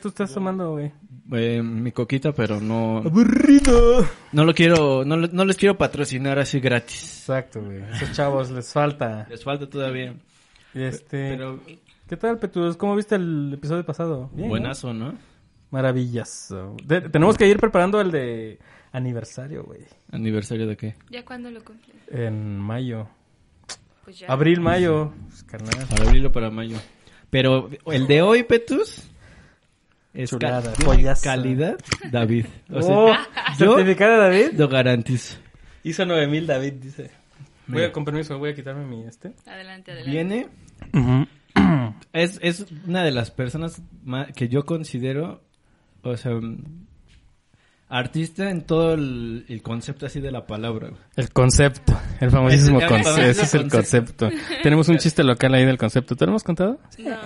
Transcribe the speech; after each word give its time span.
tú 0.00 0.08
estás 0.08 0.32
tomando, 0.34 0.72
güey? 0.72 0.92
Eh, 1.32 1.62
mi 1.62 1.92
coquita, 1.92 2.32
pero 2.32 2.60
no, 2.60 2.98
Aburrido. 2.98 4.04
no 4.32 4.44
lo 4.44 4.52
quiero, 4.54 5.04
no, 5.04 5.16
no 5.16 5.44
les 5.44 5.56
quiero 5.56 5.78
patrocinar 5.78 6.38
así 6.38 6.58
gratis. 6.60 7.20
Exacto, 7.20 7.62
güey. 7.62 7.82
Esos 7.92 8.12
chavos 8.12 8.50
les 8.50 8.72
falta. 8.72 9.26
Les 9.30 9.44
falta 9.44 9.68
todavía. 9.68 10.14
Este, 10.74 11.30
Pero 11.36 11.60
¿qué 12.08 12.16
tal, 12.16 12.38
Petus? 12.38 12.76
¿Cómo 12.76 12.96
viste 12.96 13.14
el 13.14 13.52
episodio 13.54 13.84
pasado? 13.84 14.28
Bien, 14.32 14.48
¿no? 14.48 14.50
buenazo, 14.50 14.92
¿no? 14.92 15.14
Maravillas. 15.70 16.52
De- 16.84 17.02
tenemos 17.02 17.36
que 17.36 17.46
ir 17.46 17.58
preparando 17.58 18.00
el 18.00 18.10
de 18.10 18.58
aniversario, 18.92 19.62
güey. 19.64 19.82
¿Aniversario 20.10 20.66
de 20.66 20.76
qué? 20.76 20.94
¿Ya 21.10 21.24
cuándo 21.24 21.50
lo 21.50 21.62
cumple? 21.62 21.94
En 22.10 22.58
mayo. 22.58 23.06
Pues 24.04 24.18
ya. 24.18 24.26
Abril, 24.28 24.60
mayo. 24.60 25.12
Pues, 25.28 25.44
carnal. 25.44 25.86
Para 25.88 26.04
abrirlo 26.08 26.32
para 26.32 26.50
mayo. 26.50 26.76
Pero 27.30 27.70
el 27.86 28.08
de 28.08 28.22
hoy, 28.22 28.42
Petus, 28.42 29.08
es 30.14 30.30
Chulada, 30.30 30.72
ca- 30.74 31.14
calidad 31.22 31.78
David. 32.10 32.46
O 32.70 32.82
sea, 32.82 32.94
Oh, 32.96 33.12
yo 33.58 33.76
¿Certificado 33.76 34.18
David? 34.18 34.52
lo 34.56 34.68
garantizo. 34.68 35.36
Hizo 35.84 36.04
9000 36.06 36.46
David, 36.46 36.72
dice. 36.74 37.10
Voy 37.66 37.84
a, 37.84 37.92
con 37.92 38.04
permiso, 38.04 38.38
voy 38.38 38.50
a 38.50 38.54
quitarme 38.54 38.84
mi 38.84 39.04
este. 39.06 39.32
Adelante, 39.46 39.92
adelante. 39.92 40.10
Viene, 40.10 40.48
es, 42.12 42.38
es 42.42 42.66
una 42.86 43.04
de 43.04 43.12
las 43.12 43.30
personas 43.30 43.80
ma- 44.04 44.26
que 44.26 44.48
yo 44.48 44.64
considero, 44.66 45.40
o 46.02 46.16
sea, 46.16 46.32
mm, 46.32 46.86
artista 47.88 48.50
en 48.50 48.62
todo 48.62 48.94
el, 48.94 49.44
el 49.48 49.62
concepto 49.62 50.06
así 50.06 50.20
de 50.20 50.32
la 50.32 50.46
palabra. 50.46 50.90
El 51.16 51.30
concepto, 51.32 51.98
el 52.20 52.30
famosísimo 52.30 52.80
concepto. 52.86 53.20
Ese 53.22 53.42
es 53.42 53.54
el 53.54 53.68
concepto. 53.70 54.30
Tenemos 54.62 54.88
un 54.88 54.98
chiste 54.98 55.22
local 55.24 55.54
ahí 55.54 55.64
del 55.64 55.78
concepto. 55.78 56.16
¿Te 56.16 56.24
lo 56.26 56.32
hemos 56.32 56.42
contado? 56.44 56.80
No, 56.98 57.16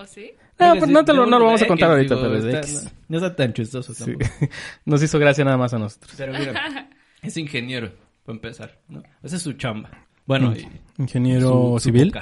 ¿o 0.00 0.06
sí? 0.06 0.32
No, 0.58 0.72
que 0.74 0.78
pues 0.80 0.90
no 0.90 1.04
te 1.04 1.12
lo, 1.12 1.26
no 1.26 1.38
lo 1.38 1.44
vamos 1.44 1.60
a 1.60 1.64
X, 1.64 1.68
contar 1.68 1.90
ahorita, 1.90 2.14
digo, 2.16 2.26
pero 2.26 2.38
es 2.38 2.44
de 2.44 2.50
está- 2.50 2.60
X. 2.68 2.84
no, 2.84 2.90
no 3.08 3.16
está 3.18 3.36
tan 3.36 3.52
chistoso 3.52 3.94
Sí. 3.94 4.12
Nos 4.84 5.02
hizo 5.02 5.18
gracia 5.18 5.44
nada 5.44 5.56
más 5.56 5.72
a 5.74 5.78
nosotros. 5.78 6.12
Pero 6.16 6.32
mira, 6.38 6.90
es 7.22 7.36
ingeniero, 7.36 7.92
para 8.24 8.36
empezar, 8.36 8.80
¿no? 8.88 9.02
Esa 9.22 9.36
es 9.36 9.42
su 9.42 9.52
chamba. 9.54 9.90
Bueno, 10.26 10.54
y 10.54 10.68
Ingeniero 11.00 11.74
su- 11.78 11.84
civil. 11.84 12.12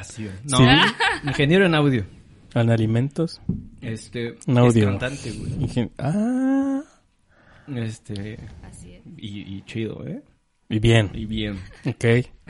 No, 0.44 0.56
¿Civil? 0.58 0.78
ingeniero 1.24 1.66
en 1.66 1.74
audio. 1.74 2.04
en 2.54 2.70
alimentos. 2.70 3.40
Este, 3.80 4.36
En 4.46 4.58
audio. 4.58 4.84
es 4.84 4.88
cantante, 4.98 5.32
güey. 5.32 5.50
Ingen- 5.58 5.90
ah, 5.98 6.82
Este, 7.74 8.38
Así 8.62 8.92
es. 8.94 9.02
y, 9.16 9.56
y 9.56 9.62
chido, 9.62 10.06
¿eh? 10.06 10.22
y 10.68 10.78
bien. 10.78 11.10
Y 11.14 11.24
bien. 11.26 11.58
Ok. 11.84 12.04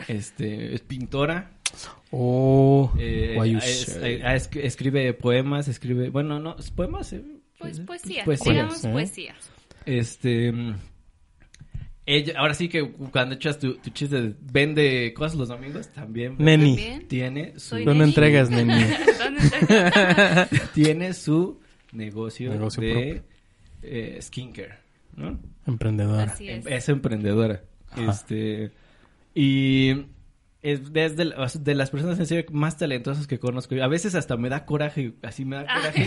Este, 0.08 0.74
es 0.74 0.80
pintora. 0.82 1.52
Oh, 2.10 2.92
eh, 2.98 3.34
why 3.38 3.50
you 3.50 3.58
es- 3.58 3.84
say? 3.86 4.14
eh, 4.14 4.34
es- 4.34 4.50
escribe 4.54 5.12
poemas, 5.14 5.68
escribe, 5.68 6.08
bueno, 6.10 6.38
no, 6.38 6.56
es 6.58 6.70
poemas, 6.70 7.12
eh, 7.12 7.22
Pues 7.58 7.80
poesía, 7.80 8.24
Poesía, 8.24 8.52
digamos 8.52 8.84
¿eh? 8.84 8.92
poesía. 8.92 9.34
Este, 9.86 10.52
mm, 10.52 10.74
ella, 12.06 12.34
ahora 12.38 12.54
sí 12.54 12.68
que 12.68 12.88
cuando 13.10 13.34
echas 13.34 13.58
tu, 13.58 13.74
tu 13.76 13.90
chiste 13.90 14.20
de 14.20 14.34
vende 14.52 15.12
cosas 15.14 15.36
los 15.36 15.48
domingos, 15.48 15.88
también 15.88 16.36
Neni, 16.38 17.00
tiene 17.08 17.54
su, 17.58 17.70
Soy 17.70 17.84
¿dónde 17.84 18.00
Neni. 18.06 18.10
entregas, 18.10 18.50
neni? 18.50 18.72
Tiene 20.74 21.12
su 21.14 21.60
negocio, 21.92 22.50
Negocio 22.52 22.82
de 22.82 23.22
eh, 23.82 24.18
skincare, 24.22 24.74
¿no? 25.16 25.38
Emprendedora. 25.66 26.24
Así 26.24 26.48
es. 26.48 26.66
Es 26.66 26.88
emprendedora. 26.88 27.62
Ajá. 27.90 28.10
Este, 28.12 28.70
y 29.34 29.94
es 30.70 30.92
desde 30.92 31.24
la- 31.26 31.46
de 31.60 31.74
las 31.74 31.90
personas 31.90 32.18
en 32.18 32.26
serio 32.26 32.44
más 32.50 32.76
talentosas 32.76 33.26
que 33.26 33.38
conozco. 33.38 33.74
A 33.82 33.88
veces 33.88 34.14
hasta 34.14 34.36
me 34.36 34.48
da 34.48 34.64
coraje, 34.64 35.14
así 35.22 35.44
me 35.44 35.56
da 35.56 35.62
coraje. 35.62 36.06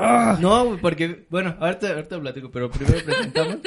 Ah. 0.00 0.38
No, 0.40 0.64
güey, 0.64 0.80
porque, 0.80 1.26
bueno, 1.30 1.56
ahorita, 1.60 1.90
ahorita 1.94 2.20
platico, 2.20 2.50
pero 2.50 2.70
primero 2.70 2.98
presentamos. 3.04 3.58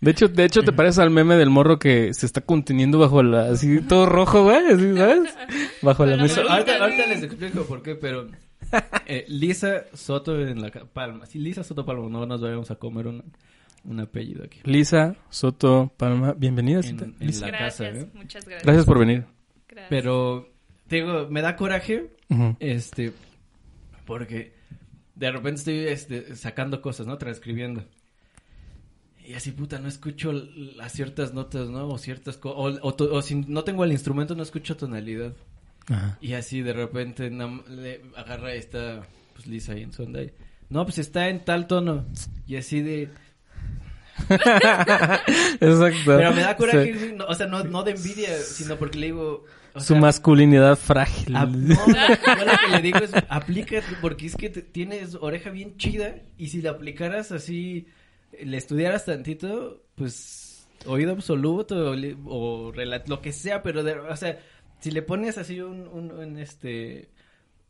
De 0.00 0.10
hecho, 0.10 0.28
de 0.28 0.44
hecho 0.44 0.62
te 0.62 0.72
pareces 0.72 0.98
al 0.98 1.10
meme 1.10 1.36
del 1.36 1.48
morro 1.50 1.78
que 1.78 2.12
se 2.14 2.26
está 2.26 2.42
conteniendo 2.42 2.98
bajo 2.98 3.22
la, 3.22 3.46
así 3.46 3.80
todo 3.80 4.06
rojo, 4.06 4.44
güey, 4.44 4.66
así, 4.66 4.94
¿sabes? 4.94 5.34
Bajo 5.82 6.04
la 6.06 6.16
mesa. 6.16 6.42
ahorita, 6.48 6.76
ahorita 6.76 7.06
les 7.06 7.22
explico 7.22 7.64
por 7.64 7.82
qué, 7.82 7.94
pero 7.94 8.28
eh, 9.06 9.24
Lisa 9.28 9.84
Soto 9.94 10.38
en 10.40 10.60
la 10.60 10.70
Palma. 10.70 11.26
Sí, 11.26 11.38
Lisa 11.38 11.64
Soto 11.64 11.84
Palma, 11.86 12.08
no 12.10 12.26
nos 12.26 12.40
vayamos 12.40 12.70
a 12.70 12.74
comer 12.76 13.06
un, 13.06 13.24
un 13.84 14.00
apellido 14.00 14.44
aquí. 14.44 14.60
Lisa 14.64 15.16
Soto 15.30 15.90
Palma, 15.96 16.34
bienvenida. 16.36 16.80
En, 16.80 16.96
la 17.18 17.26
casa, 17.30 17.46
Gracias, 17.48 17.96
¿eh? 17.96 18.08
muchas 18.14 18.44
gracias. 18.44 18.62
Gracias 18.64 18.84
por 18.84 18.98
venir. 18.98 19.24
Gracias. 19.76 19.90
Pero, 19.90 20.48
te 20.88 20.96
digo, 20.96 21.28
me 21.28 21.42
da 21.42 21.54
coraje. 21.56 22.10
Este, 22.60 23.12
porque 24.06 24.54
de 25.14 25.30
repente 25.30 25.58
estoy 25.60 25.78
este, 25.88 26.34
sacando 26.36 26.80
cosas, 26.80 27.06
¿no? 27.06 27.18
Transcribiendo. 27.18 27.84
Y 29.24 29.34
así, 29.34 29.50
puta, 29.52 29.78
no 29.80 29.88
escucho 29.88 30.32
las 30.32 30.92
ciertas 30.92 31.34
notas, 31.34 31.68
¿no? 31.68 31.88
O 31.88 31.98
ciertas 31.98 32.36
cosas. 32.36 32.80
O, 32.82 32.88
o 32.88 32.94
to- 32.94 33.12
o 33.12 33.20
si 33.22 33.34
no 33.34 33.64
tengo 33.64 33.84
el 33.84 33.92
instrumento, 33.92 34.34
no 34.34 34.42
escucho 34.42 34.76
tonalidad. 34.76 35.34
Ajá. 35.88 36.16
Y 36.20 36.32
así 36.34 36.62
de 36.62 36.72
repente 36.72 37.28
le 37.30 38.02
agarra 38.16 38.54
esta, 38.54 39.02
pues 39.34 39.46
Lisa 39.46 39.72
ahí 39.72 39.82
en 39.82 39.92
su 39.92 40.04
onda. 40.04 40.22
y, 40.22 40.32
No, 40.70 40.84
pues 40.84 40.98
está 40.98 41.28
en 41.28 41.44
tal 41.44 41.66
tono. 41.66 42.06
Y 42.46 42.56
así 42.56 42.80
de. 42.82 43.08
Exacto. 45.60 46.02
Pero 46.06 46.32
me 46.32 46.40
da 46.42 46.56
coraje, 46.56 46.94
Sí. 46.98 47.12
no, 47.16 47.26
o 47.26 47.34
sea, 47.34 47.46
no, 47.46 47.62
no 47.64 47.82
de 47.82 47.92
envidia, 47.92 48.36
sino 48.38 48.76
porque 48.76 48.98
le 48.98 49.06
digo. 49.06 49.44
O 49.76 49.80
Su 49.80 49.92
sea, 49.94 50.00
masculinidad 50.00 50.76
frágil. 50.76 51.36
Ah, 51.36 51.46
no, 51.50 51.74
yo 51.74 52.44
lo 52.44 52.52
que 52.66 52.72
le 52.76 52.82
digo 52.82 52.98
es, 52.98 53.12
aplícate, 53.28 53.86
porque 54.00 54.26
es 54.26 54.36
que 54.36 54.50
te- 54.50 54.62
tienes 54.62 55.14
oreja 55.14 55.50
bien 55.50 55.76
chida, 55.76 56.16
y 56.38 56.48
si 56.48 56.62
la 56.62 56.70
aplicaras 56.70 57.30
así, 57.32 57.86
le 58.42 58.56
estudiaras 58.56 59.04
tantito, 59.04 59.84
pues, 59.94 60.66
oído 60.86 61.12
absoluto, 61.12 61.92
o, 62.24 62.72
lo 63.06 63.20
que 63.22 63.32
sea, 63.32 63.62
pero, 63.62 63.82
de- 63.84 63.98
o 63.98 64.16
sea, 64.16 64.38
si 64.80 64.90
le 64.90 65.02
pones 65.02 65.38
así 65.38 65.60
un, 65.60 65.86
un, 65.88 66.10
un, 66.12 66.38
este, 66.38 67.08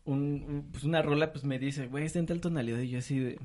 un, 0.04 0.44
un- 0.48 0.68
pues 0.72 0.84
una 0.84 1.02
rola, 1.02 1.32
pues 1.32 1.44
me 1.44 1.58
dice, 1.58 1.86
güey, 1.88 2.04
está 2.04 2.18
en 2.18 2.26
tal 2.26 2.40
tonalidad, 2.40 2.78
y 2.80 2.90
yo 2.90 2.98
así 2.98 3.18
de... 3.18 3.38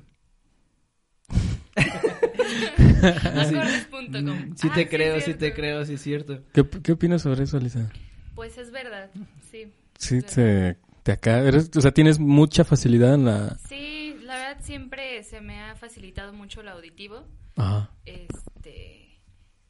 Acordes 3.01 3.85
punto 3.89 4.23
com. 4.23 4.38
"Mm, 4.49 4.55
Sí 4.55 4.67
Ah, 4.69 4.73
te 4.75 4.81
sí, 4.83 4.88
creo, 4.89 5.22
sí 5.22 5.33
te 5.33 5.53
creo, 5.53 5.85
sí 5.85 5.93
es 5.93 6.01
cierto. 6.01 6.41
¿Qué, 6.53 6.63
¿Qué 6.83 6.91
opinas 6.91 7.22
sobre 7.23 7.43
eso, 7.43 7.57
Lisa? 7.59 7.89
Pues 8.35 8.57
es 8.57 8.71
verdad, 8.71 9.09
sí. 9.51 9.71
Sí, 9.97 10.15
verdad. 10.15 10.29
te, 10.33 10.77
te 11.03 11.11
acá, 11.11 11.39
eres, 11.39 11.69
o 11.75 11.81
sea, 11.81 11.91
tienes 11.91 12.19
mucha 12.19 12.63
facilidad 12.63 13.13
en 13.13 13.25
la... 13.25 13.57
Sí, 13.67 14.15
la 14.23 14.35
verdad 14.35 14.63
siempre 14.63 15.23
se 15.23 15.41
me 15.41 15.59
ha 15.61 15.75
facilitado 15.75 16.31
mucho 16.31 16.61
el 16.61 16.69
auditivo. 16.69 17.25
Ajá. 17.57 17.91
Este. 18.05 19.19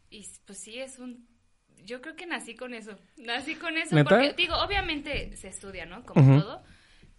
Y 0.09 0.27
pues 0.45 0.59
sí, 0.59 0.79
es 0.79 0.99
un. 0.99 1.27
Yo 1.83 2.01
creo 2.01 2.16
que 2.16 2.27
nací 2.27 2.55
con 2.55 2.73
eso. 2.73 2.95
Nací 3.17 3.55
con 3.55 3.75
eso. 3.77 3.95
¿Neta? 3.95 4.09
Porque, 4.09 4.33
digo, 4.33 4.55
obviamente 4.55 5.35
se 5.35 5.47
estudia, 5.47 5.85
¿no? 5.85 6.03
Como 6.05 6.39
todo. 6.39 6.61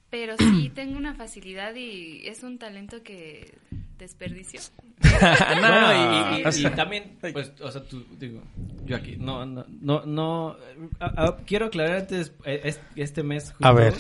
Pero 0.08 0.36
sí 0.38 0.70
tengo 0.74 0.96
una 0.98 1.14
facilidad 1.14 1.74
y 1.74 2.28
es 2.28 2.42
un 2.42 2.58
talento 2.58 3.02
que 3.02 3.58
desperdicio. 4.02 4.60
Bueno, 5.00 5.92
y, 5.92 6.40
y- 6.40 6.44
o 6.44 6.48
y 6.48 6.52
sea, 6.52 6.74
también, 6.74 7.16
pues, 7.20 7.52
o 7.60 7.70
sea, 7.70 7.82
tú, 7.82 8.04
digo, 8.18 8.40
yo 8.84 8.96
aquí, 8.96 9.16
no, 9.18 9.44
no, 9.46 9.64
no, 9.80 10.04
no, 10.06 10.56
a- 11.00 11.24
a- 11.26 11.36
quiero 11.44 11.66
aclarar 11.66 11.96
antes, 12.00 12.32
eh, 12.44 12.60
es- 12.64 12.80
este 12.96 13.22
mes, 13.22 13.50
justo, 13.50 13.66
A 13.66 13.72
ver. 13.72 13.94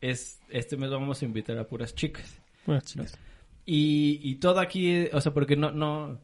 es, 0.00 0.40
este 0.50 0.76
mes 0.76 0.90
vamos 0.90 1.22
a 1.22 1.24
invitar 1.24 1.58
a 1.58 1.64
puras 1.66 1.94
chicas, 1.94 2.38
Bueno, 2.66 2.80
chicas. 2.82 3.18
y, 3.66 4.20
y 4.22 4.36
todo 4.36 4.60
aquí, 4.60 5.06
o 5.12 5.20
sea, 5.20 5.32
porque 5.32 5.56
no, 5.56 5.70
no, 5.70 6.18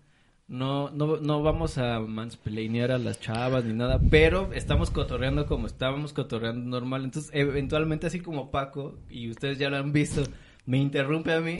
no, 0.48 0.90
no, 0.90 1.16
no 1.18 1.42
vamos 1.42 1.78
a 1.78 2.00
mansplainear 2.00 2.92
a 2.92 2.98
las 2.98 3.20
chavas 3.20 3.64
ni 3.64 3.72
nada, 3.72 4.00
pero 4.10 4.52
estamos 4.52 4.90
cotorreando 4.90 5.46
como 5.46 5.66
estábamos 5.66 6.12
cotorreando 6.12 6.64
normal, 6.80 7.04
entonces, 7.04 7.30
eventualmente, 7.34 8.06
así 8.06 8.20
como 8.20 8.50
Paco, 8.50 8.98
y 9.08 9.30
ustedes 9.30 9.58
ya 9.58 9.70
lo 9.70 9.76
han 9.78 9.92
visto, 9.92 10.22
me 10.66 10.78
interrumpe 10.78 11.32
a 11.32 11.40
mí, 11.40 11.58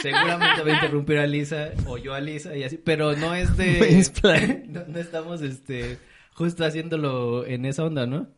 seguramente 0.00 0.62
va 0.62 0.72
a 0.72 0.74
interrumpir 0.74 1.18
a 1.18 1.26
Lisa, 1.26 1.72
o 1.86 1.98
yo 1.98 2.14
a 2.14 2.20
Lisa, 2.20 2.56
y 2.56 2.62
así, 2.64 2.78
pero 2.78 3.14
no 3.16 3.34
es 3.34 3.56
de... 3.56 3.78
No, 4.68 4.84
no 4.86 4.98
estamos, 4.98 5.42
este, 5.42 5.98
justo 6.32 6.64
haciéndolo 6.64 7.46
en 7.46 7.66
esa 7.66 7.84
onda, 7.84 8.06
¿no? 8.06 8.28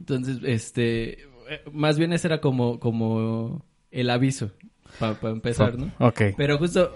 Entonces, 0.00 0.38
este, 0.44 1.22
eh, 1.48 1.62
más 1.72 1.98
bien 1.98 2.12
ese 2.12 2.26
era 2.26 2.40
como, 2.40 2.80
como 2.80 3.64
el 3.90 4.10
aviso, 4.10 4.50
para 4.98 5.16
empezar, 5.30 5.78
¿no? 5.78 5.92
Ok. 5.98 6.22
Pero 6.36 6.58
justo, 6.58 6.94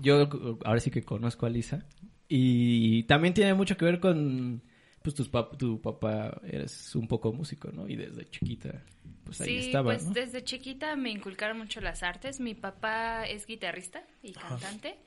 yo 0.00 0.28
ahora 0.64 0.80
sí 0.80 0.90
que 0.90 1.02
conozco 1.02 1.46
a 1.46 1.50
Lisa, 1.50 1.84
y 2.28 3.04
también 3.04 3.34
tiene 3.34 3.54
mucho 3.54 3.76
que 3.76 3.84
ver 3.84 3.98
con, 4.00 4.62
pues, 5.06 5.14
tus 5.14 5.30
pap- 5.30 5.56
tu 5.56 5.80
papá 5.80 6.40
eres 6.42 6.94
un 6.96 7.06
poco 7.06 7.32
músico, 7.32 7.70
¿no? 7.70 7.86
Y 7.88 7.94
desde 7.94 8.28
chiquita, 8.28 8.82
pues 9.24 9.40
ahí 9.40 9.60
sí, 9.60 9.66
estaba, 9.66 9.92
pues 9.92 10.04
¿no? 10.04 10.10
desde 10.12 10.42
chiquita 10.42 10.96
me 10.96 11.10
inculcaron 11.10 11.58
mucho 11.58 11.80
las 11.80 12.02
artes. 12.02 12.40
Mi 12.40 12.54
papá 12.54 13.24
es 13.26 13.46
guitarrista 13.46 14.04
y 14.22 14.32
cantante. 14.32 14.98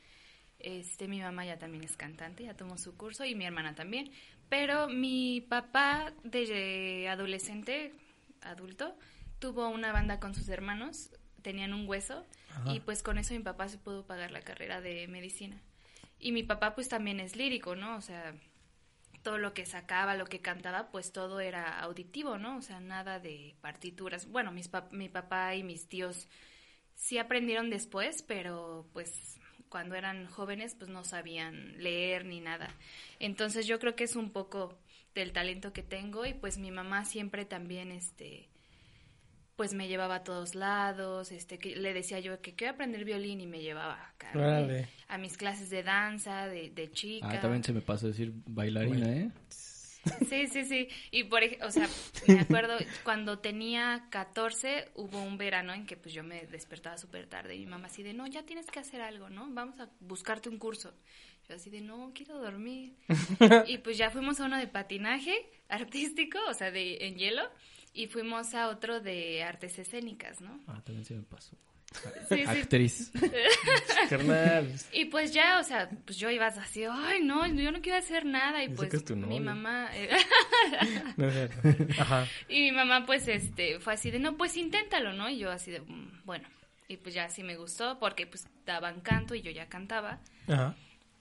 Este, 0.57 1.07
mi 1.09 1.19
mamá 1.19 1.45
ya 1.45 1.57
también 1.59 1.83
es 1.83 1.97
cantante, 1.97 2.43
ya 2.45 2.53
tomó 2.55 2.77
su 2.77 2.95
curso 2.95 3.25
y 3.25 3.35
mi 3.35 3.45
hermana 3.45 3.75
también. 3.75 4.11
Pero 4.47 4.87
mi 4.87 5.41
papá 5.41 6.13
desde 6.23 7.07
adolescente, 7.09 7.93
adulto, 8.41 8.95
tuvo 9.39 9.67
una 9.67 9.91
banda 9.91 10.19
con 10.19 10.33
sus 10.33 10.47
hermanos, 10.49 11.11
tenían 11.41 11.73
un 11.73 11.87
hueso 11.87 12.25
Y 12.73 12.79
pues 12.81 13.03
con 13.03 13.17
eso 13.17 13.33
mi 13.33 13.39
papá 13.41 13.67
se 13.69 13.77
pudo 13.77 14.05
pagar 14.05 14.31
la 14.31 14.41
carrera 14.41 14.81
de 14.81 15.07
medicina. 15.07 15.61
Y 16.19 16.31
mi 16.31 16.43
papá 16.43 16.73
pues 16.75 16.89
también 16.89 17.19
es 17.19 17.35
lírico, 17.35 17.75
¿no? 17.75 17.95
O 17.95 18.01
sea, 18.01 18.33
todo 19.23 19.37
lo 19.37 19.53
que 19.53 19.65
sacaba, 19.65 20.15
lo 20.15 20.25
que 20.25 20.41
cantaba, 20.41 20.91
pues 20.91 21.11
todo 21.11 21.39
era 21.39 21.79
auditivo, 21.81 22.37
¿no? 22.37 22.57
O 22.57 22.61
sea, 22.61 22.79
nada 22.79 23.19
de 23.19 23.55
partituras. 23.61 24.27
Bueno, 24.29 24.51
mis 24.51 24.71
pap- 24.71 24.91
mi 24.91 25.09
papá 25.09 25.55
y 25.55 25.63
mis 25.63 25.87
tíos 25.87 26.27
sí 26.95 27.17
aprendieron 27.17 27.69
después, 27.69 28.21
pero 28.23 28.87
pues 28.93 29.39
cuando 29.69 29.95
eran 29.95 30.25
jóvenes 30.27 30.75
pues 30.75 30.89
no 30.89 31.03
sabían 31.03 31.77
leer 31.81 32.25
ni 32.25 32.39
nada. 32.41 32.69
Entonces 33.19 33.67
yo 33.67 33.79
creo 33.79 33.95
que 33.95 34.03
es 34.05 34.15
un 34.15 34.31
poco 34.31 34.77
del 35.15 35.31
talento 35.33 35.73
que 35.73 35.83
tengo 35.83 36.25
y 36.25 36.33
pues 36.33 36.57
mi 36.57 36.71
mamá 36.71 37.05
siempre 37.05 37.45
también 37.45 37.91
este 37.91 38.49
pues 39.59 39.73
me 39.73 39.89
llevaba 39.89 40.15
a 40.15 40.23
todos 40.23 40.55
lados, 40.55 41.33
este 41.33 41.59
que 41.59 41.75
le 41.75 41.93
decía 41.93 42.21
yo 42.21 42.41
que 42.41 42.55
quiero 42.55 42.75
aprender 42.75 43.03
violín 43.03 43.41
y 43.41 43.45
me 43.45 43.59
llevaba 43.59 44.13
a 45.09 45.17
mis 45.17 45.35
clases 45.35 45.69
de 45.69 45.83
danza, 45.83 46.47
de, 46.47 46.69
de 46.69 46.89
chica. 46.93 47.27
Ah, 47.29 47.41
también 47.41 47.61
se 47.61 47.73
me 47.73 47.81
pasó 47.81 48.07
decir 48.07 48.31
bailarina, 48.45 49.11
¿eh? 49.11 49.29
Sí, 50.29 50.47
sí, 50.47 50.63
sí. 50.63 50.87
Y 51.11 51.25
por 51.25 51.41
o 51.61 51.71
sea, 51.71 51.89
me 52.25 52.39
acuerdo 52.39 52.77
cuando 53.03 53.39
tenía 53.39 54.07
14 54.09 54.91
hubo 54.95 55.21
un 55.21 55.37
verano 55.37 55.73
en 55.73 55.85
que 55.85 55.97
pues 55.97 56.13
yo 56.13 56.23
me 56.23 56.45
despertaba 56.45 56.97
súper 56.97 57.27
tarde 57.27 57.57
y 57.57 57.59
mi 57.59 57.65
mamá 57.65 57.87
así 57.87 58.01
de, 58.01 58.13
"No, 58.13 58.27
ya 58.27 58.43
tienes 58.43 58.67
que 58.67 58.79
hacer 58.79 59.01
algo, 59.01 59.29
¿no? 59.29 59.45
Vamos 59.49 59.77
a 59.81 59.89
buscarte 59.99 60.47
un 60.47 60.57
curso." 60.57 60.93
Yo 61.49 61.55
así 61.55 61.69
de, 61.69 61.81
"No, 61.81 62.13
quiero 62.15 62.39
dormir." 62.39 62.95
y 63.67 63.79
pues 63.79 63.97
ya 63.97 64.09
fuimos 64.09 64.39
a 64.39 64.45
uno 64.45 64.57
de 64.57 64.67
patinaje 64.67 65.49
artístico, 65.67 66.39
o 66.47 66.53
sea, 66.53 66.71
de 66.71 67.05
en 67.05 67.17
hielo, 67.17 67.43
y 67.93 68.07
fuimos 68.07 68.53
a 68.53 68.69
otro 68.69 68.99
de 68.99 69.43
artes 69.43 69.77
escénicas, 69.79 70.41
¿no? 70.41 70.59
Ah, 70.67 70.81
también 70.83 71.05
se 71.05 71.15
me 71.15 71.23
pasó. 71.23 71.55
Sí, 72.29 72.35
sí. 72.37 72.41
Actriz. 72.43 73.11
Carnal. 74.09 74.71
Y 74.93 75.05
pues 75.05 75.33
ya, 75.33 75.59
o 75.59 75.63
sea, 75.63 75.89
pues 76.05 76.17
yo 76.19 76.29
iba 76.29 76.45
así, 76.45 76.83
"Ay, 76.89 77.23
no, 77.23 77.47
yo 77.47 77.71
no 77.71 77.81
quiero 77.81 77.97
hacer 77.97 78.25
nada." 78.25 78.63
Y 78.63 78.67
Dice 78.67 78.77
pues 78.77 78.89
que 78.91 78.97
es 78.97 79.05
tu 79.05 79.15
mi 79.15 79.39
mamá 79.39 79.89
eh. 79.95 80.09
Ajá. 81.99 82.27
Y 82.47 82.61
mi 82.61 82.71
mamá, 82.71 83.05
pues, 83.05 83.27
este, 83.27 83.79
fue 83.79 83.93
así 83.93 84.11
de, 84.11 84.19
no, 84.19 84.37
pues 84.37 84.55
inténtalo, 84.57 85.13
¿no? 85.13 85.29
Y 85.29 85.39
yo 85.39 85.49
así 85.51 85.71
de, 85.71 85.81
"Mm, 85.81 86.21
bueno. 86.25 86.47
Y 86.87 86.97
pues 86.97 87.13
ya 87.15 87.29
sí 87.29 87.43
me 87.43 87.55
gustó 87.55 87.99
porque, 87.99 88.25
pues, 88.27 88.47
daban 88.65 89.01
canto 89.01 89.35
y 89.35 89.41
yo 89.41 89.51
ya 89.51 89.67
cantaba. 89.67 90.19
Ajá. 90.47 90.75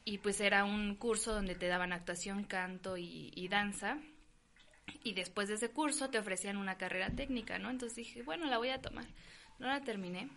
Y 0.05 0.19
pues 0.19 0.41
era 0.41 0.65
un 0.65 0.95
curso 0.97 1.35
donde 1.35 1.55
te 1.55 1.67
daban 1.67 1.93
actuación, 1.93 2.45
canto 2.45 2.97
y, 2.97 3.31
y 3.35 3.49
danza. 3.49 3.99
Y 5.05 5.15
después 5.15 5.49
de 5.49 5.55
ese 5.55 5.71
curso 5.71 6.11
te 6.11 6.19
ofrecían 6.19 6.57
una 6.57 6.77
carrera 6.77 7.11
técnica, 7.11 7.59
¿no? 7.59 7.71
Entonces 7.71 7.97
dije, 7.97 8.23
bueno, 8.23 8.47
la 8.47 8.59
voy 8.59 8.71
a 8.71 8.81
tomar. 8.81 9.07
No 9.59 9.69
la 9.69 9.81
terminé 9.81 10.29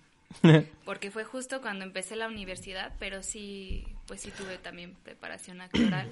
porque 0.86 1.12
fue 1.12 1.24
justo 1.24 1.62
cuando 1.62 1.86
empecé 1.86 2.16
la 2.16 2.28
universidad, 2.28 2.94
pero 3.00 3.24
sí, 3.24 3.86
pues 4.08 4.22
sí 4.22 4.32
tuve 4.32 4.58
también 4.58 4.96
preparación 5.04 5.62
actoral 5.62 6.10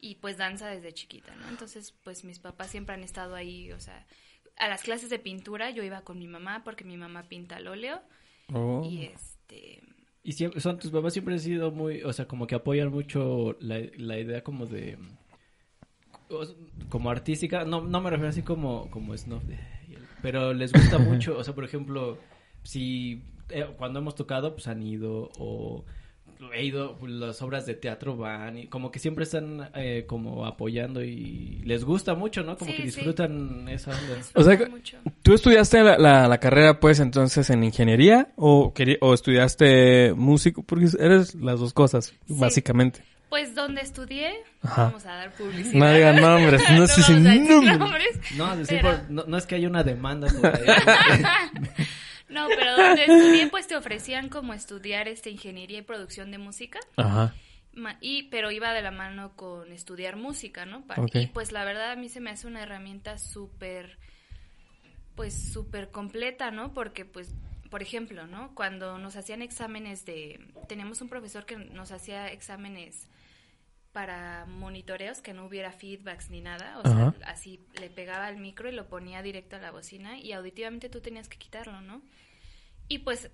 y 0.00 0.16
pues 0.16 0.36
danza 0.36 0.68
desde 0.68 0.92
chiquita, 0.92 1.34
¿no? 1.36 1.48
Entonces, 1.48 1.94
pues 2.04 2.24
mis 2.24 2.38
papás 2.38 2.70
siempre 2.70 2.94
han 2.94 3.02
estado 3.02 3.34
ahí, 3.34 3.72
o 3.72 3.80
sea, 3.80 4.06
a 4.56 4.68
las 4.68 4.82
clases 4.82 5.10
de 5.10 5.18
pintura 5.18 5.70
yo 5.70 5.82
iba 5.82 6.02
con 6.02 6.18
mi 6.18 6.28
mamá 6.28 6.62
porque 6.64 6.84
mi 6.84 6.96
mamá 6.96 7.24
pinta 7.24 7.56
al 7.56 7.66
óleo 7.66 8.02
Oh. 8.52 8.82
y 8.84 9.04
este 9.04 9.82
Y 10.22 10.32
siempre, 10.32 10.60
son 10.60 10.78
tus 10.78 10.90
papás 10.90 11.12
siempre 11.12 11.34
han 11.34 11.40
sido 11.40 11.70
muy, 11.70 12.02
o 12.02 12.12
sea, 12.12 12.26
como 12.26 12.46
que 12.46 12.54
apoyan 12.54 12.90
mucho 12.90 13.56
la, 13.60 13.80
la 13.96 14.18
idea 14.18 14.42
como 14.42 14.66
de, 14.66 14.98
como 16.88 17.10
artística, 17.10 17.64
no, 17.64 17.82
no 17.82 18.00
me 18.00 18.10
refiero 18.10 18.30
así 18.30 18.42
como, 18.42 18.90
como 18.90 19.16
snob, 19.16 19.42
de- 19.44 19.58
pero 20.22 20.52
les 20.54 20.72
gusta 20.72 20.98
mucho, 20.98 21.36
o 21.38 21.44
sea, 21.44 21.54
por 21.54 21.64
ejemplo, 21.64 22.18
si 22.62 23.22
eh, 23.50 23.66
cuando 23.76 23.98
hemos 24.00 24.14
tocado, 24.14 24.54
pues 24.54 24.66
han 24.68 24.82
ido, 24.82 25.30
o 25.38 25.84
he 26.52 26.64
ido, 26.64 26.96
pues, 26.98 27.10
las 27.12 27.40
obras 27.42 27.64
de 27.66 27.74
teatro 27.74 28.16
van, 28.16 28.58
y 28.58 28.66
como 28.66 28.90
que 28.90 28.98
siempre 28.98 29.24
están 29.24 29.70
eh, 29.74 30.04
como 30.06 30.44
apoyando 30.46 31.02
y 31.02 31.62
les 31.64 31.84
gusta 31.84 32.14
mucho, 32.14 32.42
¿no? 32.42 32.56
Como 32.58 32.70
Sí, 32.70 32.76
que 32.76 32.82
sí. 32.82 32.96
disfrutan 32.96 33.66
esa 33.68 33.90
onda. 33.92 34.20
O 34.34 34.42
sea 34.42 34.68
mucho. 34.68 34.98
¿Tú 35.22 35.32
estudiaste 35.34 35.82
la, 35.82 35.96
la, 35.98 36.28
la 36.28 36.38
carrera, 36.38 36.80
pues, 36.80 37.00
entonces 37.00 37.48
en 37.50 37.64
ingeniería 37.64 38.32
o, 38.36 38.72
o 39.00 39.14
estudiaste 39.14 40.12
músico? 40.14 40.62
Porque 40.62 40.86
eres 40.98 41.34
las 41.34 41.60
dos 41.60 41.72
cosas, 41.72 42.12
básicamente. 42.28 43.00
Pues 43.34 43.52
donde 43.56 43.80
estudié, 43.80 44.32
Ajá. 44.62 44.84
vamos 44.84 45.04
a 45.06 45.14
dar 45.16 45.32
publicidad. 45.32 45.74
No 45.74 45.92
digan 45.92 46.20
nombres, 46.20 46.62
no 46.70 46.86
sé 46.86 47.02
si 47.02 47.12
a 47.14 47.16
decir 47.16 47.40
nombres. 47.50 47.78
nombres. 47.80 48.20
No, 48.36 48.56
decir 48.56 48.78
Pero- 48.80 48.96
por- 48.98 49.10
no, 49.10 49.24
no 49.26 49.36
es 49.36 49.44
que 49.46 49.56
haya 49.56 49.66
una 49.68 49.82
demanda 49.82 50.28
por 50.40 50.54
ahí. 50.54 50.62
No, 52.28 52.46
pero 52.48 52.76
donde 52.76 53.02
estudié 53.02 53.48
pues 53.48 53.66
te 53.66 53.74
ofrecían 53.76 54.28
como 54.28 54.54
estudiar 54.54 55.08
este 55.08 55.30
ingeniería 55.30 55.78
y 55.78 55.82
producción 55.82 56.30
de 56.30 56.38
música. 56.38 56.78
Ajá. 56.96 57.34
Ma- 57.72 57.96
Y, 58.00 58.24
pero 58.24 58.52
iba 58.52 58.72
de 58.72 58.82
la 58.82 58.92
mano 58.92 59.32
con 59.34 59.72
estudiar 59.72 60.14
música, 60.14 60.64
¿no? 60.64 60.84
Y 61.12 61.26
pues 61.26 61.50
la 61.50 61.64
verdad 61.64 61.90
a 61.90 61.96
mí 61.96 62.08
se 62.08 62.20
me 62.20 62.30
hace 62.30 62.46
una 62.46 62.62
herramienta 62.62 63.18
súper, 63.18 63.98
pues 65.16 65.34
súper 65.52 65.90
completa, 65.90 66.52
¿no? 66.52 66.72
Porque 66.72 67.04
pues, 67.04 67.34
por 67.70 67.82
ejemplo, 67.82 68.26
¿no? 68.26 68.54
Cuando 68.54 68.98
nos 68.98 69.16
hacían 69.16 69.42
exámenes 69.42 70.04
de, 70.04 70.40
teníamos 70.68 71.00
un 71.00 71.08
profesor 71.08 71.46
que 71.46 71.56
nos 71.56 71.92
hacía 71.92 72.28
exámenes 72.28 73.08
para 73.92 74.44
monitoreos, 74.46 75.20
que 75.20 75.34
no 75.34 75.46
hubiera 75.46 75.70
feedbacks 75.72 76.30
ni 76.30 76.40
nada, 76.40 76.78
o 76.78 76.86
Ajá. 76.86 77.14
sea, 77.18 77.28
así 77.28 77.60
le 77.80 77.90
pegaba 77.90 78.26
al 78.26 78.38
micro 78.38 78.68
y 78.68 78.72
lo 78.72 78.88
ponía 78.88 79.22
directo 79.22 79.56
a 79.56 79.60
la 79.60 79.70
bocina 79.70 80.18
y 80.18 80.32
auditivamente 80.32 80.88
tú 80.88 81.00
tenías 81.00 81.28
que 81.28 81.38
quitarlo, 81.38 81.80
¿no? 81.80 82.02
Y 82.88 82.98
pues 82.98 83.30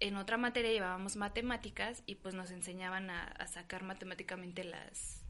en 0.00 0.16
otra 0.16 0.36
materia 0.36 0.72
llevábamos 0.72 1.16
matemáticas 1.16 2.02
y 2.06 2.16
pues 2.16 2.34
nos 2.34 2.50
enseñaban 2.50 3.08
a, 3.08 3.24
a 3.24 3.46
sacar 3.46 3.84
matemáticamente 3.84 4.64
las, 4.64 5.24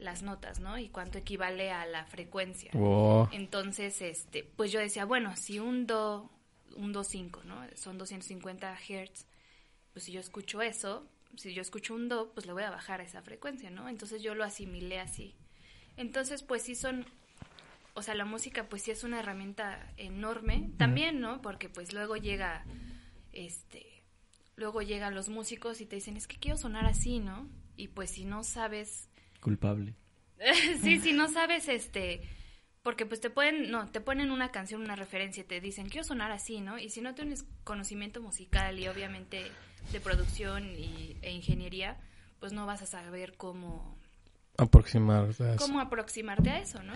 las 0.00 0.22
notas, 0.22 0.60
¿no? 0.60 0.78
Y 0.78 0.88
cuánto 0.88 1.18
equivale 1.18 1.70
a 1.70 1.86
la 1.86 2.04
frecuencia. 2.04 2.70
Wow. 2.74 3.28
Entonces, 3.32 4.02
este, 4.02 4.42
pues 4.42 4.72
yo 4.72 4.80
decía, 4.80 5.04
bueno, 5.04 5.36
si 5.36 5.60
un 5.60 5.86
do, 5.86 6.30
un 6.76 6.92
do 6.92 7.04
5, 7.04 7.44
¿no? 7.44 7.62
Son 7.74 7.98
250 7.98 8.76
hertz, 8.88 9.26
pues 9.92 10.04
si 10.04 10.12
yo 10.12 10.20
escucho 10.20 10.62
eso, 10.62 11.08
si 11.36 11.54
yo 11.54 11.62
escucho 11.62 11.94
un 11.94 12.08
do, 12.08 12.32
pues 12.32 12.46
le 12.46 12.52
voy 12.52 12.62
a 12.62 12.70
bajar 12.70 13.00
a 13.00 13.04
esa 13.04 13.22
frecuencia, 13.22 13.70
¿no? 13.70 13.88
Entonces 13.88 14.22
yo 14.22 14.34
lo 14.34 14.44
asimilé 14.44 14.98
así. 14.98 15.34
Entonces, 15.96 16.42
pues 16.42 16.62
sí 16.62 16.74
son, 16.74 17.04
o 17.94 18.02
sea, 18.02 18.14
la 18.14 18.24
música 18.24 18.68
pues 18.68 18.82
sí 18.82 18.90
es 18.90 19.04
una 19.04 19.20
herramienta 19.20 19.92
enorme, 19.96 20.70
también, 20.76 21.20
¿no? 21.20 21.42
Porque 21.42 21.68
pues 21.68 21.92
luego 21.92 22.16
llega, 22.16 22.64
este, 23.32 23.86
luego 24.56 24.82
llegan 24.82 25.14
los 25.14 25.28
músicos 25.28 25.80
y 25.80 25.86
te 25.86 25.96
dicen, 25.96 26.16
es 26.16 26.26
que 26.26 26.38
quiero 26.38 26.56
sonar 26.56 26.86
así, 26.86 27.18
¿no? 27.18 27.48
Y 27.76 27.88
pues 27.88 28.10
si 28.10 28.24
no 28.24 28.44
sabes 28.44 29.10
Culpable. 29.40 29.94
sí, 30.82 31.00
si 31.00 31.12
no 31.12 31.28
sabes, 31.28 31.68
este, 31.68 32.22
porque 32.82 33.06
pues 33.06 33.20
te 33.20 33.30
pueden, 33.30 33.70
no, 33.70 33.88
te 33.88 34.00
ponen 34.00 34.30
una 34.30 34.50
canción, 34.50 34.82
una 34.82 34.96
referencia 34.96 35.42
y 35.42 35.44
te 35.44 35.60
dicen, 35.60 35.88
quiero 35.88 36.04
sonar 36.04 36.30
así, 36.32 36.60
¿no? 36.60 36.78
Y 36.78 36.88
si 36.90 37.00
no 37.00 37.14
tienes 37.14 37.44
conocimiento 37.64 38.20
musical 38.22 38.78
y 38.78 38.88
obviamente 38.88 39.44
de 39.92 40.00
producción 40.00 40.64
y, 40.76 41.16
e 41.22 41.32
ingeniería, 41.32 41.98
pues 42.38 42.52
no 42.52 42.66
vas 42.66 42.82
a 42.82 42.86
saber 42.86 43.34
cómo, 43.36 43.96
Aproximar. 44.56 45.24
o 45.24 45.32
sea, 45.32 45.52
es- 45.54 45.60
cómo 45.60 45.80
aproximarte 45.80 46.50
a 46.50 46.58
eso, 46.60 46.82
¿no? 46.82 46.94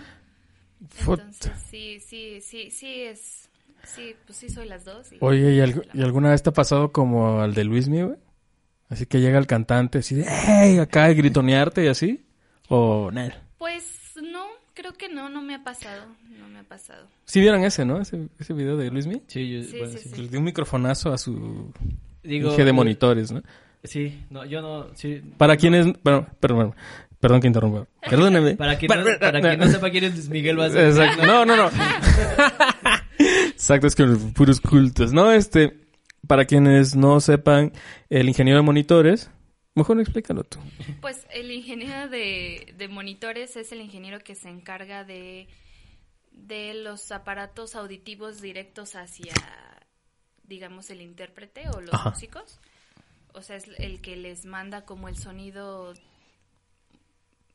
Entonces, 1.07 1.51
sí, 1.69 1.99
sí, 1.99 2.41
sí, 2.41 2.69
sí 2.71 3.01
es, 3.03 3.49
sí, 3.83 4.15
pues 4.25 4.37
sí 4.37 4.49
soy 4.49 4.67
las 4.67 4.85
dos. 4.85 5.11
y- 5.13 5.17
Oye, 5.21 5.51
¿y, 5.53 5.97
y 5.99 6.01
alguna 6.03 6.31
vez 6.31 6.43
te 6.43 6.49
ha 6.49 6.53
pasado 6.53 6.91
como 6.91 7.41
al 7.41 7.53
de 7.53 7.63
Luis 7.63 7.87
güey? 7.89 8.17
Así 8.89 9.05
que 9.07 9.19
llega 9.19 9.37
el 9.39 9.47
cantante 9.47 9.99
así 9.99 10.15
de, 10.15 10.25
¡hey! 10.27 10.77
Acá, 10.77 11.09
y 11.09 11.15
gritonearte 11.15 11.85
y 11.85 11.87
así. 11.87 12.25
O, 12.69 13.09
no. 13.11 13.29
Pues 13.57 13.94
creo 14.75 14.93
que 14.93 15.09
no, 15.09 15.29
no 15.29 15.41
me 15.41 15.55
ha 15.55 15.63
pasado, 15.63 16.05
no 16.39 16.47
me 16.47 16.59
ha 16.59 16.63
pasado. 16.63 17.07
Sí 17.25 17.39
vieron 17.39 17.63
ese, 17.63 17.85
¿no? 17.85 17.99
Ese, 17.99 18.27
ese 18.39 18.53
video 18.53 18.77
de 18.77 18.91
Luis 18.91 19.07
Sí, 19.27 19.49
yo, 19.49 19.63
Sí, 19.63 19.77
bueno, 19.77 19.93
sí, 19.93 19.97
sí. 19.97 20.09
sí. 20.09 20.21
Le 20.21 20.27
dio 20.27 20.39
un 20.39 20.45
microfonazo 20.45 21.11
a 21.11 21.17
su 21.17 21.73
Digo, 22.21 22.55
de 22.55 22.69
eh, 22.69 22.73
monitores, 22.73 23.31
¿no? 23.31 23.41
Sí, 23.83 24.23
no, 24.29 24.45
yo 24.45 24.61
no, 24.61 24.87
sí. 24.95 25.21
Para 25.37 25.57
quienes, 25.57 25.87
bueno, 26.03 26.27
perdón, 26.39 26.75
perdón 27.19 27.41
que 27.41 27.47
interrumpa. 27.47 27.87
Perdóneme. 28.07 28.55
Para 28.55 28.77
quien, 28.77 28.91
no, 28.95 29.05
para 29.19 29.41
quien 29.41 29.59
no 29.59 29.67
sepa 29.67 29.89
quién 29.89 30.03
es 30.05 30.13
Luis 30.13 30.29
Miguel 30.29 30.57
Vázquez. 30.57 30.97
Exacto. 30.97 31.25
No, 31.25 31.45
no, 31.45 31.55
no. 31.55 31.69
Exacto, 33.19 33.87
es 33.87 33.95
que 33.95 34.05
puros 34.35 34.59
cultos. 34.59 35.13
No, 35.13 35.31
este, 35.31 35.77
para 36.27 36.45
quienes 36.45 36.95
no 36.95 37.19
sepan, 37.19 37.73
el 38.09 38.27
ingeniero 38.27 38.59
de 38.59 38.65
monitores, 38.65 39.29
mejor 39.75 39.99
explícalo 39.99 40.43
tú. 40.43 40.59
Pues 41.01 41.27
el 41.31 41.51
ingeniero 41.51 42.09
de, 42.09 42.73
de 42.77 42.87
monitores 42.87 43.55
es 43.55 43.71
el 43.71 43.81
ingeniero 43.81 44.19
que 44.19 44.35
se 44.35 44.49
encarga 44.49 45.03
de, 45.03 45.47
de 46.31 46.73
los 46.73 47.11
aparatos 47.11 47.75
auditivos 47.75 48.41
directos 48.41 48.95
hacia, 48.95 49.33
digamos, 50.43 50.89
el 50.89 51.01
intérprete 51.01 51.69
o 51.69 51.81
los 51.81 51.93
Ajá. 51.93 52.11
músicos. 52.11 52.59
O 53.33 53.41
sea, 53.41 53.57
es 53.57 53.65
el 53.77 54.01
que 54.01 54.15
les 54.15 54.45
manda 54.45 54.85
como 54.85 55.09
el 55.09 55.17
sonido, 55.17 55.93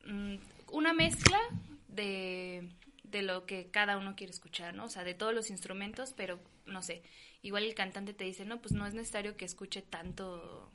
mm, 0.05 0.35
una 0.71 0.93
mezcla 0.93 1.39
de, 1.87 2.69
de 3.03 3.21
lo 3.23 3.45
que 3.45 3.71
cada 3.71 3.97
uno 3.97 4.15
quiere 4.15 4.31
escuchar, 4.31 4.75
¿no? 4.75 4.85
O 4.85 4.89
sea, 4.89 5.03
de 5.03 5.15
todos 5.15 5.33
los 5.33 5.49
instrumentos, 5.49 6.13
pero 6.15 6.39
no 6.65 6.83
sé, 6.83 7.01
igual 7.41 7.63
el 7.63 7.73
cantante 7.73 8.13
te 8.13 8.25
dice, 8.25 8.45
no, 8.45 8.61
pues 8.61 8.73
no 8.73 8.85
es 8.85 8.93
necesario 8.93 9.35
que 9.37 9.45
escuche 9.45 9.81
tanto 9.81 10.71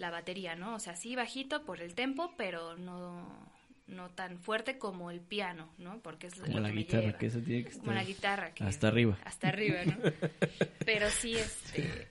la 0.00 0.10
batería, 0.10 0.56
¿no? 0.56 0.74
O 0.74 0.78
sea, 0.78 0.96
sí 0.96 1.14
bajito 1.14 1.64
por 1.64 1.80
el 1.80 1.94
tempo, 1.94 2.32
pero 2.36 2.76
no 2.76 3.50
no 3.86 4.08
tan 4.08 4.38
fuerte 4.38 4.78
como 4.78 5.10
el 5.10 5.20
piano, 5.20 5.68
¿no? 5.78 5.98
Porque 6.00 6.28
es 6.28 6.34
Como 6.34 6.46
lo 6.54 6.60
la 6.60 6.68
que 6.68 6.74
me 6.74 6.80
guitarra, 6.80 7.02
lleva. 7.06 7.18
que 7.18 7.26
eso 7.26 7.40
tiene 7.40 7.64
que 7.64 7.78
Como 7.78 7.92
la 7.92 8.04
guitarra. 8.04 8.54
Que 8.54 8.64
hasta 8.64 8.88
arriba. 8.88 9.18
Hasta 9.24 9.48
arriba, 9.48 9.84
¿no? 9.84 9.96
Pero 10.86 11.10
sí, 11.10 11.34
este... 11.34 12.08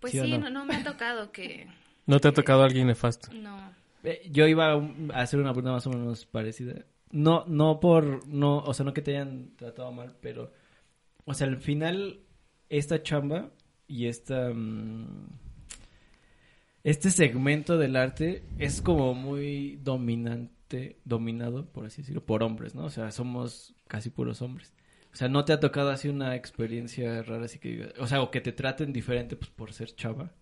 Pues 0.00 0.12
¿Sí 0.12 0.18
no? 0.20 0.38
no? 0.38 0.50
No, 0.50 0.64
me 0.64 0.76
ha 0.76 0.84
tocado 0.84 1.32
que... 1.32 1.66
¿No 2.06 2.20
te 2.20 2.28
ha 2.28 2.32
tocado 2.32 2.62
alguien 2.62 2.86
nefasto? 2.86 3.32
No. 3.32 3.72
Eh, 4.04 4.28
Yo 4.30 4.46
iba 4.46 4.72
a 4.74 5.20
hacer 5.20 5.40
una 5.40 5.52
pregunta 5.52 5.72
más 5.72 5.86
o 5.86 5.90
menos 5.90 6.24
parecida. 6.24 6.84
No, 7.10 7.44
no 7.46 7.80
por, 7.80 8.26
no, 8.28 8.58
o 8.58 8.72
sea, 8.74 8.84
no 8.84 8.94
que 8.94 9.02
te 9.02 9.16
hayan 9.16 9.56
tratado 9.56 9.90
mal, 9.92 10.14
pero, 10.20 10.52
o 11.24 11.34
sea, 11.34 11.46
al 11.48 11.56
final, 11.56 12.20
esta 12.68 13.02
chamba 13.02 13.50
y 13.88 14.06
esta, 14.06 14.50
mm, 14.54 15.28
este 16.90 17.10
segmento 17.10 17.76
del 17.76 17.96
arte 17.96 18.42
es 18.58 18.80
como 18.80 19.12
muy 19.12 19.76
dominante, 19.82 20.96
dominado, 21.04 21.70
por 21.70 21.84
así 21.84 22.00
decirlo, 22.00 22.24
por 22.24 22.42
hombres, 22.42 22.74
¿no? 22.74 22.84
O 22.84 22.90
sea, 22.90 23.10
somos 23.10 23.74
casi 23.86 24.08
puros 24.08 24.40
hombres. 24.40 24.72
O 25.12 25.16
sea, 25.16 25.28
¿no 25.28 25.44
te 25.44 25.52
ha 25.52 25.60
tocado 25.60 25.90
así 25.90 26.08
una 26.08 26.34
experiencia 26.34 27.22
rara, 27.22 27.44
así 27.44 27.58
que, 27.58 27.92
o 27.98 28.06
sea, 28.06 28.22
o 28.22 28.30
que 28.30 28.40
te 28.40 28.52
traten 28.52 28.92
diferente, 28.92 29.36
pues, 29.36 29.50
por 29.50 29.74
ser 29.74 29.94
chava? 29.96 30.32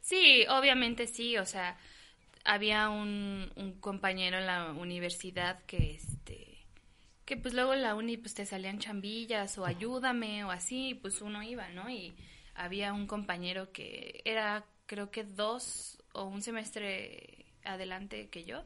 Sí, 0.00 0.44
obviamente 0.48 1.06
sí, 1.06 1.38
o 1.38 1.46
sea, 1.46 1.76
había 2.44 2.88
un, 2.88 3.52
compañero 3.78 4.38
en 4.38 4.46
la 4.46 4.72
universidad 4.72 5.60
que, 5.66 5.94
este, 5.94 6.66
que 7.24 7.36
pues 7.36 7.54
luego 7.54 7.74
en 7.74 7.82
la 7.82 7.94
uni 7.94 8.16
pues 8.16 8.34
te 8.34 8.44
salían 8.44 8.80
chambillas 8.80 9.56
o 9.56 9.64
ayúdame 9.64 10.42
o 10.44 10.50
así, 10.50 10.98
pues 11.00 11.22
uno 11.22 11.44
iba, 11.44 11.68
¿no? 11.68 11.88
Y 11.88 12.12
había 12.54 12.92
un 12.92 13.06
compañero 13.06 13.70
que 13.70 14.20
era 14.24 14.64
creo 14.92 15.10
que 15.10 15.24
dos 15.24 15.96
o 16.12 16.24
un 16.24 16.42
semestre 16.42 17.46
adelante 17.64 18.28
que 18.28 18.44
yo, 18.44 18.62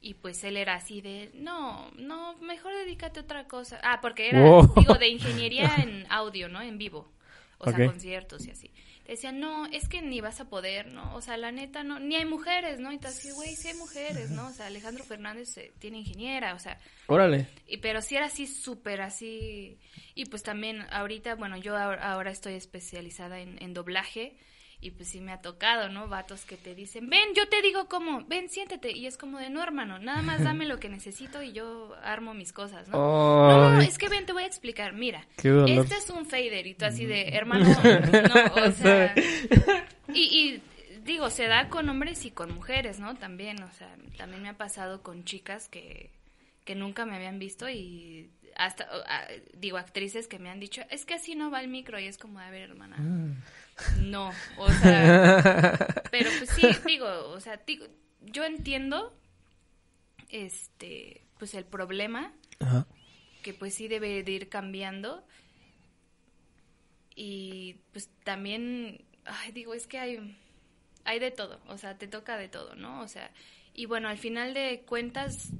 y 0.00 0.14
pues 0.14 0.42
él 0.44 0.56
era 0.56 0.74
así 0.76 1.02
de, 1.02 1.30
no, 1.34 1.90
no, 1.96 2.34
mejor 2.38 2.72
dedícate 2.72 3.20
a 3.20 3.22
otra 3.24 3.44
cosa. 3.46 3.78
Ah, 3.82 3.98
porque 4.00 4.30
era, 4.30 4.40
Wow. 4.40 4.72
digo, 4.74 4.94
de 4.94 5.08
ingeniería 5.08 5.76
en 5.82 6.06
audio, 6.08 6.48
¿no? 6.48 6.62
En 6.62 6.78
vivo. 6.78 7.12
O 7.58 7.70
sea, 7.70 7.84
conciertos 7.84 8.46
y 8.46 8.52
así. 8.52 8.70
Te 9.04 9.12
decían, 9.12 9.38
no, 9.38 9.66
es 9.66 9.86
que 9.86 10.00
ni 10.00 10.22
vas 10.22 10.40
a 10.40 10.48
poder, 10.48 10.86
¿no? 10.94 11.14
O 11.14 11.20
sea, 11.20 11.36
la 11.36 11.52
neta, 11.52 11.84
no, 11.84 11.98
ni 12.00 12.16
hay 12.16 12.24
mujeres, 12.24 12.80
¿no? 12.80 12.90
Y 12.90 12.96
te 12.96 13.08
así, 13.08 13.30
güey, 13.32 13.54
sí 13.54 13.68
hay 13.68 13.74
mujeres, 13.74 14.30
¿no? 14.30 14.46
O 14.46 14.52
sea, 14.52 14.68
Alejandro 14.68 15.04
Fernández 15.04 15.58
eh, 15.58 15.74
tiene 15.78 15.98
ingeniera, 15.98 16.54
o 16.54 16.58
sea, 16.58 16.78
Órale. 17.06 17.48
y, 17.66 17.76
pero 17.76 18.00
sí 18.00 18.16
era 18.16 18.26
así 18.26 18.46
súper 18.46 19.02
así. 19.02 19.76
Y 20.14 20.24
pues 20.24 20.42
también 20.42 20.86
ahorita, 20.90 21.34
bueno, 21.34 21.58
yo 21.58 21.76
ahora, 21.76 22.12
ahora 22.12 22.30
estoy 22.30 22.54
especializada 22.54 23.40
en, 23.40 23.62
en 23.62 23.74
doblaje 23.74 24.38
y 24.82 24.92
pues 24.92 25.08
sí 25.08 25.20
me 25.20 25.32
ha 25.32 25.42
tocado, 25.42 25.88
¿no? 25.90 26.08
Vatos 26.08 26.44
que 26.44 26.56
te 26.56 26.74
dicen, 26.74 27.10
ven, 27.10 27.34
yo 27.36 27.48
te 27.48 27.60
digo 27.60 27.86
cómo, 27.88 28.24
ven, 28.26 28.48
siéntete. 28.48 28.92
Y 28.92 29.06
es 29.06 29.18
como 29.18 29.38
de, 29.38 29.50
no, 29.50 29.62
hermano, 29.62 29.98
nada 29.98 30.22
más 30.22 30.42
dame 30.42 30.64
lo 30.64 30.78
que 30.78 30.88
necesito 30.88 31.42
y 31.42 31.52
yo 31.52 31.94
armo 32.02 32.32
mis 32.32 32.52
cosas, 32.52 32.88
¿no? 32.88 32.96
No, 32.96 33.70
no, 33.70 33.80
es 33.80 33.98
que 33.98 34.08
ven, 34.08 34.24
te 34.24 34.32
voy 34.32 34.44
a 34.44 34.46
explicar, 34.46 34.94
mira. 34.94 35.26
Este 35.36 35.96
es 35.96 36.08
un 36.10 36.24
fader 36.24 36.66
y 36.66 36.74
tú 36.74 36.86
así 36.86 37.04
de, 37.04 37.28
hermano, 37.28 37.66
no, 37.68 38.62
o 38.62 38.72
sea... 38.72 39.14
Y, 40.12 40.20
y 40.22 40.62
digo, 41.04 41.28
se 41.30 41.46
da 41.46 41.68
con 41.68 41.88
hombres 41.88 42.24
y 42.24 42.30
con 42.30 42.54
mujeres, 42.54 42.98
¿no? 43.00 43.16
También, 43.16 43.62
o 43.62 43.70
sea, 43.72 43.94
también 44.16 44.42
me 44.42 44.48
ha 44.48 44.56
pasado 44.56 45.02
con 45.02 45.24
chicas 45.24 45.68
que, 45.68 46.10
que 46.64 46.74
nunca 46.74 47.04
me 47.04 47.16
habían 47.16 47.38
visto 47.38 47.68
y 47.68 48.30
hasta, 48.56 48.88
ah, 49.06 49.26
digo, 49.54 49.76
actrices 49.78 50.28
que 50.28 50.38
me 50.38 50.50
han 50.50 50.60
dicho, 50.60 50.82
es 50.90 51.04
que 51.04 51.14
así 51.14 51.34
no 51.34 51.50
va 51.50 51.60
el 51.60 51.68
micro 51.68 51.98
y 51.98 52.06
es 52.06 52.18
como, 52.18 52.38
a 52.40 52.50
ver, 52.50 52.62
hermana, 52.62 52.96
no, 54.00 54.32
o 54.58 54.70
sea, 54.70 55.76
pero 56.10 56.30
pues 56.38 56.50
sí, 56.50 56.68
digo, 56.86 57.06
o 57.28 57.40
sea, 57.40 57.60
digo, 57.66 57.86
yo 58.20 58.44
entiendo, 58.44 59.16
este, 60.28 61.26
pues 61.38 61.54
el 61.54 61.64
problema, 61.64 62.32
Ajá. 62.60 62.86
que 63.42 63.54
pues 63.54 63.74
sí 63.74 63.88
debe 63.88 64.22
de 64.22 64.32
ir 64.32 64.48
cambiando. 64.48 65.26
Y 67.16 67.80
pues 67.92 68.08
también, 68.24 69.04
ay, 69.24 69.52
digo, 69.52 69.74
es 69.74 69.86
que 69.86 69.98
hay, 69.98 70.38
hay 71.04 71.18
de 71.18 71.30
todo, 71.30 71.60
o 71.66 71.76
sea, 71.76 71.98
te 71.98 72.08
toca 72.08 72.36
de 72.36 72.48
todo, 72.48 72.74
¿no? 72.76 73.02
O 73.02 73.08
sea, 73.08 73.30
y 73.74 73.86
bueno, 73.86 74.08
al 74.08 74.18
final 74.18 74.54
de 74.54 74.82
cuentas, 74.86 75.50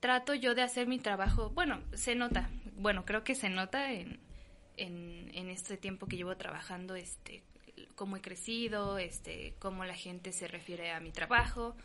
trato 0.00 0.34
yo 0.34 0.54
de 0.54 0.62
hacer 0.62 0.86
mi 0.86 0.98
trabajo, 0.98 1.50
bueno, 1.50 1.80
se 1.94 2.14
nota, 2.14 2.48
bueno, 2.76 3.04
creo 3.04 3.24
que 3.24 3.34
se 3.34 3.48
nota 3.48 3.92
en, 3.92 4.18
en, 4.76 5.30
en 5.34 5.48
este 5.48 5.76
tiempo 5.76 6.06
que 6.06 6.16
llevo 6.16 6.36
trabajando, 6.36 6.94
este, 6.94 7.42
cómo 7.94 8.16
he 8.16 8.20
crecido, 8.20 8.98
este, 8.98 9.54
cómo 9.58 9.84
la 9.84 9.94
gente 9.94 10.32
se 10.32 10.48
refiere 10.48 10.92
a 10.92 11.00
mi 11.00 11.12
trabajo, 11.12 11.76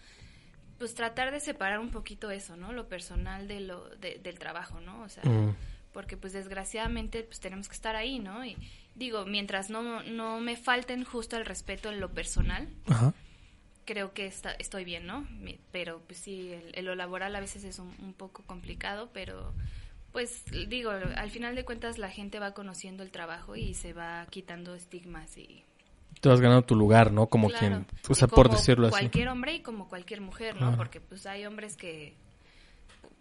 pues 0.78 0.94
tratar 0.96 1.32
de 1.32 1.40
separar 1.40 1.80
un 1.80 1.92
poquito 1.92 2.32
eso, 2.32 2.58
¿no? 2.58 2.74
Lo 2.74 2.88
personal 2.90 3.48
de 3.48 3.60
lo, 3.62 3.88
de- 3.98 4.20
del 4.22 4.40
trabajo, 4.40 4.82
¿no? 4.82 5.02
O 5.04 5.10
sea, 5.10 5.24
Mm. 5.24 5.56
porque 5.94 6.18
pues 6.18 6.34
desgraciadamente 6.34 7.24
pues 7.24 7.40
tenemos 7.40 7.68
que 7.70 7.76
estar 7.76 7.96
ahí, 7.96 8.20
¿no? 8.20 8.44
Y 8.46 8.58
digo, 8.96 9.26
mientras 9.26 9.70
no, 9.70 10.02
no 10.04 10.40
me 10.40 10.58
falten 10.58 11.04
justo 11.06 11.38
el 11.38 11.46
respeto 11.46 11.90
en 11.92 12.00
lo 12.00 12.10
personal, 12.14 12.68
Ajá. 12.88 13.14
Creo 13.86 14.14
que 14.14 14.26
está, 14.26 14.52
estoy 14.54 14.84
bien, 14.84 15.06
¿no? 15.06 15.28
Pero 15.72 16.02
pues 16.08 16.20
sí, 16.20 16.54
el, 16.74 16.86
lo 16.86 16.96
laboral 16.96 17.36
a 17.36 17.40
veces 17.40 17.64
es 17.64 17.80
un, 17.80 17.94
un 18.00 18.14
poco 18.14 18.44
complicado, 18.44 19.10
pero 19.14 19.54
pues 20.12 20.44
digo, 20.68 20.92
al 20.92 21.32
final 21.32 21.56
de 21.56 21.64
cuentas 21.64 21.98
la 21.98 22.10
gente 22.10 22.40
va 22.40 22.54
conociendo 22.54 23.04
el 23.04 23.12
trabajo 23.12 23.56
y 23.56 23.74
se 23.74 23.94
va 23.94 24.26
quitando 24.30 24.76
estigmas 24.76 25.38
y... 25.38 25.64
Tú 26.20 26.30
has 26.30 26.42
ganado 26.42 26.62
tu 26.64 26.76
lugar, 26.76 27.12
¿no? 27.12 27.28
Como 27.28 27.48
Claro. 27.48 27.68
quien, 27.68 27.88
o 28.08 28.14
sea, 28.14 28.28
por 28.28 28.50
decirlo 28.50 28.88
así. 28.88 29.00
Cualquier 29.00 29.30
hombre 29.30 29.56
y 29.56 29.62
como 29.62 29.88
cualquier 29.88 30.22
mujer, 30.22 30.60
¿no? 30.60 30.76
Porque 30.76 31.00
pues 31.00 31.26
hay 31.26 31.46
hombres 31.46 31.78
que 31.78 32.14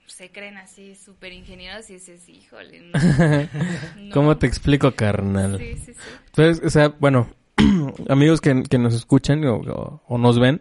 se 0.07 0.31
creen 0.31 0.59
así 0.59 0.97
súper 0.97 1.33
ingenieros 1.33 1.88
y 1.88 1.95
dices, 1.95 2.29
híjole, 2.29 2.81
no. 2.81 2.99
no". 3.97 4.14
¿Cómo 4.14 4.37
te 4.37 4.47
explico, 4.47 4.93
carnal? 4.93 5.59
Sí, 5.59 5.76
sí, 5.76 5.95
sí. 5.95 6.00
Entonces, 6.26 6.67
o 6.67 6.69
sea, 6.69 6.88
bueno, 6.88 7.29
amigos 8.09 8.40
que, 8.40 8.62
que 8.64 8.79
nos 8.79 8.95
escuchan 8.95 9.45
o, 9.47 9.57
o- 9.57 10.02
o 10.07 10.19
nos 10.19 10.38
ven, 10.38 10.61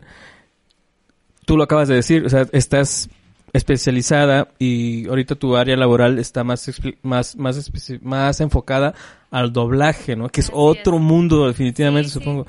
tú 1.45 1.57
lo 1.57 1.63
acabas 1.63 1.87
de 1.87 1.95
decir, 1.95 2.25
o 2.25 2.29
sea, 2.29 2.45
estás 2.51 3.09
especializada 3.53 4.49
y 4.59 5.07
ahorita 5.07 5.33
tu 5.35 5.55
área 5.55 5.75
laboral 5.75 6.19
está 6.19 6.43
más 6.43 6.69
más 7.01 7.35
más 7.35 7.71
más 8.01 8.41
enfocada 8.41 8.93
al 9.31 9.51
doblaje, 9.53 10.15
¿no? 10.15 10.29
Que 10.29 10.41
es 10.41 10.47
Así 10.49 10.53
otro 10.55 10.95
es. 10.97 11.01
mundo 11.01 11.47
definitivamente, 11.47 12.09
Sí, 12.09 12.13
sí. 12.13 12.19
supongo. 12.19 12.45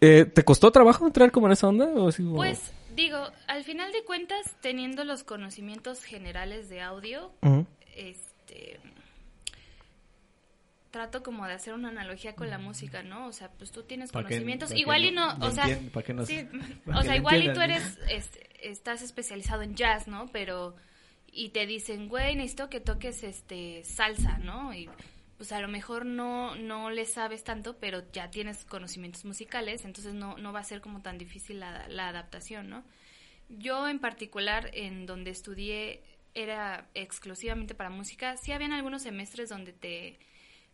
Eh, 0.00 0.26
¿Te 0.32 0.44
costó 0.44 0.70
trabajo 0.70 1.06
entrar 1.06 1.32
como 1.32 1.46
en 1.46 1.54
esa 1.54 1.68
onda? 1.68 1.86
O 1.86 2.08
así 2.08 2.22
como- 2.22 2.36
Pues 2.36 2.72
digo, 2.94 3.18
al 3.48 3.64
final 3.64 3.90
de 3.90 4.04
cuentas, 4.04 4.38
teniendo 4.60 5.02
los 5.04 5.24
conocimientos 5.24 6.04
generales 6.04 6.68
de 6.68 6.82
audio, 6.82 7.30
este 7.96 8.78
trato 10.94 11.24
como 11.24 11.44
de 11.46 11.54
hacer 11.54 11.74
una 11.74 11.88
analogía 11.88 12.36
con 12.36 12.48
la 12.50 12.58
música, 12.58 13.02
¿no? 13.02 13.26
O 13.26 13.32
sea, 13.32 13.50
pues 13.50 13.72
tú 13.72 13.82
tienes 13.82 14.10
que- 14.12 14.14
conocimientos, 14.22 14.70
que 14.70 14.78
igual 14.78 15.04
y 15.04 15.10
no- 15.10 15.34
no, 15.36 15.46
o 15.46 15.50
sea, 15.50 15.64
entien- 15.66 15.90
pa' 15.90 16.04
que 16.04 16.14
no- 16.14 16.24
sí, 16.24 16.46
o 16.86 17.02
sea, 17.02 17.16
igual 17.16 17.42
y 17.42 17.52
tú 17.52 17.60
eres, 17.60 17.98
es- 18.08 18.38
estás 18.62 19.02
especializado 19.02 19.62
en 19.62 19.74
jazz, 19.74 20.06
¿no? 20.06 20.28
Pero, 20.32 20.76
y 21.32 21.48
te 21.48 21.66
dicen, 21.66 22.08
güey, 22.08 22.36
necesito 22.36 22.70
que 22.70 22.78
toques, 22.78 23.24
este, 23.24 23.82
salsa, 23.82 24.38
¿no? 24.38 24.72
Y, 24.72 24.88
pues 25.36 25.50
a 25.50 25.60
lo 25.60 25.66
mejor 25.66 26.06
no, 26.06 26.54
no 26.54 26.90
le 26.90 27.06
sabes 27.06 27.42
tanto, 27.42 27.76
pero 27.78 28.04
ya 28.12 28.30
tienes 28.30 28.64
conocimientos 28.64 29.24
musicales, 29.24 29.84
entonces 29.84 30.14
no, 30.14 30.38
no 30.38 30.52
va 30.52 30.60
a 30.60 30.64
ser 30.64 30.80
como 30.80 31.02
tan 31.02 31.18
difícil 31.18 31.58
la, 31.58 31.88
la 31.88 32.06
adaptación, 32.08 32.70
¿no? 32.70 32.84
Yo 33.48 33.88
en 33.88 33.98
particular, 33.98 34.70
en 34.74 35.06
donde 35.06 35.30
estudié, 35.32 36.02
era 36.34 36.88
exclusivamente 36.94 37.74
para 37.74 37.90
música. 37.90 38.36
Sí 38.36 38.52
habían 38.52 38.72
algunos 38.72 39.02
semestres 39.02 39.48
donde 39.48 39.72
te 39.72 40.18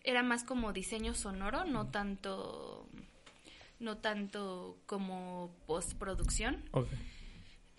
era 0.04 0.23
más 0.23 0.45
como 0.45 0.73
diseño 0.73 1.14
sonoro, 1.14 1.64
no 1.64 1.88
tanto 1.90 2.88
no 3.78 3.97
tanto 3.99 4.76
como 4.87 5.54
postproducción. 5.66 6.62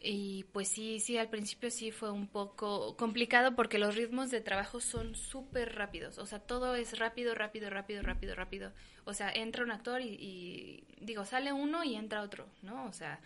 Y 0.03 0.45
pues 0.51 0.67
sí, 0.67 0.99
sí, 0.99 1.17
al 1.19 1.29
principio 1.29 1.69
sí 1.69 1.91
fue 1.91 2.09
un 2.11 2.27
poco 2.27 2.97
complicado 2.97 3.55
porque 3.55 3.77
los 3.77 3.95
ritmos 3.95 4.31
de 4.31 4.41
trabajo 4.41 4.79
son 4.81 5.13
súper 5.15 5.75
rápidos. 5.75 6.17
O 6.17 6.25
sea, 6.25 6.39
todo 6.39 6.73
es 6.75 6.97
rápido, 6.97 7.35
rápido, 7.35 7.69
rápido, 7.69 8.01
rápido, 8.01 8.33
rápido. 8.33 8.71
O 9.05 9.13
sea, 9.13 9.31
entra 9.31 9.63
un 9.63 9.69
actor 9.69 10.01
y, 10.01 10.07
y, 10.07 10.83
digo, 11.01 11.23
sale 11.25 11.53
uno 11.53 11.83
y 11.83 11.93
entra 11.93 12.23
otro, 12.23 12.47
¿no? 12.63 12.85
O 12.85 12.93
sea, 12.93 13.19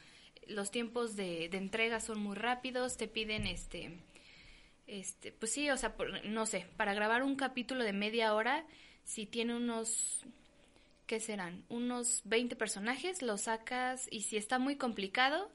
los 0.48 0.70
tiempos 0.70 1.16
de, 1.16 1.48
de 1.48 1.58
entrega 1.58 2.02
son 2.02 2.20
muy 2.20 2.36
rápidos, 2.36 2.98
te 2.98 3.08
piden 3.08 3.48
este, 3.48 3.98
este, 4.86 5.32
pues 5.32 5.54
sí, 5.54 5.70
o 5.70 5.78
sea, 5.78 5.96
por- 5.96 6.26
no 6.26 6.46
sé, 6.46 6.68
para 6.76 6.94
grabar 6.94 7.24
un 7.24 7.38
capítulo 7.38 7.86
de 7.86 7.94
media 7.94 8.34
hora, 8.34 8.66
si 9.06 9.26
tiene 9.26 9.56
unos, 9.56 10.24
¿qué 11.08 11.20
serán? 11.20 11.64
Unos 11.70 12.22
20 12.26 12.56
personajes, 12.56 13.22
los 13.22 13.42
sacas 13.42 14.08
y 14.12 14.22
si 14.22 14.36
está 14.36 14.60
muy 14.60 14.76
complicado, 14.76 15.50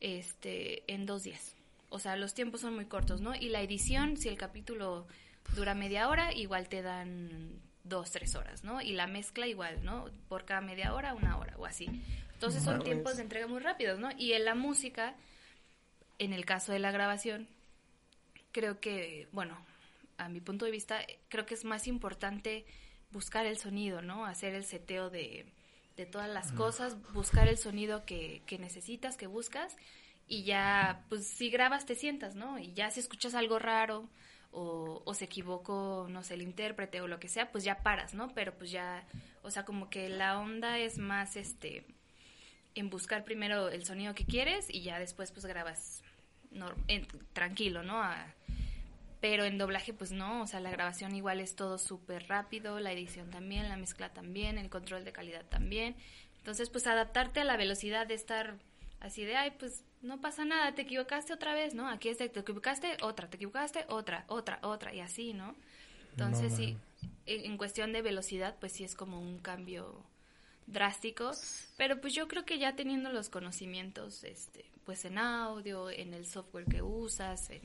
este, 0.00 0.82
en 0.92 1.06
dos 1.06 1.24
días. 1.24 1.54
o 1.90 1.98
sea, 2.00 2.16
los 2.16 2.34
tiempos 2.34 2.60
son 2.62 2.74
muy 2.74 2.86
cortos, 2.86 3.20
¿no? 3.20 3.36
Y 3.36 3.50
la 3.50 3.62
edición, 3.62 4.16
si 4.16 4.28
el 4.28 4.36
capítulo 4.36 5.06
dura 5.54 5.74
media 5.74 6.08
hora, 6.08 6.32
igual 6.32 6.68
te 6.68 6.82
dan 6.82 7.60
dos, 7.84 8.10
tres 8.10 8.34
horas, 8.34 8.64
¿no? 8.64 8.80
Y 8.80 8.92
la 8.92 9.06
mezcla 9.06 9.46
igual, 9.46 9.84
¿no? 9.84 10.06
Por 10.28 10.44
cada 10.44 10.60
media 10.60 10.94
hora, 10.94 11.14
una 11.14 11.38
hora 11.38 11.54
o 11.56 11.66
así. 11.66 11.88
Entonces 12.32 12.64
son 12.64 12.74
Mames. 12.74 12.84
tiempos 12.86 13.16
de 13.16 13.22
entrega 13.22 13.46
muy 13.46 13.60
rápidos, 13.60 14.00
¿no? 14.00 14.10
Y 14.18 14.32
en 14.32 14.44
la 14.44 14.54
música, 14.54 15.14
en 16.18 16.32
el 16.32 16.44
caso 16.44 16.72
de 16.72 16.80
la 16.80 16.90
grabación, 16.90 17.46
creo 18.50 18.80
que, 18.80 19.28
bueno, 19.32 19.56
a 20.18 20.28
mi 20.28 20.40
punto 20.40 20.64
de 20.64 20.70
vista, 20.70 21.00
creo 21.28 21.46
que 21.46 21.54
es 21.54 21.64
más 21.64 21.86
importante 21.86 22.64
buscar 23.14 23.46
el 23.46 23.56
sonido, 23.56 24.02
¿no? 24.02 24.26
Hacer 24.26 24.54
el 24.54 24.64
seteo 24.64 25.08
de, 25.08 25.46
de 25.96 26.04
todas 26.04 26.28
las 26.28 26.52
cosas, 26.52 27.00
buscar 27.14 27.48
el 27.48 27.56
sonido 27.56 28.04
que, 28.04 28.42
que 28.46 28.58
necesitas, 28.58 29.16
que 29.16 29.26
buscas, 29.26 29.74
y 30.28 30.44
ya, 30.44 31.04
pues 31.08 31.26
si 31.26 31.48
grabas 31.50 31.86
te 31.86 31.94
sientas, 31.94 32.34
¿no? 32.34 32.58
Y 32.58 32.72
ya 32.74 32.90
si 32.90 33.00
escuchas 33.00 33.34
algo 33.34 33.58
raro 33.58 34.08
o, 34.52 35.02
o 35.04 35.14
se 35.14 35.24
equivocó, 35.24 36.06
no 36.10 36.22
sé, 36.22 36.34
el 36.34 36.42
intérprete 36.42 37.00
o 37.00 37.08
lo 37.08 37.18
que 37.20 37.28
sea, 37.28 37.50
pues 37.50 37.64
ya 37.64 37.82
paras, 37.82 38.14
¿no? 38.14 38.28
Pero 38.34 38.54
pues 38.54 38.70
ya, 38.70 39.06
o 39.42 39.50
sea, 39.50 39.64
como 39.64 39.88
que 39.90 40.08
la 40.08 40.38
onda 40.38 40.78
es 40.78 40.98
más, 40.98 41.36
este, 41.36 41.84
en 42.74 42.90
buscar 42.90 43.24
primero 43.24 43.68
el 43.68 43.84
sonido 43.84 44.14
que 44.14 44.24
quieres 44.24 44.68
y 44.70 44.82
ya 44.82 44.98
después 44.98 45.30
pues 45.32 45.44
grabas 45.46 46.02
en- 46.88 47.06
tranquilo, 47.32 47.82
¿no? 47.82 48.02
A- 48.02 48.26
pero 49.24 49.46
en 49.46 49.56
doblaje 49.56 49.94
pues 49.94 50.12
no, 50.12 50.42
o 50.42 50.46
sea, 50.46 50.60
la 50.60 50.70
grabación 50.70 51.16
igual 51.16 51.40
es 51.40 51.56
todo 51.56 51.78
súper 51.78 52.28
rápido, 52.28 52.78
la 52.78 52.92
edición 52.92 53.30
también, 53.30 53.70
la 53.70 53.78
mezcla 53.78 54.10
también, 54.10 54.58
el 54.58 54.68
control 54.68 55.02
de 55.02 55.12
calidad 55.12 55.46
también. 55.46 55.96
Entonces 56.36 56.68
pues 56.68 56.86
adaptarte 56.86 57.40
a 57.40 57.44
la 57.44 57.56
velocidad 57.56 58.06
de 58.06 58.12
estar 58.12 58.58
así 59.00 59.24
de, 59.24 59.34
ay, 59.34 59.52
pues 59.58 59.82
no 60.02 60.20
pasa 60.20 60.44
nada, 60.44 60.74
te 60.74 60.82
equivocaste 60.82 61.32
otra 61.32 61.54
vez, 61.54 61.72
¿no? 61.72 61.88
Aquí 61.88 62.10
es 62.10 62.18
de, 62.18 62.28
te 62.28 62.40
equivocaste, 62.40 62.98
otra, 63.00 63.30
te 63.30 63.36
equivocaste, 63.36 63.86
otra, 63.88 64.26
otra, 64.28 64.58
otra, 64.60 64.92
y 64.92 65.00
así, 65.00 65.32
¿no? 65.32 65.54
Entonces 66.10 66.50
No 66.50 66.56
sí, 66.58 66.76
en, 67.24 67.46
en 67.46 67.56
cuestión 67.56 67.94
de 67.94 68.02
velocidad 68.02 68.56
pues 68.60 68.72
sí 68.72 68.84
es 68.84 68.94
como 68.94 69.18
un 69.18 69.38
cambio 69.38 70.04
drástico, 70.66 71.30
pero 71.78 71.98
pues 71.98 72.12
yo 72.12 72.28
creo 72.28 72.44
que 72.44 72.58
ya 72.58 72.76
teniendo 72.76 73.10
los 73.10 73.30
conocimientos, 73.30 74.22
este, 74.22 74.66
pues 74.84 75.06
en 75.06 75.16
audio, 75.16 75.88
en 75.88 76.12
el 76.12 76.26
software 76.26 76.66
que 76.66 76.82
usas, 76.82 77.48
en, 77.48 77.62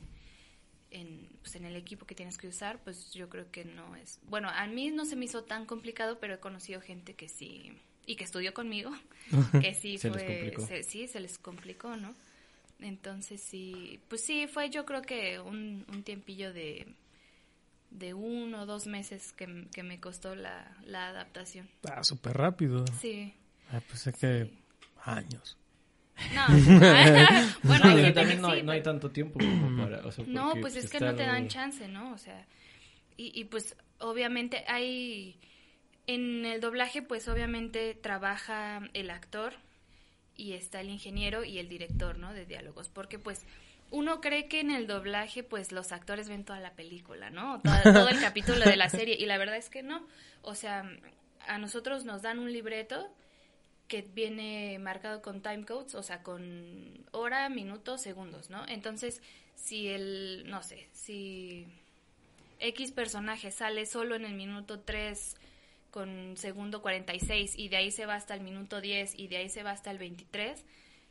en, 0.91 1.29
pues 1.41 1.55
en 1.55 1.65
el 1.65 1.75
equipo 1.75 2.05
que 2.05 2.15
tienes 2.15 2.38
que 2.38 2.48
usar, 2.48 2.79
pues 2.84 3.12
yo 3.13 3.29
creo 3.29 3.51
que 3.51 3.65
no 3.65 3.96
es, 3.96 4.19
bueno, 4.24 4.50
a 4.50 4.65
mí 4.67 4.89
no 4.91 5.05
se 5.05 5.15
me 5.15 5.25
hizo 5.25 5.43
tan 5.43 5.65
complicado, 5.65 6.19
pero 6.19 6.34
he 6.36 6.39
conocido 6.39 6.81
gente 6.81 7.13
que 7.13 7.29
sí, 7.29 7.72
y 8.05 8.15
que 8.15 8.24
estudió 8.24 8.53
conmigo, 8.53 8.91
que 9.62 9.74
sí 9.75 9.98
Se 9.98 10.10
fue, 10.10 10.53
se- 10.67 10.84
sí, 10.84 11.08
se 11.08 11.19
les 11.19 11.38
complicó, 11.38 11.96
¿no? 11.96 12.15
Entonces 12.79 13.41
sí, 13.41 14.00
pues 14.08 14.22
sí, 14.24 14.48
fue 14.48 14.69
yo 14.69 14.86
creo 14.86 15.01
que 15.01 15.39
un, 15.39 15.86
un 15.91 16.03
tiempillo 16.03 16.53
de, 16.53 16.88
de 17.91 18.13
uno 18.13 18.62
o 18.62 18.65
dos 18.65 18.88
meses 18.88 19.34
que, 19.34 19.67
que 19.74 19.84
me 19.84 20.00
costó 20.00 20.34
la, 20.36 20.77
la 20.86 21.10
adaptación. 21.10 21.69
Ah, 21.91 22.03
súper 22.03 22.38
rápido. 22.38 22.86
Sí. 23.01 23.34
Ah, 23.72 23.81
pues 23.88 24.08
es 24.08 24.15
que 24.15 24.51
años. 25.03 25.58
No, 26.33 26.47
bueno, 27.63 27.85
No, 27.85 27.91
hay 27.91 28.03
gente 28.03 28.11
también 28.13 28.38
que 28.38 28.41
no, 28.41 28.49
sí, 28.49 28.55
hay, 28.55 28.63
no 28.63 28.71
hay 28.71 28.83
tanto 28.83 29.11
tiempo 29.11 29.39
como 29.39 29.83
para... 29.83 30.05
o 30.05 30.11
sea, 30.11 30.25
No, 30.27 30.53
pues 30.61 30.75
es 30.75 30.89
que 30.89 30.99
no 30.99 31.15
te 31.15 31.23
dan 31.23 31.47
chance, 31.47 31.88
¿no? 31.88 32.11
O 32.13 32.17
sea, 32.17 32.45
y, 33.17 33.31
y 33.39 33.45
pues 33.45 33.75
obviamente 33.99 34.63
hay, 34.67 35.38
en 36.07 36.45
el 36.45 36.61
doblaje 36.61 37.01
pues 37.01 37.27
obviamente 37.27 37.93
trabaja 37.93 38.81
el 38.93 39.09
actor 39.09 39.53
y 40.35 40.53
está 40.53 40.81
el 40.81 40.89
ingeniero 40.89 41.43
y 41.43 41.59
el 41.59 41.67
director, 41.67 42.17
¿no? 42.17 42.33
De 42.33 42.45
diálogos, 42.45 42.89
porque 42.89 43.19
pues 43.19 43.45
uno 43.91 44.21
cree 44.21 44.47
que 44.47 44.62
en 44.62 44.71
el 44.71 44.88
doblaje 44.88 45.43
pues 45.43 45.71
los 45.71 45.91
actores 45.91 46.29
ven 46.29 46.45
toda 46.45 46.60
la 46.60 46.73
película, 46.73 47.29
¿no? 47.29 47.62
Todo, 47.62 47.93
todo 47.93 48.10
el 48.10 48.19
capítulo 48.21 48.65
de 48.65 48.77
la 48.77 48.89
serie 48.89 49.15
y 49.19 49.25
la 49.25 49.38
verdad 49.38 49.58
es 49.58 49.69
que 49.69 49.84
no. 49.84 50.05
O 50.41 50.55
sea, 50.55 50.89
a 51.47 51.58
nosotros 51.58 52.05
nos 52.05 52.21
dan 52.21 52.39
un 52.39 52.51
libreto 52.53 53.08
que 53.89 54.04
viene 54.04 54.78
marcado 54.80 55.21
con 55.21 55.41
time 55.41 55.65
codes, 55.65 55.95
o 55.95 56.04
sea, 56.04 56.23
con 56.23 57.06
hora, 57.12 57.49
minutos, 57.49 58.02
segundos, 58.02 58.49
¿no? 58.49 58.65
Entonces, 58.67 59.21
si 59.56 59.89
el, 59.89 60.45
no 60.47 60.63
sé, 60.63 60.88
si 60.93 61.65
X 62.60 62.91
personaje 62.91 63.52
sale 63.52 63.86
solo 63.86 64.15
en 64.15 64.25
el 64.25 64.36
minuto 64.36 64.80
3 64.80 65.36
con 65.89 66.38
segundo 66.38 66.84
46 66.84 67.58
y 67.58 67.69
de 67.69 67.78
ahí 67.78 67.91
se 67.91 68.06
va 68.06 68.13
hasta 68.13 68.36
el 68.36 68.41
minuto 68.41 68.80
10 68.80 69.17
y 69.17 69.28
de 69.28 69.38
ahí 69.38 69.49
se 69.49 69.63
va 69.63 69.71
hasta 69.71 69.89
el 69.89 69.97
23, 69.97 70.63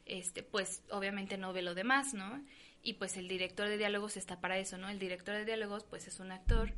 este, 0.07 0.45
pues 0.45 0.83
obviamente 0.91 1.37
no 1.37 1.53
ve 1.53 1.63
lo 1.63 1.75
demás, 1.75 2.15
¿no? 2.15 2.43
Y 2.85 2.95
pues 2.95 3.17
el 3.17 3.27
director 3.27 3.69
de 3.69 3.77
diálogos 3.77 4.17
está 4.17 4.41
para 4.41 4.57
eso, 4.57 4.79
¿no? 4.79 4.89
El 4.89 5.01
director 5.01 5.35
de 5.35 5.45
diálogos 5.45 5.83
pues 5.83 6.07
es 6.07 6.21
un 6.21 6.31
actor 6.31 6.73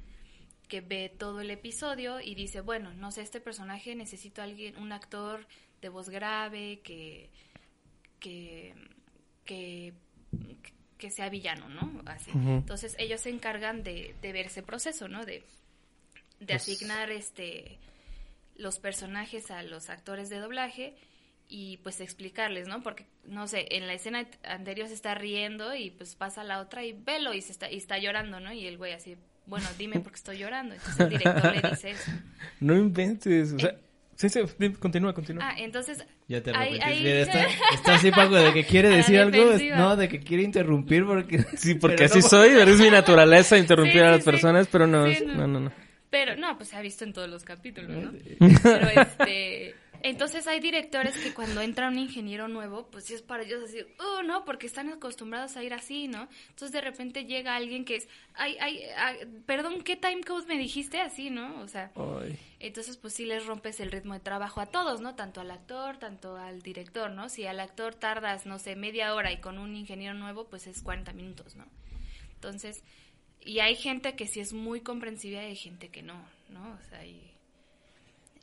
que 0.66 0.80
ve 0.80 1.14
todo 1.14 1.42
el 1.42 1.50
episodio 1.50 2.20
y 2.20 2.34
dice, 2.34 2.62
bueno, 2.62 2.94
no 2.94 3.10
sé, 3.10 3.20
este 3.20 3.40
personaje 3.40 3.94
necesito 3.94 4.40
alguien, 4.40 4.78
un 4.78 4.92
actor 4.92 5.46
de 5.80 5.88
voz 5.88 6.08
grave 6.08 6.80
que 6.82 7.30
que 8.18 8.74
que, 9.44 9.92
que 10.98 11.10
sea 11.10 11.28
villano, 11.28 11.68
¿no? 11.68 12.02
Así. 12.06 12.30
Entonces 12.32 12.94
ellos 12.98 13.20
se 13.22 13.30
encargan 13.30 13.82
de, 13.82 14.14
de 14.20 14.32
ver 14.32 14.46
ese 14.46 14.62
proceso, 14.62 15.08
¿no? 15.08 15.24
De, 15.24 15.42
de 16.40 16.46
Pues- 16.46 16.62
asignar 16.62 17.10
este 17.10 17.78
los 18.56 18.78
personajes 18.78 19.50
a 19.50 19.62
los 19.62 19.88
actores 19.88 20.28
de 20.28 20.38
doblaje 20.38 20.94
y 21.48 21.78
pues 21.78 22.00
explicarles, 22.00 22.68
¿no? 22.68 22.82
Porque, 22.82 23.06
no 23.24 23.48
sé, 23.48 23.66
en 23.70 23.86
la 23.86 23.94
escena 23.94 24.28
anterior 24.44 24.86
se 24.86 24.94
está 24.94 25.14
riendo 25.14 25.74
y 25.74 25.90
pues 25.90 26.14
pasa 26.14 26.44
la 26.44 26.60
otra 26.60 26.84
y 26.84 26.92
velo 26.92 27.32
y, 27.34 27.40
se 27.40 27.52
está, 27.52 27.70
y 27.70 27.76
está 27.78 27.98
llorando, 27.98 28.38
¿no? 28.38 28.52
Y 28.52 28.66
el 28.66 28.76
güey 28.76 28.92
así, 28.92 29.16
bueno, 29.46 29.66
dime 29.78 29.98
por 30.00 30.12
qué 30.12 30.16
estoy 30.16 30.38
llorando. 30.38 30.74
Entonces 30.74 31.00
el 31.00 31.08
director 31.08 31.56
le 31.56 31.70
dice 31.70 31.90
eso. 31.90 32.10
No 32.60 32.76
inventes. 32.76 33.52
O 33.54 33.58
sea, 33.58 33.74
sí, 34.28 34.28
sí, 34.59 34.70
continúa, 34.78 35.12
continúa. 35.14 35.48
Ah, 35.48 35.54
entonces... 35.59 36.04
Ya 36.28 36.42
te 36.42 36.50
ahí- 36.50 36.78
arrepentiste. 36.78 36.85
ahí- 36.88 37.02
Mira, 37.02 37.20
está, 37.20 37.46
está 37.74 37.94
así, 37.94 38.11
Paco, 38.11 38.35
de 38.35 38.52
que 38.52 38.64
quiere 38.64 38.88
decir 38.90 39.18
algo. 39.18 39.37
No, 39.76 39.96
de 39.96 40.09
que 40.09 40.20
quiere 40.20 40.42
interrumpir 40.42 41.04
porque... 41.04 41.38
sí, 41.56 41.74
porque 41.74 41.96
pero 41.96 42.06
así 42.06 42.18
no. 42.20 42.28
soy, 42.28 42.50
es 42.50 42.78
mi 42.80 42.90
naturaleza 42.90 43.56
interrumpir 43.59 43.94
Sí, 43.94 43.98
a 44.00 44.11
las 44.12 44.24
sí. 44.24 44.30
personas, 44.30 44.68
pero 44.70 44.87
no, 44.87 45.06
Sí, 45.06 45.12
es- 45.12 45.26
no. 45.26 45.35
no, 45.35 45.46
no, 45.46 45.61
no. 45.61 45.72
Pero 46.11 46.35
no, 46.37 46.56
pues 46.56 46.70
se 46.70 46.76
ha 46.76 46.80
visto 46.80 47.04
en 47.04 47.12
todos 47.12 47.28
los 47.28 47.44
capítulos, 47.44 47.90
¿no? 47.90 48.12
Pero 48.64 48.88
este, 48.88 49.76
entonces 50.02 50.46
hay 50.46 50.60
directores 50.60 51.16
que 51.16 51.34
cuando 51.34 51.60
entra 51.60 51.88
un 51.88 51.98
ingeniero 51.98 52.48
nuevo, 52.48 52.86
pues 52.90 53.04
sí 53.04 53.14
es 53.14 53.22
para 53.22 53.42
ellos 53.42 53.64
así, 53.64 53.78
oh, 53.98 54.22
no, 54.22 54.44
porque 54.44 54.66
están 54.66 54.88
acostumbrados 54.88 55.56
a 55.56 55.62
ir 55.62 55.74
así, 55.74 56.08
¿no? 56.08 56.28
Entonces 56.48 56.72
de 56.72 56.80
repente 56.80 57.24
llega 57.24 57.56
alguien 57.56 57.84
que 57.84 57.96
es, 57.96 58.08
ay, 58.34 58.56
ay, 58.60 58.82
ay, 58.96 59.18
perdón, 59.46 59.82
¿qué 59.82 59.96
time 59.96 60.22
code 60.22 60.46
me 60.46 60.58
dijiste 60.58 61.00
así, 61.00 61.30
no? 61.30 61.60
O 61.60 61.68
sea, 61.68 61.92
Ay. 61.96 62.38
entonces 62.58 62.96
pues 62.96 63.14
sí 63.14 63.26
les 63.26 63.46
rompes 63.46 63.80
el 63.80 63.90
ritmo 63.90 64.14
de 64.14 64.20
trabajo 64.20 64.60
a 64.60 64.66
todos, 64.66 65.00
¿no? 65.00 65.14
Tanto 65.14 65.40
al 65.40 65.50
actor, 65.50 65.98
tanto 65.98 66.36
al 66.36 66.62
director, 66.62 67.10
¿no? 67.10 67.28
Si 67.28 67.46
al 67.46 67.60
actor 67.60 67.94
tardas, 67.94 68.46
no 68.46 68.58
sé, 68.58 68.76
media 68.76 69.14
hora 69.14 69.32
y 69.32 69.40
con 69.40 69.58
un 69.58 69.76
ingeniero 69.76 70.14
nuevo, 70.14 70.48
pues 70.48 70.66
es 70.66 70.82
40 70.82 71.12
minutos, 71.12 71.56
¿no? 71.56 71.66
Entonces, 72.34 72.82
y 73.42 73.60
hay 73.60 73.76
gente 73.76 74.14
que 74.16 74.26
sí 74.26 74.40
es 74.40 74.52
muy 74.52 74.80
comprensiva 74.80 75.42
y 75.42 75.46
hay 75.46 75.56
gente 75.56 75.88
que 75.88 76.02
no, 76.02 76.24
¿no? 76.48 76.72
O 76.72 76.88
sea, 76.88 77.04
y, 77.04 77.29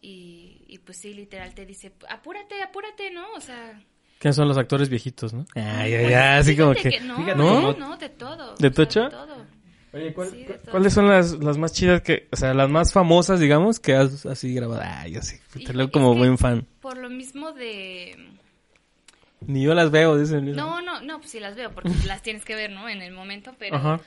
y, 0.07 0.63
y 0.67 0.77
pues 0.79 0.97
sí, 0.99 1.13
literal 1.13 1.53
te 1.53 1.65
dice, 1.65 1.91
apúrate, 2.09 2.61
apúrate, 2.61 3.11
¿no? 3.11 3.25
O 3.35 3.41
sea... 3.41 3.81
¿Quiénes 4.19 4.35
son 4.37 4.47
los 4.47 4.57
actores 4.57 4.87
viejitos, 4.89 5.33
no? 5.33 5.45
Ay, 5.53 5.93
ay, 5.93 6.05
ay, 6.05 6.13
así 6.13 6.55
como 6.55 6.73
fíjate 6.73 6.97
que... 6.99 7.03
no, 7.03 7.17
no, 7.35 7.73
no, 7.73 7.97
de 7.97 8.09
todo. 8.09 8.55
¿De 8.55 8.69
sea, 8.69 8.71
tocho? 8.71 9.09
todo. 9.09 9.45
Oye, 9.93 10.13
¿cuál- 10.13 10.29
Sí, 10.31 10.43
de. 10.43 10.59
¿cuáles 10.71 10.93
son 10.93 11.07
las, 11.09 11.33
las 11.33 11.57
más 11.57 11.73
chidas 11.73 12.01
que, 12.01 12.27
o 12.31 12.35
sea, 12.35 12.53
las 12.53 12.69
más 12.69 12.93
famosas, 12.93 13.39
digamos, 13.39 13.79
que 13.79 13.95
has 13.95 14.25
así 14.25 14.53
grabado? 14.53 14.81
Ay, 14.83 15.11
yo 15.13 15.21
sí, 15.21 15.37
te 15.65 15.73
leo 15.73 15.91
como 15.91 16.13
que 16.13 16.19
buen 16.19 16.37
fan. 16.37 16.65
Por 16.81 16.97
lo 16.97 17.09
mismo 17.09 17.51
de... 17.51 18.15
Ni 19.41 19.63
yo 19.63 19.73
las 19.73 19.91
veo, 19.91 20.17
dicen. 20.17 20.55
No, 20.55 20.81
no, 20.81 21.01
no, 21.01 21.19
pues 21.19 21.31
sí 21.31 21.39
las 21.39 21.55
veo 21.55 21.71
porque 21.71 21.91
las 22.05 22.21
tienes 22.21 22.43
que 22.45 22.55
ver, 22.55 22.71
¿no? 22.71 22.87
En 22.89 23.01
el 23.01 23.11
momento, 23.13 23.53
pero... 23.59 23.75
Ajá. 23.75 23.99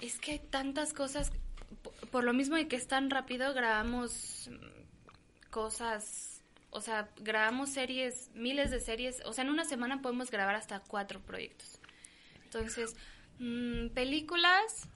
Es 0.00 0.18
que 0.18 0.32
hay 0.32 0.38
tantas 0.38 0.92
cosas, 0.94 1.32
por, 1.82 1.92
por 2.10 2.24
lo 2.24 2.32
mismo 2.32 2.56
de 2.56 2.66
que 2.66 2.76
es 2.76 2.86
tan 2.88 3.10
rápido, 3.10 3.52
grabamos 3.54 4.48
cosas, 5.52 6.42
o 6.70 6.80
sea, 6.80 7.10
grabamos 7.20 7.68
series, 7.70 8.30
miles 8.34 8.70
de 8.72 8.80
series, 8.80 9.22
o 9.26 9.32
sea, 9.32 9.44
en 9.44 9.50
una 9.50 9.64
semana 9.64 10.00
podemos 10.02 10.30
grabar 10.30 10.56
hasta 10.56 10.80
cuatro 10.80 11.20
proyectos. 11.20 11.78
Entonces, 12.44 12.96
mm, 13.38 13.88
películas, 13.90 14.88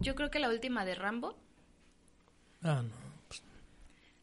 yo 0.00 0.14
creo 0.16 0.30
que 0.30 0.40
la 0.40 0.50
última 0.50 0.84
de 0.84 0.96
Rambo, 0.96 1.38
Ah, 2.62 2.82
no. 2.82 2.92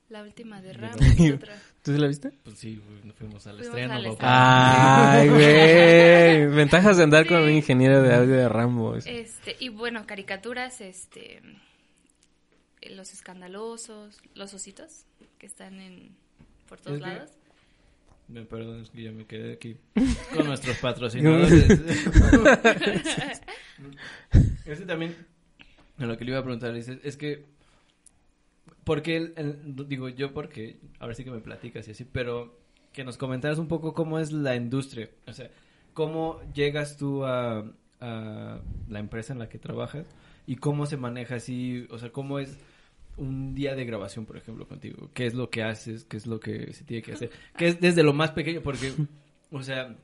la 0.10 0.22
última 0.24 0.62
de 0.62 0.74
Rambo. 0.74 0.98
¿Tú 1.84 1.94
sí 1.94 1.98
la 1.98 2.08
viste? 2.08 2.32
Pues 2.44 2.60
sí, 2.60 2.82
nos 3.04 3.16
fuimos 3.16 3.48
al 3.48 3.58
Fuimos 3.58 3.68
estreno, 3.78 3.94
al 3.96 4.04
papá. 4.18 5.14
Ay, 5.14 5.28
güey. 6.50 6.56
Ventajas 6.56 6.98
de 6.98 7.04
andar 7.04 7.26
con 7.28 7.38
un 7.42 7.50
ingeniero 7.50 8.02
de 8.02 8.14
audio 8.14 8.36
de 8.36 8.50
Rambo. 8.50 8.96
eso. 8.98 9.10
Este, 9.10 9.56
y 9.60 9.70
bueno, 9.70 10.06
caricaturas, 10.06 10.82
este, 10.82 11.42
los 12.90 13.14
escandalosos, 13.14 14.20
los 14.36 14.54
ositos, 14.54 15.06
que 15.40 15.46
están 15.48 15.80
en, 15.80 16.16
por 16.68 16.80
todos 16.80 17.00
lados. 17.00 17.32
Me 18.28 18.44
perdonen, 18.44 18.82
es 18.82 18.90
que 18.90 19.04
ya 19.04 19.12
me 19.12 19.26
quedé 19.26 19.54
aquí 19.54 19.78
con 20.34 20.46
nuestros 20.48 20.78
patrocinadores. 20.78 21.80
Este 24.66 24.86
también, 24.86 25.16
lo 25.98 26.18
que 26.18 26.26
le 26.26 26.32
iba 26.32 26.40
a 26.40 26.44
preguntar, 26.44 26.76
es, 26.76 26.88
es 26.90 27.16
que, 27.18 27.46
porque, 28.84 29.16
el, 29.18 29.34
el- 29.38 29.88
digo 29.88 30.10
yo 30.10 30.34
porque, 30.34 30.80
ahora 31.00 31.14
sí 31.14 31.24
que 31.24 31.32
me 31.32 31.40
platicas 31.40 31.88
y 31.88 31.92
así, 31.92 32.06
pero 32.06 32.60
que 32.94 33.04
nos 33.04 33.18
comentaras 33.18 33.60
un 33.60 33.68
poco 33.68 33.94
cómo 33.94 34.20
es 34.20 34.32
la 34.32 34.56
industria, 34.56 35.10
o 35.26 35.34
sea, 35.34 35.50
cómo 35.94 36.42
llegas 36.54 36.98
tú 36.98 37.24
a, 37.26 37.72
a 38.02 38.60
la 38.90 39.00
empresa 39.00 39.34
en 39.34 39.40
la 39.40 39.48
que 39.50 39.58
trabajas 39.60 40.08
y 40.46 40.56
cómo 40.58 40.86
se 40.86 40.98
maneja 40.98 41.36
así, 41.36 41.88
o 41.90 41.98
sea, 41.98 42.12
cómo 42.12 42.40
es 42.40 42.58
un 43.18 43.54
día 43.56 43.76
de 43.76 43.84
grabación, 43.86 44.26
por 44.26 44.38
ejemplo, 44.38 44.68
contigo, 44.68 45.10
qué 45.14 45.26
es 45.26 45.34
lo 45.34 45.50
que 45.50 45.64
haces, 45.64 46.06
qué 46.06 46.18
es 46.18 46.26
lo 46.28 46.40
que 46.40 46.74
se 46.74 46.84
tiene 46.84 47.02
que 47.04 47.14
hacer, 47.14 47.32
qué 47.58 47.68
es 47.68 47.80
desde 47.82 48.04
lo 48.04 48.14
más 48.14 48.32
pequeño, 48.32 48.62
porque, 48.62 48.94
o 49.52 49.62
sea, 49.64 49.96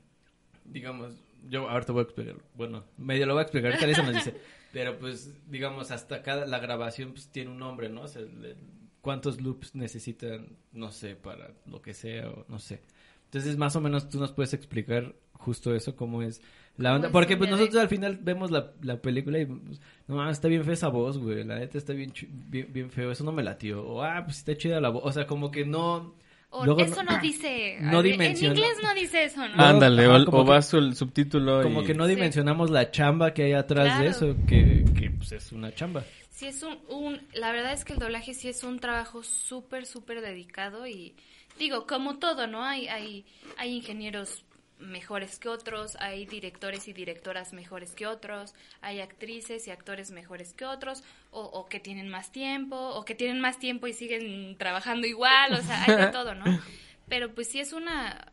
digamos, 0.64 1.14
yo 1.48 1.68
ahora 1.68 1.84
te 1.84 1.92
voy 1.92 2.00
a 2.00 2.04
explicar, 2.04 2.36
bueno, 2.54 2.84
medio 2.98 3.26
lo 3.26 3.34
voy 3.34 3.40
a 3.40 3.42
explicar, 3.44 3.70
ahorita 3.70 3.86
Lisa 3.86 4.02
nos 4.02 4.14
dice, 4.14 4.34
pero 4.72 4.98
pues, 4.98 5.32
digamos, 5.48 5.90
hasta 5.90 6.22
cada, 6.22 6.46
la 6.46 6.58
grabación 6.58 7.12
pues 7.12 7.28
tiene 7.28 7.50
un 7.50 7.58
nombre, 7.58 7.88
¿no? 7.88 8.02
O 8.02 8.08
sea, 8.08 8.22
le- 8.22 8.56
cuántos 9.00 9.40
loops 9.40 9.74
necesitan, 9.74 10.48
no 10.72 10.90
sé, 10.90 11.14
para 11.16 11.50
lo 11.66 11.82
que 11.82 11.92
sea, 11.94 12.28
o 12.30 12.44
no 12.48 12.58
sé. 12.58 12.80
Entonces, 13.26 13.56
más 13.58 13.76
o 13.76 13.80
menos 13.80 14.08
tú 14.08 14.18
nos 14.18 14.32
puedes 14.32 14.54
explicar 14.54 15.14
justo 15.34 15.74
eso, 15.74 15.94
cómo 15.94 16.22
es 16.22 16.40
la 16.76 16.90
¿Cómo 16.90 16.96
onda. 16.96 17.10
Porque 17.10 17.36
pues 17.36 17.50
nosotros 17.50 17.76
al 17.82 17.88
final 17.88 18.18
vemos 18.20 18.50
la, 18.50 18.72
la 18.82 18.96
película 18.96 19.38
y, 19.38 19.46
pues, 19.46 19.80
no 20.08 20.16
mames, 20.16 20.32
está 20.38 20.48
bien 20.48 20.64
fea 20.64 20.74
esa 20.74 20.88
voz, 20.88 21.18
güey, 21.18 21.44
la 21.44 21.56
neta 21.58 21.78
está 21.78 21.92
bien, 21.92 22.12
bien, 22.48 22.68
bien 22.72 22.90
feo, 22.90 23.10
eso 23.10 23.24
no 23.24 23.32
me 23.32 23.42
latió. 23.42 23.84
O, 23.86 24.02
ah, 24.02 24.22
pues 24.24 24.38
está 24.38 24.56
chida 24.56 24.80
la 24.80 24.88
voz, 24.90 25.02
o 25.04 25.12
sea, 25.12 25.26
como 25.26 25.50
que 25.50 25.64
no... 25.64 26.14
O 26.56 26.64
luego 26.64 26.82
eso 26.82 27.02
no 27.02 27.18
dice. 27.20 27.78
no 27.80 28.00
dimensiona. 28.00 28.54
En 28.54 28.58
inglés 28.60 28.78
no 28.80 28.94
dice 28.94 29.24
eso, 29.24 29.40
¿no? 29.48 29.60
Ándale, 29.60 30.06
o, 30.06 30.14
o 30.14 30.54
el 30.78 30.94
subtítulo 30.94 31.64
Como 31.64 31.82
y... 31.82 31.84
que 31.84 31.94
no 31.94 32.06
Sí. 32.06 32.14
dimensionamos 32.14 32.70
la 32.70 32.92
chamba 32.92 33.34
que 33.34 33.42
hay 33.42 33.52
atrás 33.54 33.98
de 33.98 34.06
eso, 34.06 34.36
que, 34.46 34.84
que 34.96 35.10
pues 35.10 35.32
es 35.32 35.50
una 35.50 35.74
chamba. 35.74 36.04
Sí, 36.30 36.46
es 36.46 36.62
un, 36.62 36.78
un- 36.88 37.20
la 37.34 37.50
verdad 37.50 37.72
es 37.72 37.84
que 37.84 37.94
el 37.94 37.98
doblaje 37.98 38.34
sí 38.34 38.48
es 38.48 38.62
un 38.62 38.78
trabajo 38.78 39.24
súper, 39.24 39.84
súper 39.84 40.20
dedicado 40.20 40.86
y 40.86 41.16
digo, 41.58 41.88
como 41.88 42.18
todo, 42.18 42.46
¿no? 42.46 42.62
Hay, 42.64 42.86
hay, 42.86 43.24
hay 43.56 43.74
ingenieros 43.74 44.43
mejores 44.78 45.38
que 45.38 45.48
otros, 45.48 45.96
hay 46.00 46.26
directores 46.26 46.88
y 46.88 46.92
directoras 46.92 47.52
mejores 47.52 47.92
que 47.94 48.06
otros, 48.06 48.54
hay 48.80 49.00
actrices 49.00 49.66
y 49.66 49.70
actores 49.70 50.10
mejores 50.10 50.52
que 50.52 50.64
otros, 50.64 51.02
o, 51.30 51.42
o 51.42 51.66
que 51.66 51.80
tienen 51.80 52.08
más 52.08 52.32
tiempo, 52.32 52.76
o 52.76 53.04
que 53.04 53.14
tienen 53.14 53.40
más 53.40 53.58
tiempo 53.58 53.86
y 53.86 53.92
siguen 53.92 54.56
trabajando 54.58 55.06
igual, 55.06 55.52
o 55.54 55.62
sea, 55.62 55.84
hay 55.84 55.96
de 55.96 56.06
todo, 56.08 56.34
¿no? 56.34 56.44
Pero 57.08 57.34
pues 57.34 57.48
sí 57.48 57.60
es 57.60 57.72
una, 57.72 58.32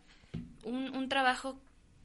un, 0.63 0.95
un 0.95 1.09
trabajo 1.09 1.59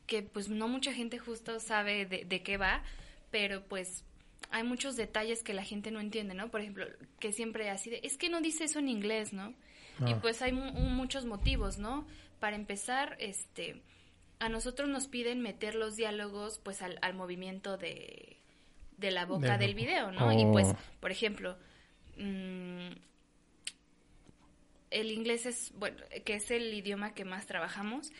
que 0.07 0.23
pues 0.23 0.49
no 0.49 0.69
mucha 0.69 0.93
gente 0.93 1.19
justo 1.19 1.59
sabe 1.61 2.07
de, 2.07 2.25
de 2.25 2.43
qué 2.43 2.57
va, 2.59 2.83
pero 3.31 3.63
pues 3.65 4.05
hay 4.51 4.63
muchos 4.63 4.97
detalles 4.97 5.43
que 5.43 5.53
la 5.55 5.65
gente 5.65 5.91
no 5.91 5.99
entiende, 6.01 6.35
¿no? 6.35 6.49
Por 6.51 6.61
ejemplo, 6.61 6.87
que 7.19 7.33
siempre 7.33 7.71
así 7.71 7.91
de, 7.91 8.01
es 8.05 8.17
que 8.17 8.29
no 8.29 8.41
dice 8.41 8.65
eso 8.65 8.79
en 8.79 8.89
inglés, 8.89 9.33
¿no? 9.33 9.51
Y 10.07 10.13
Ah. 10.13 10.19
pues 10.21 10.43
hay 10.43 10.53
mu- 10.53 10.71
mu- 10.73 10.91
muchos 10.91 11.25
motivos, 11.25 11.79
¿no? 11.79 12.07
Para 12.39 12.55
empezar, 12.55 13.17
este, 13.19 13.81
a 14.39 14.49
nosotros 14.49 14.89
nos 14.89 15.09
piden 15.09 15.41
meter 15.41 15.75
los 15.75 15.97
diálogos 15.97 16.59
pues 16.59 16.83
al, 16.83 16.99
al 17.03 17.15
movimiento 17.15 17.77
de, 17.77 18.37
de 18.99 19.11
la 19.11 19.25
boca 19.27 19.57
De- 19.59 19.67
del 19.67 19.75
video, 19.75 20.13
¿no? 20.13 20.33
Y 20.33 20.45
pues, 20.53 20.69
Oh. 20.69 20.77
por 21.01 21.11
ejemplo, 21.11 21.57
mm, 22.19 22.89
el 24.91 25.11
inglés 25.11 25.47
es, 25.47 25.73
bueno, 25.77 25.99
que 26.25 26.35
es 26.35 26.51
el 26.51 26.73
idioma 26.73 27.13
que 27.15 27.25
más 27.25 27.47
trabajamos, 27.47 28.13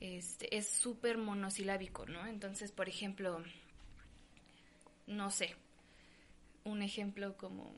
este, 0.00 0.56
es 0.56 0.66
súper 0.68 1.18
monosilábico, 1.18 2.06
¿no? 2.06 2.26
Entonces, 2.26 2.72
por 2.72 2.88
ejemplo, 2.88 3.42
no 5.06 5.30
sé, 5.30 5.54
un 6.64 6.82
ejemplo 6.82 7.36
como 7.36 7.74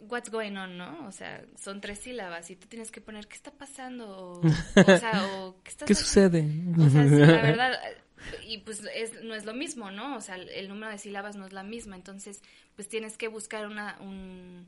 what's 0.00 0.30
going 0.30 0.56
on, 0.56 0.76
¿no? 0.76 1.06
O 1.06 1.12
sea, 1.12 1.44
son 1.56 1.80
tres 1.80 2.00
sílabas 2.00 2.50
y 2.50 2.56
tú 2.56 2.68
tienes 2.68 2.90
que 2.90 3.00
poner 3.00 3.26
qué 3.26 3.36
está 3.36 3.50
pasando 3.50 4.08
o, 4.08 4.40
o 4.40 4.84
sea, 4.84 5.26
o 5.34 5.60
qué, 5.64 5.70
estás 5.70 5.86
¿Qué 5.86 5.94
sucede? 5.94 6.44
O 6.78 6.88
sea, 6.88 7.08
sí, 7.08 7.16
la 7.16 7.26
verdad, 7.42 7.78
y 8.46 8.58
pues 8.58 8.82
es, 8.94 9.22
no 9.22 9.34
es 9.34 9.44
lo 9.44 9.54
mismo, 9.54 9.90
¿no? 9.90 10.16
O 10.16 10.20
sea, 10.20 10.36
el, 10.36 10.48
el 10.50 10.68
número 10.68 10.92
de 10.92 10.98
sílabas 10.98 11.36
no 11.36 11.46
es 11.46 11.52
la 11.52 11.62
misma, 11.62 11.96
entonces 11.96 12.42
pues 12.76 12.88
tienes 12.88 13.16
que 13.16 13.28
buscar 13.28 13.66
una, 13.66 13.96
un, 14.00 14.66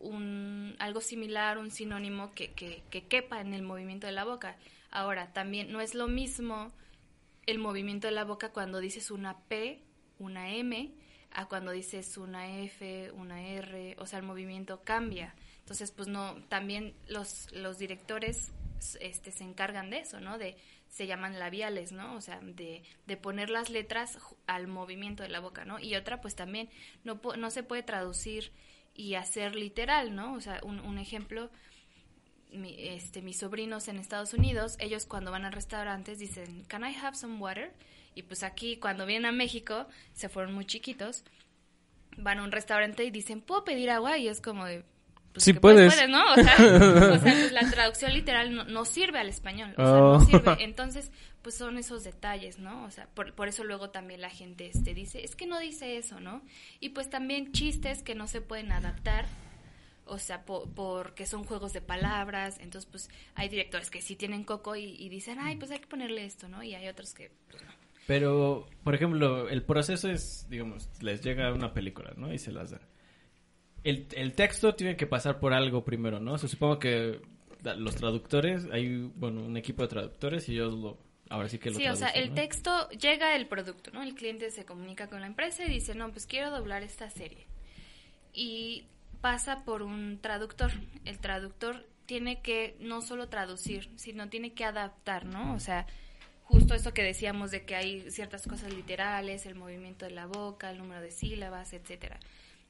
un, 0.00 0.76
algo 0.78 1.00
similar, 1.00 1.58
un 1.58 1.70
sinónimo 1.70 2.32
que, 2.32 2.52
que, 2.52 2.82
que 2.90 3.06
quepa 3.06 3.40
en 3.40 3.54
el 3.54 3.62
movimiento 3.62 4.06
de 4.06 4.12
la 4.12 4.24
boca. 4.24 4.56
Ahora, 4.90 5.32
también 5.32 5.70
no 5.70 5.80
es 5.80 5.94
lo 5.94 6.08
mismo 6.08 6.72
el 7.46 7.58
movimiento 7.58 8.08
de 8.08 8.12
la 8.12 8.24
boca 8.24 8.50
cuando 8.50 8.80
dices 8.80 9.10
una 9.10 9.38
P, 9.38 9.82
una 10.18 10.54
M, 10.54 10.92
a 11.32 11.46
cuando 11.46 11.70
dices 11.70 12.16
una 12.18 12.58
F, 12.60 13.10
una 13.12 13.40
R, 13.46 13.96
o 13.98 14.06
sea, 14.06 14.18
el 14.18 14.24
movimiento 14.24 14.82
cambia. 14.82 15.34
Entonces, 15.60 15.90
pues 15.92 16.08
no, 16.08 16.34
también 16.48 16.94
los, 17.08 17.50
los 17.52 17.78
directores 17.78 18.50
este, 19.00 19.30
se 19.30 19.44
encargan 19.44 19.90
de 19.90 20.00
eso, 20.00 20.20
¿no? 20.20 20.38
De, 20.38 20.56
se 20.88 21.06
llaman 21.06 21.38
labiales, 21.38 21.92
¿no? 21.92 22.14
O 22.16 22.20
sea, 22.20 22.40
de, 22.40 22.82
de 23.06 23.16
poner 23.16 23.48
las 23.50 23.70
letras 23.70 24.18
al 24.48 24.66
movimiento 24.66 25.22
de 25.22 25.28
la 25.28 25.38
boca, 25.38 25.64
¿no? 25.64 25.78
Y 25.78 25.94
otra, 25.94 26.20
pues 26.20 26.34
también, 26.34 26.68
no, 27.04 27.20
no 27.36 27.50
se 27.50 27.62
puede 27.62 27.84
traducir 27.84 28.50
y 28.94 29.14
hacer 29.14 29.54
literal, 29.54 30.16
¿no? 30.16 30.34
O 30.34 30.40
sea, 30.40 30.60
un, 30.64 30.80
un 30.80 30.98
ejemplo, 30.98 31.48
mi- 32.50 32.74
este, 32.78 33.22
mis 33.22 33.38
sobrinos 33.38 33.86
en 33.86 33.98
Estados 33.98 34.34
Unidos, 34.34 34.74
ellos 34.80 35.06
cuando 35.06 35.30
van 35.30 35.44
a 35.44 35.50
restaurantes 35.50 36.18
dicen, 36.18 36.64
can 36.64 36.82
I 36.84 36.92
have 36.96 37.16
some 37.16 37.38
water? 37.38 37.72
Y 38.14 38.22
pues 38.22 38.42
aquí, 38.42 38.76
cuando 38.76 39.06
vienen 39.06 39.26
a 39.26 39.32
México, 39.32 39.86
se 40.12 40.28
fueron 40.28 40.52
muy 40.54 40.64
chiquitos, 40.66 41.24
van 42.16 42.38
a 42.38 42.42
un 42.44 42.52
restaurante 42.52 43.04
y 43.04 43.10
dicen, 43.10 43.40
¿puedo 43.40 43.64
pedir 43.64 43.90
agua? 43.90 44.18
Y 44.18 44.28
es 44.28 44.40
como 44.40 44.64
de... 44.66 44.84
Pues 45.32 45.44
Sí 45.44 45.52
puedes, 45.52 45.94
puedes. 45.94 46.10
¿no? 46.10 46.32
O 46.32 46.34
sea, 46.34 46.54
o 46.58 47.18
sea, 47.18 47.20
pues 47.20 47.52
la 47.52 47.70
traducción 47.70 48.12
literal 48.12 48.52
no, 48.52 48.64
no 48.64 48.84
sirve 48.84 49.20
al 49.20 49.28
español, 49.28 49.72
o 49.78 49.82
sea, 49.82 49.94
Oh. 50.02 50.12
no 50.18 50.20
sirve. 50.24 50.56
Entonces, 50.64 51.12
pues 51.40 51.54
son 51.54 51.78
esos 51.78 52.02
detalles, 52.02 52.58
¿no? 52.58 52.82
O 52.84 52.90
sea, 52.90 53.06
por, 53.14 53.32
por 53.34 53.46
eso 53.46 53.62
luego 53.62 53.90
también 53.90 54.20
la 54.20 54.28
gente 54.28 54.66
este, 54.66 54.92
dice, 54.92 55.22
es 55.24 55.36
que 55.36 55.46
no 55.46 55.60
dice 55.60 55.96
eso, 55.98 56.18
¿no? 56.18 56.42
Y 56.80 56.88
pues 56.90 57.08
también 57.10 57.52
chistes 57.52 58.02
que 58.02 58.16
no 58.16 58.26
se 58.26 58.40
pueden 58.40 58.72
adaptar, 58.72 59.26
o 60.04 60.18
sea, 60.18 60.44
po- 60.44 60.68
porque 60.74 61.24
son 61.26 61.44
juegos 61.44 61.72
de 61.72 61.80
palabras, 61.80 62.58
entonces 62.58 62.90
pues 62.90 63.08
hay 63.36 63.48
directores 63.48 63.88
que 63.88 64.02
sí 64.02 64.16
tienen 64.16 64.42
coco 64.42 64.74
y, 64.74 64.82
y 64.98 65.08
dicen, 65.10 65.38
ay, 65.38 65.54
pues 65.56 65.70
hay 65.70 65.78
que 65.78 65.86
ponerle 65.86 66.24
esto, 66.24 66.48
¿no? 66.48 66.64
Y 66.64 66.74
hay 66.74 66.88
otros 66.88 67.14
que, 67.14 67.30
pues 67.48 67.62
no. 67.62 67.70
Pero, 68.10 68.66
por 68.82 68.96
ejemplo, 68.96 69.48
el 69.48 69.62
proceso 69.62 70.10
es, 70.10 70.44
digamos, 70.50 70.88
les 71.00 71.22
llega 71.22 71.52
una 71.52 71.72
película, 71.72 72.12
¿no? 72.16 72.32
Y 72.32 72.38
se 72.38 72.50
las 72.50 72.72
dan. 72.72 72.80
El, 73.84 74.08
el 74.16 74.32
texto 74.34 74.74
tiene 74.74 74.96
que 74.96 75.06
pasar 75.06 75.38
por 75.38 75.52
algo 75.52 75.84
primero, 75.84 76.18
¿no? 76.18 76.32
O 76.32 76.38
sea, 76.38 76.48
supongo 76.48 76.80
que 76.80 77.20
los 77.62 77.94
traductores, 77.94 78.66
hay, 78.72 79.08
bueno, 79.14 79.44
un 79.44 79.56
equipo 79.56 79.82
de 79.82 79.88
traductores 79.90 80.48
y 80.48 80.54
ellos 80.54 80.74
lo, 80.74 80.98
ahora 81.28 81.48
sí 81.48 81.60
que 81.60 81.70
lo 81.70 81.76
Sí, 81.76 81.86
o 81.86 81.94
sea, 81.94 82.08
traducen, 82.08 82.22
el 82.24 82.28
¿no? 82.30 82.34
texto 82.34 82.88
llega 82.88 83.36
el 83.36 83.46
producto, 83.46 83.92
¿no? 83.92 84.02
El 84.02 84.16
cliente 84.16 84.50
se 84.50 84.64
comunica 84.64 85.06
con 85.06 85.20
la 85.20 85.28
empresa 85.28 85.64
y 85.64 85.70
dice, 85.70 85.94
no, 85.94 86.10
pues 86.10 86.26
quiero 86.26 86.50
doblar 86.50 86.82
esta 86.82 87.10
serie. 87.10 87.46
Y 88.34 88.86
pasa 89.20 89.64
por 89.64 89.82
un 89.82 90.18
traductor. 90.20 90.72
El 91.04 91.20
traductor 91.20 91.86
tiene 92.06 92.42
que 92.42 92.76
no 92.80 93.02
solo 93.02 93.28
traducir, 93.28 93.88
sino 93.94 94.28
tiene 94.28 94.52
que 94.52 94.64
adaptar, 94.64 95.26
¿no? 95.26 95.54
O 95.54 95.60
sea, 95.60 95.86
justo 96.50 96.74
eso 96.74 96.92
que 96.92 97.04
decíamos 97.04 97.52
de 97.52 97.64
que 97.64 97.76
hay 97.76 98.10
ciertas 98.10 98.46
cosas 98.46 98.74
literales, 98.74 99.46
el 99.46 99.54
movimiento 99.54 100.04
de 100.04 100.10
la 100.10 100.26
boca, 100.26 100.70
el 100.70 100.78
número 100.78 101.00
de 101.00 101.12
sílabas, 101.12 101.72
etcétera. 101.72 102.18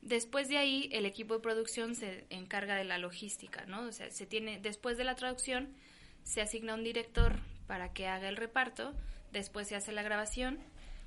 Después 0.02 0.48
de 0.48 0.58
ahí, 0.58 0.90
el 0.92 1.06
equipo 1.06 1.34
de 1.34 1.40
producción 1.40 1.94
se 1.94 2.26
encarga 2.28 2.74
de 2.74 2.84
la 2.84 2.98
logística, 2.98 3.64
¿no? 3.66 3.82
O 3.82 3.92
sea, 3.92 4.10
se 4.10 4.26
tiene, 4.26 4.60
después 4.60 4.98
de 4.98 5.04
la 5.04 5.14
traducción, 5.14 5.68
se 6.24 6.42
asigna 6.42 6.74
un 6.74 6.84
director 6.84 7.38
para 7.66 7.92
que 7.92 8.06
haga 8.06 8.28
el 8.28 8.36
reparto, 8.36 8.92
después 9.32 9.68
se 9.68 9.76
hace 9.76 9.92
la 9.92 10.02
grabación, 10.02 10.58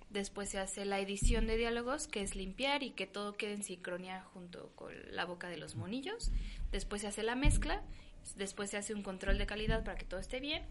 después 0.09 0.49
se 0.49 0.57
hace 0.57 0.83
la 0.83 0.99
edición 0.99 1.45
de 1.45 1.57
diálogos, 1.57 2.07
que 2.07 2.21
es 2.21 2.36
limpiar 2.36 2.81
y 2.81 2.89
que 2.89 3.05
todo 3.05 3.33
quede 3.33 3.53
en 3.53 3.63
sincronía 3.63 4.23
junto 4.33 4.71
con 4.75 4.93
la 5.12 5.25
boca 5.25 5.47
de 5.47 5.57
los 5.57 5.75
monillos, 5.75 6.31
después 6.71 7.01
se 7.01 7.07
hace 7.07 7.21
la 7.21 7.36
mezcla, 7.36 7.83
después 8.36 8.71
se 8.71 8.77
hace 8.77 8.95
un 8.95 9.03
control 9.03 9.38
de 9.38 9.45
calidad 9.45 9.83
para 9.83 9.97
que 9.97 10.05
todo 10.05 10.19
esté 10.19 10.39
bien 10.39 10.63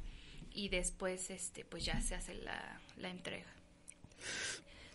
y 0.55 0.69
después 0.69 1.31
este 1.31 1.65
pues 1.65 1.85
ya 1.85 2.01
se 2.01 2.15
hace 2.15 2.35
la, 2.35 2.81
la 2.97 3.09
entrega. 3.09 3.47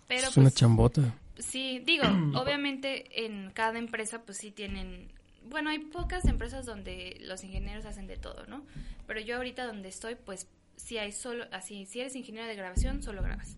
Pero 0.08 0.28
es 0.28 0.38
una 0.38 0.46
pues, 0.46 0.56
chambota. 0.56 1.14
Sí, 1.38 1.80
digo, 1.86 2.04
obviamente 2.36 3.26
en 3.26 3.52
cada 3.52 3.78
empresa 3.78 4.24
pues 4.24 4.38
sí 4.38 4.52
tienen, 4.52 5.12
bueno, 5.50 5.70
hay 5.70 5.80
pocas 5.80 6.26
empresas 6.26 6.66
donde 6.66 7.18
los 7.22 7.44
ingenieros 7.44 7.86
hacen 7.86 8.08
de 8.08 8.18
todo, 8.18 8.46
¿no? 8.48 8.66
Pero 9.06 9.20
yo 9.20 9.38
ahorita 9.38 9.66
donde 9.66 9.90
estoy 9.90 10.16
pues 10.16 10.48
si 10.78 10.98
hay 10.98 11.12
solo, 11.12 11.46
así, 11.52 11.86
si 11.86 12.00
eres 12.00 12.16
ingeniero 12.16 12.48
de 12.48 12.56
grabación, 12.56 13.04
solo 13.04 13.22
grabas. 13.22 13.58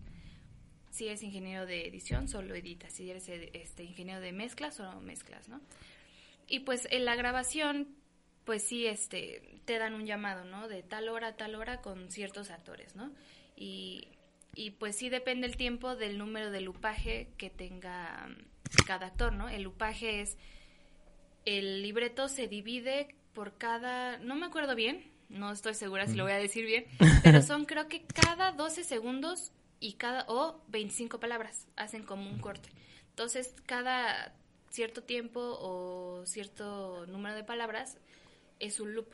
Si 0.90 1.06
eres 1.06 1.22
ingeniero 1.22 1.66
de 1.66 1.86
edición, 1.86 2.28
solo 2.28 2.54
editas. 2.54 2.92
Si 2.92 3.08
eres 3.08 3.28
este 3.28 3.84
ingeniero 3.84 4.20
de 4.20 4.32
mezcla, 4.32 4.72
solo 4.72 5.00
mezclas, 5.00 5.48
¿no? 5.48 5.60
Y 6.48 6.60
pues 6.60 6.88
en 6.90 7.04
la 7.04 7.14
grabación 7.14 7.88
pues 8.50 8.64
sí, 8.64 8.84
este, 8.84 9.60
te 9.64 9.78
dan 9.78 9.94
un 9.94 10.06
llamado, 10.06 10.44
¿no? 10.44 10.66
De 10.66 10.82
tal 10.82 11.08
hora 11.08 11.28
a 11.28 11.36
tal 11.36 11.54
hora 11.54 11.80
con 11.80 12.10
ciertos 12.10 12.50
actores, 12.50 12.96
¿no? 12.96 13.12
Y, 13.54 14.08
y 14.56 14.72
pues 14.72 14.96
sí 14.96 15.08
depende 15.08 15.46
el 15.46 15.56
tiempo 15.56 15.94
del 15.94 16.18
número 16.18 16.50
de 16.50 16.60
lupaje 16.60 17.28
que 17.38 17.48
tenga 17.48 18.26
mm, 18.26 18.86
cada 18.88 19.06
actor, 19.06 19.32
¿no? 19.32 19.48
El 19.48 19.62
lupaje 19.62 20.20
es, 20.20 20.36
el 21.44 21.82
libreto 21.82 22.26
se 22.26 22.48
divide 22.48 23.14
por 23.34 23.56
cada, 23.56 24.18
no 24.18 24.34
me 24.34 24.46
acuerdo 24.46 24.74
bien, 24.74 25.12
no 25.28 25.52
estoy 25.52 25.74
segura 25.74 26.08
si 26.08 26.16
lo 26.16 26.24
voy 26.24 26.32
a 26.32 26.38
decir 26.38 26.66
bien, 26.66 26.86
pero 27.22 27.42
son 27.42 27.66
creo 27.66 27.86
que 27.86 28.02
cada 28.02 28.50
12 28.50 28.82
segundos 28.82 29.52
y 29.78 29.92
cada, 29.92 30.24
o 30.26 30.60
25 30.66 31.20
palabras, 31.20 31.68
hacen 31.76 32.02
como 32.02 32.28
un 32.28 32.40
corte. 32.40 32.68
Entonces, 33.10 33.54
cada 33.66 34.34
cierto 34.70 35.04
tiempo 35.04 35.40
o 35.40 36.26
cierto 36.26 37.06
número 37.06 37.36
de 37.36 37.44
palabras 37.44 37.96
es 38.60 38.80
un 38.80 38.94
loop. 38.94 39.08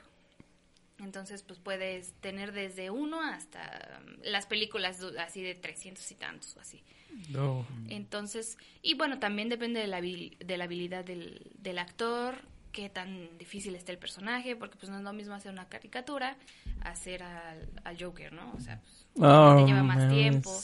Entonces, 0.98 1.42
pues 1.42 1.58
puedes 1.58 2.12
tener 2.20 2.52
desde 2.52 2.90
uno 2.90 3.22
hasta 3.22 4.00
mm, 4.02 4.22
las 4.24 4.46
películas 4.46 5.02
así 5.18 5.42
de 5.42 5.54
300 5.54 6.10
y 6.10 6.14
tantos 6.14 6.56
o 6.56 6.60
así. 6.60 6.82
No. 7.30 7.66
Entonces, 7.88 8.58
y 8.82 8.94
bueno, 8.94 9.18
también 9.18 9.48
depende 9.48 9.80
de 9.80 9.86
la, 9.86 10.00
de 10.00 10.56
la 10.56 10.64
habilidad 10.64 11.04
del, 11.04 11.50
del 11.58 11.78
actor, 11.78 12.36
qué 12.72 12.90
tan 12.90 13.38
difícil 13.38 13.74
está 13.74 13.92
el 13.92 13.98
personaje, 13.98 14.54
porque 14.54 14.76
pues 14.76 14.90
no 14.90 14.98
es 14.98 15.02
lo 15.02 15.12
mismo 15.14 15.34
hacer 15.34 15.50
una 15.50 15.66
caricatura, 15.66 16.36
hacer 16.82 17.22
al, 17.22 17.68
al 17.84 18.02
Joker, 18.02 18.34
¿no? 18.34 18.52
O 18.54 18.60
sea, 18.60 18.80
pues, 18.82 19.06
Oh, 19.18 19.56
te 19.56 19.64
lleva 19.64 19.82
más 19.82 20.10
tiempo 20.10 20.54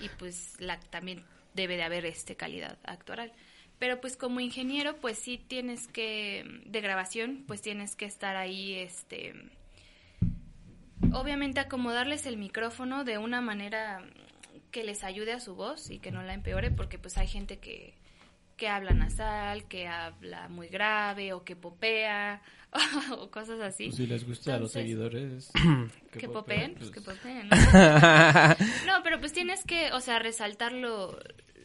y 0.00 0.08
pues 0.18 0.54
la, 0.58 0.80
también 0.80 1.22
debe 1.54 1.76
de 1.76 1.82
haber 1.82 2.06
este 2.06 2.34
calidad 2.34 2.78
actoral. 2.84 3.32
Pero 3.80 4.00
pues 4.00 4.16
como 4.16 4.40
ingeniero, 4.40 4.96
pues 5.00 5.18
sí 5.18 5.38
tienes 5.38 5.88
que, 5.88 6.44
de 6.66 6.80
grabación, 6.82 7.44
pues 7.48 7.62
tienes 7.62 7.96
que 7.96 8.04
estar 8.04 8.36
ahí, 8.36 8.74
este, 8.74 9.34
obviamente 11.12 11.60
acomodarles 11.60 12.26
el 12.26 12.36
micrófono 12.36 13.04
de 13.04 13.16
una 13.16 13.40
manera 13.40 14.04
que 14.70 14.84
les 14.84 15.02
ayude 15.02 15.32
a 15.32 15.40
su 15.40 15.54
voz 15.54 15.90
y 15.90 15.98
que 15.98 16.12
no 16.12 16.22
la 16.22 16.34
empeore, 16.34 16.70
porque 16.70 16.98
pues 16.98 17.16
hay 17.16 17.26
gente 17.26 17.58
que, 17.58 17.94
que 18.58 18.68
habla 18.68 18.92
nasal, 18.92 19.66
que 19.66 19.88
habla 19.88 20.48
muy 20.48 20.68
grave 20.68 21.32
o 21.32 21.42
que 21.42 21.56
popea 21.56 22.42
o 23.18 23.30
cosas 23.30 23.60
así. 23.60 23.86
Pues 23.86 23.96
si 23.96 24.06
les 24.06 24.26
gusta 24.26 24.56
a 24.56 24.58
los 24.58 24.72
seguidores. 24.72 25.50
Que 26.12 26.28
popeen, 26.28 26.74
pues 26.74 26.90
que 26.90 27.00
popeen. 27.00 27.48
¿no? 27.48 27.56
No, 28.86 29.02
pero 29.04 29.20
pues 29.20 29.32
tienes 29.32 29.64
que, 29.64 29.92
o 29.92 30.00
sea, 30.00 30.18
resaltarlo, 30.18 31.18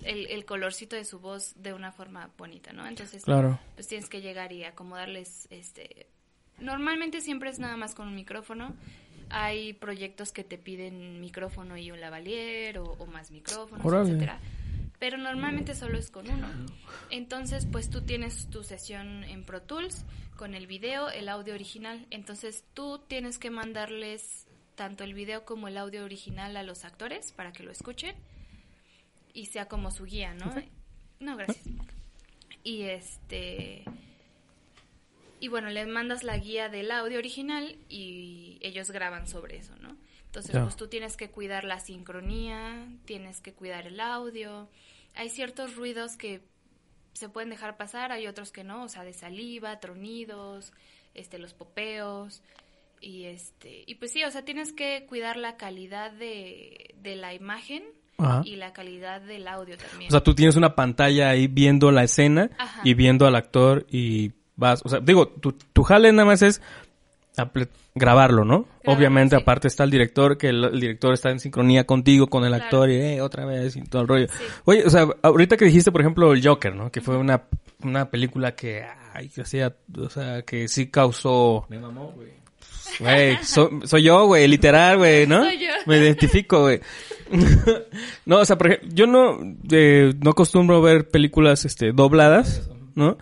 el, 0.05 0.27
el 0.27 0.45
colorcito 0.45 0.95
de 0.95 1.03
su 1.05 1.19
voz 1.19 1.53
de 1.55 1.73
una 1.73 1.91
forma 1.91 2.29
bonita, 2.37 2.71
¿no? 2.73 2.87
Entonces, 2.87 3.23
Claro. 3.23 3.59
pues 3.75 3.87
tienes 3.87 4.09
que 4.09 4.21
llegar 4.21 4.51
y 4.53 4.63
acomodarles, 4.63 5.47
este... 5.49 6.07
Normalmente 6.59 7.19
siempre 7.19 7.49
es 7.49 7.59
nada 7.59 7.75
más 7.75 7.95
con 7.95 8.07
un 8.07 8.15
micrófono. 8.15 8.73
Hay 9.29 9.73
proyectos 9.73 10.31
que 10.31 10.43
te 10.45 10.57
piden 10.57 11.19
micrófono 11.19 11.75
y 11.77 11.91
un 11.91 11.99
lavalier 11.99 12.77
o, 12.79 12.83
o 12.93 13.05
más 13.07 13.29
micrófonos, 13.31 13.85
Órale. 13.85 14.09
etcétera. 14.11 14.39
Pero 14.97 15.17
normalmente 15.17 15.75
solo 15.75 15.97
es 15.97 16.09
con 16.09 16.29
uno. 16.29 16.47
Entonces, 17.09 17.67
pues 17.69 17.89
tú 17.89 18.01
tienes 18.03 18.49
tu 18.49 18.63
sesión 18.63 19.25
en 19.25 19.43
Pro 19.43 19.61
Tools 19.61 20.05
con 20.37 20.53
el 20.55 20.67
video, 20.67 21.09
el 21.09 21.27
audio 21.27 21.53
original. 21.53 22.05
Entonces, 22.11 22.63
tú 22.73 22.99
tienes 22.99 23.37
que 23.37 23.49
mandarles 23.49 24.47
tanto 24.75 25.03
el 25.03 25.13
video 25.13 25.43
como 25.43 25.67
el 25.67 25.77
audio 25.77 26.05
original 26.05 26.55
a 26.55 26.63
los 26.63 26.85
actores 26.85 27.33
para 27.33 27.51
que 27.51 27.63
lo 27.63 27.71
escuchen 27.71 28.15
y 29.35 29.47
sea 29.47 29.67
como 29.67 29.91
su 29.91 30.05
guía, 30.05 30.33
¿no? 30.33 30.51
No, 31.19 31.37
gracias. 31.37 31.63
Y 32.63 32.83
este 32.83 33.83
y 35.39 35.49
bueno, 35.49 35.69
les 35.69 35.87
mandas 35.87 36.23
la 36.23 36.37
guía 36.37 36.69
del 36.69 36.89
audio 36.89 37.19
original 37.19 37.77
y 37.89 38.57
ellos 38.61 38.89
graban 38.89 39.27
sobre 39.27 39.57
eso, 39.57 39.75
¿no? 39.75 39.95
Entonces, 40.25 40.57
pues 40.59 40.75
tú 40.75 40.87
tienes 40.87 41.15
que 41.15 41.29
cuidar 41.29 41.63
la 41.63 41.79
sincronía, 41.79 42.87
tienes 43.05 43.39
que 43.41 43.53
cuidar 43.53 43.87
el 43.87 43.99
audio. 43.99 44.69
Hay 45.13 45.29
ciertos 45.29 45.75
ruidos 45.75 46.17
que 46.17 46.41
se 47.13 47.29
pueden 47.29 47.49
dejar 47.49 47.77
pasar, 47.77 48.11
hay 48.11 48.27
otros 48.27 48.51
que 48.51 48.63
no, 48.63 48.83
o 48.83 48.89
sea, 48.89 49.03
de 49.03 49.13
saliva, 49.13 49.79
tronidos, 49.79 50.73
este 51.13 51.37
los 51.37 51.53
popeos 51.53 52.41
y 52.99 53.25
este 53.25 53.83
y 53.85 53.95
pues 53.95 54.11
sí, 54.11 54.23
o 54.23 54.31
sea, 54.31 54.43
tienes 54.43 54.73
que 54.73 55.05
cuidar 55.07 55.37
la 55.37 55.55
calidad 55.57 56.11
de, 56.11 56.95
de 56.97 57.15
la 57.15 57.33
imagen 57.33 57.83
Ajá. 58.17 58.41
y 58.45 58.55
la 58.55 58.71
calidad 58.73 59.21
del 59.21 59.47
audio 59.47 59.77
también. 59.77 60.09
O 60.09 60.11
sea, 60.11 60.21
tú 60.23 60.33
tienes 60.33 60.55
una 60.55 60.73
pantalla 60.75 61.29
ahí 61.29 61.47
viendo 61.47 61.91
la 61.91 62.03
escena 62.03 62.49
Ajá. 62.57 62.81
y 62.83 62.93
viendo 62.93 63.27
al 63.27 63.35
actor 63.35 63.85
y 63.89 64.31
vas, 64.55 64.81
o 64.85 64.89
sea, 64.89 64.99
digo, 65.01 65.27
tu, 65.27 65.51
tu 65.51 65.83
jale 65.83 66.11
nada 66.13 66.25
más 66.25 66.41
es 66.41 66.61
grabarlo, 67.93 68.45
¿no? 68.45 68.61
Grabarlo, 68.83 68.93
Obviamente, 68.93 69.35
sí. 69.35 69.41
aparte 69.41 69.67
está 69.67 69.83
el 69.83 69.91
director, 69.91 70.37
que 70.37 70.49
el, 70.49 70.63
el 70.63 70.79
director 70.79 71.13
está 71.13 71.31
en 71.31 71.39
sincronía 71.39 71.85
contigo, 71.85 72.27
con 72.27 72.43
el 72.43 72.49
Claro. 72.51 72.63
actor, 72.63 72.89
y 72.89 72.95
eh, 72.95 73.21
otra 73.21 73.45
vez, 73.45 73.75
y 73.75 73.81
todo 73.83 74.01
el 74.03 74.07
rollo. 74.07 74.27
Sí. 74.29 74.43
Oye, 74.65 74.85
o 74.85 74.89
sea, 74.89 75.07
ahorita 75.21 75.57
que 75.57 75.65
dijiste, 75.65 75.91
por 75.91 76.01
ejemplo, 76.01 76.31
el 76.33 76.45
Joker, 76.45 76.73
¿no? 76.75 76.91
Que 76.91 77.01
fue 77.01 77.17
una, 77.17 77.43
una 77.83 78.09
película 78.09 78.55
que, 78.55 78.85
ay, 79.13 79.29
que 79.29 79.41
hacía, 79.41 79.75
o 79.97 80.09
sea, 80.09 80.41
que 80.43 80.67
sí 80.67 80.87
causó, 80.89 81.65
Me 81.69 81.79
mamó, 81.79 82.11
güey. 82.15 82.29
Güey, 82.99 83.37
so- 83.43 83.69
soy 83.83 84.03
yo, 84.03 84.25
güey, 84.27 84.47
literal, 84.47 84.97
güey, 84.97 85.27
¿no? 85.27 85.43
Soy 85.43 85.59
yo. 85.59 85.67
Me 85.85 85.97
identifico, 85.97 86.61
güey. 86.61 86.79
no, 88.25 88.39
o 88.39 88.45
sea, 88.45 88.57
por 88.57 88.67
ejemplo, 88.67 88.89
yo 88.93 89.07
no, 89.07 89.39
eh, 89.71 90.13
no 90.21 90.31
acostumbro 90.31 90.81
ver 90.81 91.09
películas, 91.09 91.65
este, 91.65 91.91
dobladas, 91.91 92.69
¿no? 92.95 93.17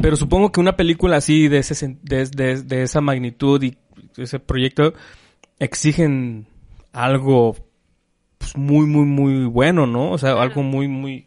Pero 0.00 0.16
supongo 0.16 0.52
que 0.52 0.60
una 0.60 0.76
película 0.76 1.16
así 1.16 1.48
de 1.48 1.58
ese, 1.58 1.96
de, 2.02 2.26
de- 2.26 2.62
de 2.62 2.82
esa 2.82 3.00
magnitud 3.00 3.62
y 3.62 3.76
ese 4.16 4.38
proyecto 4.40 4.94
exigen 5.58 6.46
algo 6.92 7.56
pues, 8.38 8.56
muy, 8.56 8.86
muy, 8.86 9.04
muy 9.06 9.44
bueno, 9.46 9.86
¿no? 9.86 10.10
O 10.12 10.18
sea, 10.18 10.30
Claro. 10.32 10.42
algo 10.42 10.62
muy, 10.62 10.88
muy... 10.88 11.26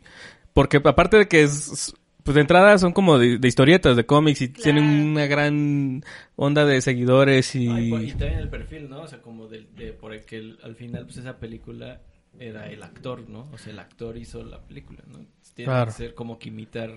Porque 0.53 0.77
aparte 0.83 1.17
de 1.17 1.27
que 1.27 1.43
es... 1.43 1.93
Pues 2.29 2.35
de 2.35 2.41
entrada 2.41 2.77
son 2.77 2.93
como 2.93 3.17
de, 3.17 3.39
de 3.39 3.47
historietas, 3.47 3.95
de 3.97 4.05
cómics 4.05 4.39
y 4.43 4.49
Claro. 4.49 4.61
tienen 4.63 4.83
una 5.09 5.25
gran 5.25 6.03
onda 6.35 6.63
de 6.63 6.79
seguidores 6.79 7.55
y... 7.55 7.67
Y 7.67 8.11
también 8.11 8.33
el 8.37 8.49
perfil, 8.49 8.87
¿no? 8.87 9.01
O 9.01 9.07
sea, 9.07 9.19
como 9.19 9.47
de, 9.47 9.65
de 9.75 9.93
por 9.93 10.13
el 10.13 10.23
que 10.25 10.37
el- 10.37 10.59
al 10.61 10.75
final, 10.75 11.05
pues 11.05 11.17
esa 11.17 11.37
película 11.39 12.01
era 12.37 12.67
el 12.67 12.83
actor, 12.83 13.27
¿no? 13.27 13.49
O 13.51 13.57
sea, 13.57 13.73
el 13.73 13.79
actor 13.79 14.15
hizo 14.15 14.43
la 14.43 14.59
película, 14.61 14.99
¿no? 15.07 15.25
Tiene 15.55 15.71
Claro. 15.71 15.87
que 15.87 15.91
ser 15.93 16.13
como 16.13 16.37
que 16.37 16.49
imitar, 16.49 16.91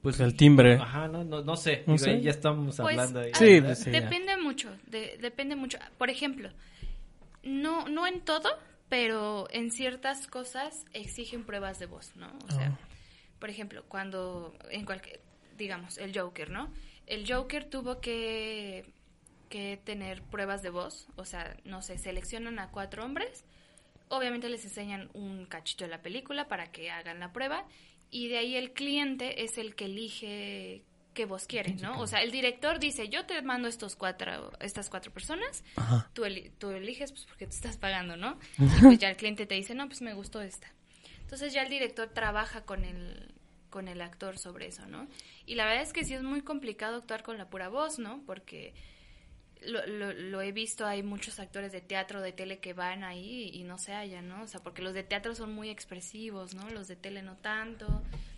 pues... 0.00 0.20
El 0.20 0.36
timbre. 0.36 0.74
Ajá, 0.74 1.08
no, 1.08 1.24
no, 1.24 1.42
no 1.42 1.56
sé. 1.56 1.82
No 1.84 1.94
Digo, 1.94 2.04
sé. 2.04 2.10
ahí 2.10 2.22
ya 2.22 2.30
estamos 2.30 2.76
Pues, 2.76 2.88
hablando 2.96 3.18
ahí. 3.18 3.32
Sí, 3.34 3.60
pues, 3.60 3.80
sí. 3.80 3.90
ya. 3.90 4.00
depende 4.00 4.36
mucho, 4.36 4.70
de- 4.86 5.18
depende 5.20 5.56
mucho. 5.56 5.76
Por 5.98 6.08
ejemplo, 6.08 6.50
no, 7.42 7.88
no 7.88 8.06
en 8.06 8.20
todo, 8.20 8.48
pero 8.88 9.48
en 9.50 9.72
ciertas 9.72 10.28
cosas 10.28 10.84
exigen 10.92 11.42
pruebas 11.42 11.80
de 11.80 11.86
voz, 11.86 12.12
¿no? 12.14 12.28
O 12.48 12.52
sea, 12.52 12.68
Ah. 12.68 12.78
Por 13.46 13.50
ejemplo, 13.52 13.84
cuando 13.86 14.56
en 14.70 14.84
cualquier, 14.84 15.20
digamos, 15.56 15.98
el 15.98 16.12
Joker, 16.18 16.50
¿no? 16.50 16.68
El 17.06 17.32
Joker 17.32 17.64
tuvo 17.70 18.00
que, 18.00 18.84
que 19.48 19.78
tener 19.84 20.20
pruebas 20.22 20.62
de 20.64 20.70
voz, 20.70 21.06
o 21.14 21.24
sea, 21.24 21.56
no 21.64 21.80
sé, 21.80 21.96
seleccionan 21.96 22.58
a 22.58 22.72
cuatro 22.72 23.04
hombres, 23.04 23.44
obviamente 24.08 24.48
les 24.48 24.64
enseñan 24.64 25.10
un 25.14 25.46
cachito 25.46 25.84
de 25.84 25.90
la 25.90 26.02
película 26.02 26.48
para 26.48 26.72
que 26.72 26.90
hagan 26.90 27.20
la 27.20 27.32
prueba 27.32 27.68
y 28.10 28.26
de 28.26 28.38
ahí 28.38 28.56
el 28.56 28.72
cliente 28.72 29.44
es 29.44 29.58
el 29.58 29.76
que 29.76 29.84
elige 29.84 30.82
qué 31.14 31.24
voz 31.24 31.46
quiere, 31.46 31.74
¿no? 31.76 32.00
O 32.00 32.08
sea, 32.08 32.22
el 32.22 32.32
director 32.32 32.80
dice, 32.80 33.08
yo 33.08 33.26
te 33.26 33.40
mando 33.42 33.68
estos 33.68 33.94
cuatro, 33.94 34.50
estas 34.58 34.90
cuatro 34.90 35.12
personas, 35.12 35.62
tú, 36.14 36.24
eli- 36.24 36.50
tú 36.58 36.70
eliges 36.72 37.12
pues 37.12 37.24
porque 37.26 37.46
te 37.46 37.54
estás 37.54 37.76
pagando, 37.76 38.16
¿no? 38.16 38.40
Y 38.58 38.64
pues 38.82 38.98
ya 38.98 39.08
el 39.08 39.16
cliente 39.16 39.46
te 39.46 39.54
dice, 39.54 39.72
no, 39.76 39.86
pues 39.86 40.02
me 40.02 40.14
gustó 40.14 40.42
esta. 40.42 40.66
Entonces 41.22 41.52
ya 41.52 41.62
el 41.62 41.70
director 41.70 42.08
trabaja 42.08 42.60
con 42.64 42.84
el, 42.84 43.34
con 43.76 43.88
el 43.88 44.00
actor 44.00 44.38
sobre 44.38 44.68
eso, 44.68 44.86
¿no? 44.86 45.06
Y 45.44 45.54
la 45.54 45.66
verdad 45.66 45.82
es 45.82 45.92
que 45.92 46.02
sí 46.02 46.14
es 46.14 46.22
muy 46.22 46.40
complicado 46.40 46.96
actuar 46.96 47.22
con 47.22 47.36
la 47.36 47.50
pura 47.50 47.68
voz, 47.68 47.98
¿no? 47.98 48.22
Porque 48.24 48.72
lo, 49.60 49.86
lo, 49.86 50.14
lo 50.14 50.40
he 50.40 50.50
visto, 50.50 50.86
hay 50.86 51.02
muchos 51.02 51.38
actores 51.40 51.72
de 51.72 51.82
teatro, 51.82 52.22
de 52.22 52.32
tele 52.32 52.58
que 52.58 52.72
van 52.72 53.04
ahí 53.04 53.50
y 53.52 53.64
no 53.64 53.76
se 53.76 53.92
hallan, 53.92 54.28
¿no? 54.30 54.42
O 54.44 54.46
sea, 54.46 54.60
porque 54.62 54.80
los 54.80 54.94
de 54.94 55.02
teatro 55.02 55.34
son 55.34 55.52
muy 55.52 55.68
expresivos, 55.68 56.54
¿no? 56.54 56.70
Los 56.70 56.88
de 56.88 56.96
tele 56.96 57.20
no 57.20 57.36
tanto. 57.36 57.86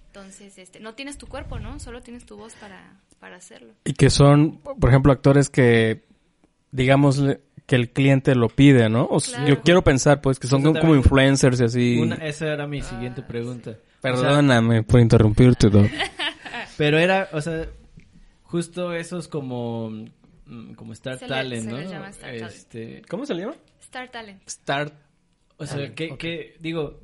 Entonces, 0.06 0.58
este, 0.58 0.80
no 0.80 0.94
tienes 0.94 1.18
tu 1.18 1.28
cuerpo, 1.28 1.60
¿no? 1.60 1.78
Solo 1.78 2.02
tienes 2.02 2.26
tu 2.26 2.36
voz 2.36 2.54
para, 2.54 2.96
para 3.20 3.36
hacerlo. 3.36 3.74
Y 3.84 3.92
que 3.92 4.10
son, 4.10 4.58
por 4.58 4.88
ejemplo, 4.90 5.12
actores 5.12 5.50
que, 5.50 6.02
digamos, 6.72 7.22
que 7.66 7.76
el 7.76 7.90
cliente 7.92 8.34
lo 8.34 8.48
pide, 8.48 8.88
¿no? 8.88 9.04
O 9.04 9.20
Claro. 9.20 9.46
Yo 9.46 9.62
quiero 9.62 9.84
pensar, 9.84 10.20
pues, 10.20 10.40
que 10.40 10.48
son 10.48 10.62
como 10.64 10.96
influencers 10.96 11.60
y 11.60 11.64
así. 11.64 11.98
Una- 11.98 12.16
esa 12.26 12.52
era 12.52 12.66
mi 12.66 12.82
siguiente 12.82 13.22
pregunta. 13.22 13.76
O 13.98 14.00
sea, 14.00 14.12
Perdóname 14.12 14.82
por 14.82 15.00
interrumpirte, 15.00 15.68
Doc. 15.70 15.86
pero 16.78 16.98
era, 16.98 17.28
o 17.32 17.40
sea, 17.40 17.66
justo 18.42 18.92
esos 18.94 19.28
como, 19.28 19.90
mm, 20.46 20.72
como 20.74 20.92
Star 20.92 21.18
Se 21.18 21.26
le- 21.26 21.34
Talent, 21.34 21.64
se 21.64 21.70
¿no? 21.70 21.78
les 21.78 21.90
llama 21.90 22.08
Star 22.10 22.30
Talent. 22.32 22.50
este, 22.52 23.02
¿Cómo 23.08 23.26
se 23.26 23.34
le 23.34 23.40
llama? 23.42 23.56
Star 23.80 24.10
Talent. 24.10 24.42
Start. 24.48 24.94
O 25.56 25.66
sea, 25.66 25.76
Talent, 25.76 25.94
que, 25.94 26.16
que, 26.16 26.56
digo, 26.60 27.00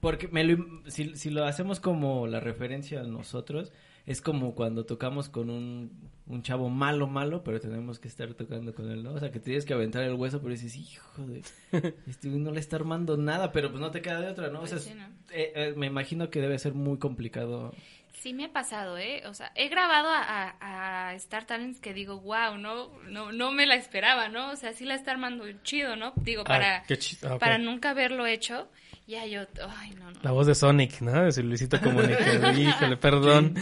porque 0.00 0.28
me 0.28 0.44
lo 0.44 0.64
si, 0.90 1.16
si 1.16 1.30
lo 1.30 1.44
hacemos 1.46 1.80
como 1.80 2.26
la 2.26 2.40
referencia 2.40 3.00
a 3.00 3.04
nosotros, 3.04 3.72
es 4.06 4.20
como 4.22 4.54
cuando 4.54 4.86
tocamos 4.86 5.28
con 5.28 5.50
un, 5.50 5.90
un 6.26 6.42
chavo 6.42 6.68
malo, 6.70 7.06
malo, 7.08 7.42
pero 7.44 7.60
tenemos 7.60 7.98
que 7.98 8.06
estar 8.08 8.32
tocando 8.34 8.72
con 8.74 8.90
él, 8.90 9.02
¿no? 9.02 9.12
O 9.14 9.18
sea, 9.18 9.30
que 9.32 9.40
tienes 9.40 9.64
que 9.64 9.74
aventar 9.74 10.02
el 10.04 10.14
hueso, 10.14 10.40
pero 10.40 10.52
dices, 10.52 10.76
hijo 10.76 11.26
de, 11.26 11.42
este 12.06 12.28
no 12.28 12.52
le 12.52 12.60
está 12.60 12.76
armando 12.76 13.16
nada, 13.16 13.50
pero 13.52 13.70
pues 13.70 13.80
no 13.80 13.90
te 13.90 14.02
queda 14.02 14.20
de 14.20 14.28
otra, 14.30 14.48
¿no? 14.50 14.60
O 14.62 14.66
sea, 14.66 14.76
Pues 14.78 14.86
es- 14.88 14.96
¿no? 14.96 15.04
eh, 15.32 15.52
eh, 15.56 15.74
me 15.76 15.86
imagino 15.86 16.30
que 16.30 16.40
debe 16.40 16.58
ser 16.58 16.74
muy 16.74 16.98
complicado. 16.98 17.74
Sí 18.20 18.32
me 18.32 18.46
ha 18.46 18.52
pasado, 18.52 18.98
¿eh? 18.98 19.22
O 19.26 19.34
sea, 19.34 19.52
he 19.54 19.68
grabado 19.68 20.08
a, 20.08 20.56
a, 20.60 21.08
a 21.10 21.14
Star 21.14 21.44
Talents 21.44 21.80
que 21.80 21.94
digo, 21.94 22.18
wow, 22.20 22.56
no, 22.58 22.90
no, 23.08 23.30
no 23.30 23.52
me 23.52 23.66
la 23.66 23.74
esperaba, 23.76 24.28
¿no? 24.28 24.50
O 24.50 24.56
sea, 24.56 24.72
sí 24.72 24.84
la 24.84 24.94
está 24.94 25.12
armando 25.12 25.44
chido, 25.62 25.94
¿no? 25.96 26.12
Digo, 26.16 26.42
para, 26.42 26.78
Ah, 26.78 26.82
qué 26.88 26.98
chido. 26.98 27.34
Ah, 27.34 27.38
para 27.38 27.58
nunca 27.58 27.90
haberlo 27.90 28.26
hecho. 28.26 28.68
Ya 29.06 29.24
yo, 29.26 29.42
ay, 29.78 29.90
no, 29.90 30.10
no. 30.10 30.18
La 30.22 30.32
voz 30.32 30.48
de 30.48 30.54
Sonic, 30.56 31.00
¿no? 31.02 31.30
De 31.32 31.42
Luisito 31.44 31.80
Comunica. 31.80 32.52
Híjole, 32.58 32.96
perdón. 32.96 33.54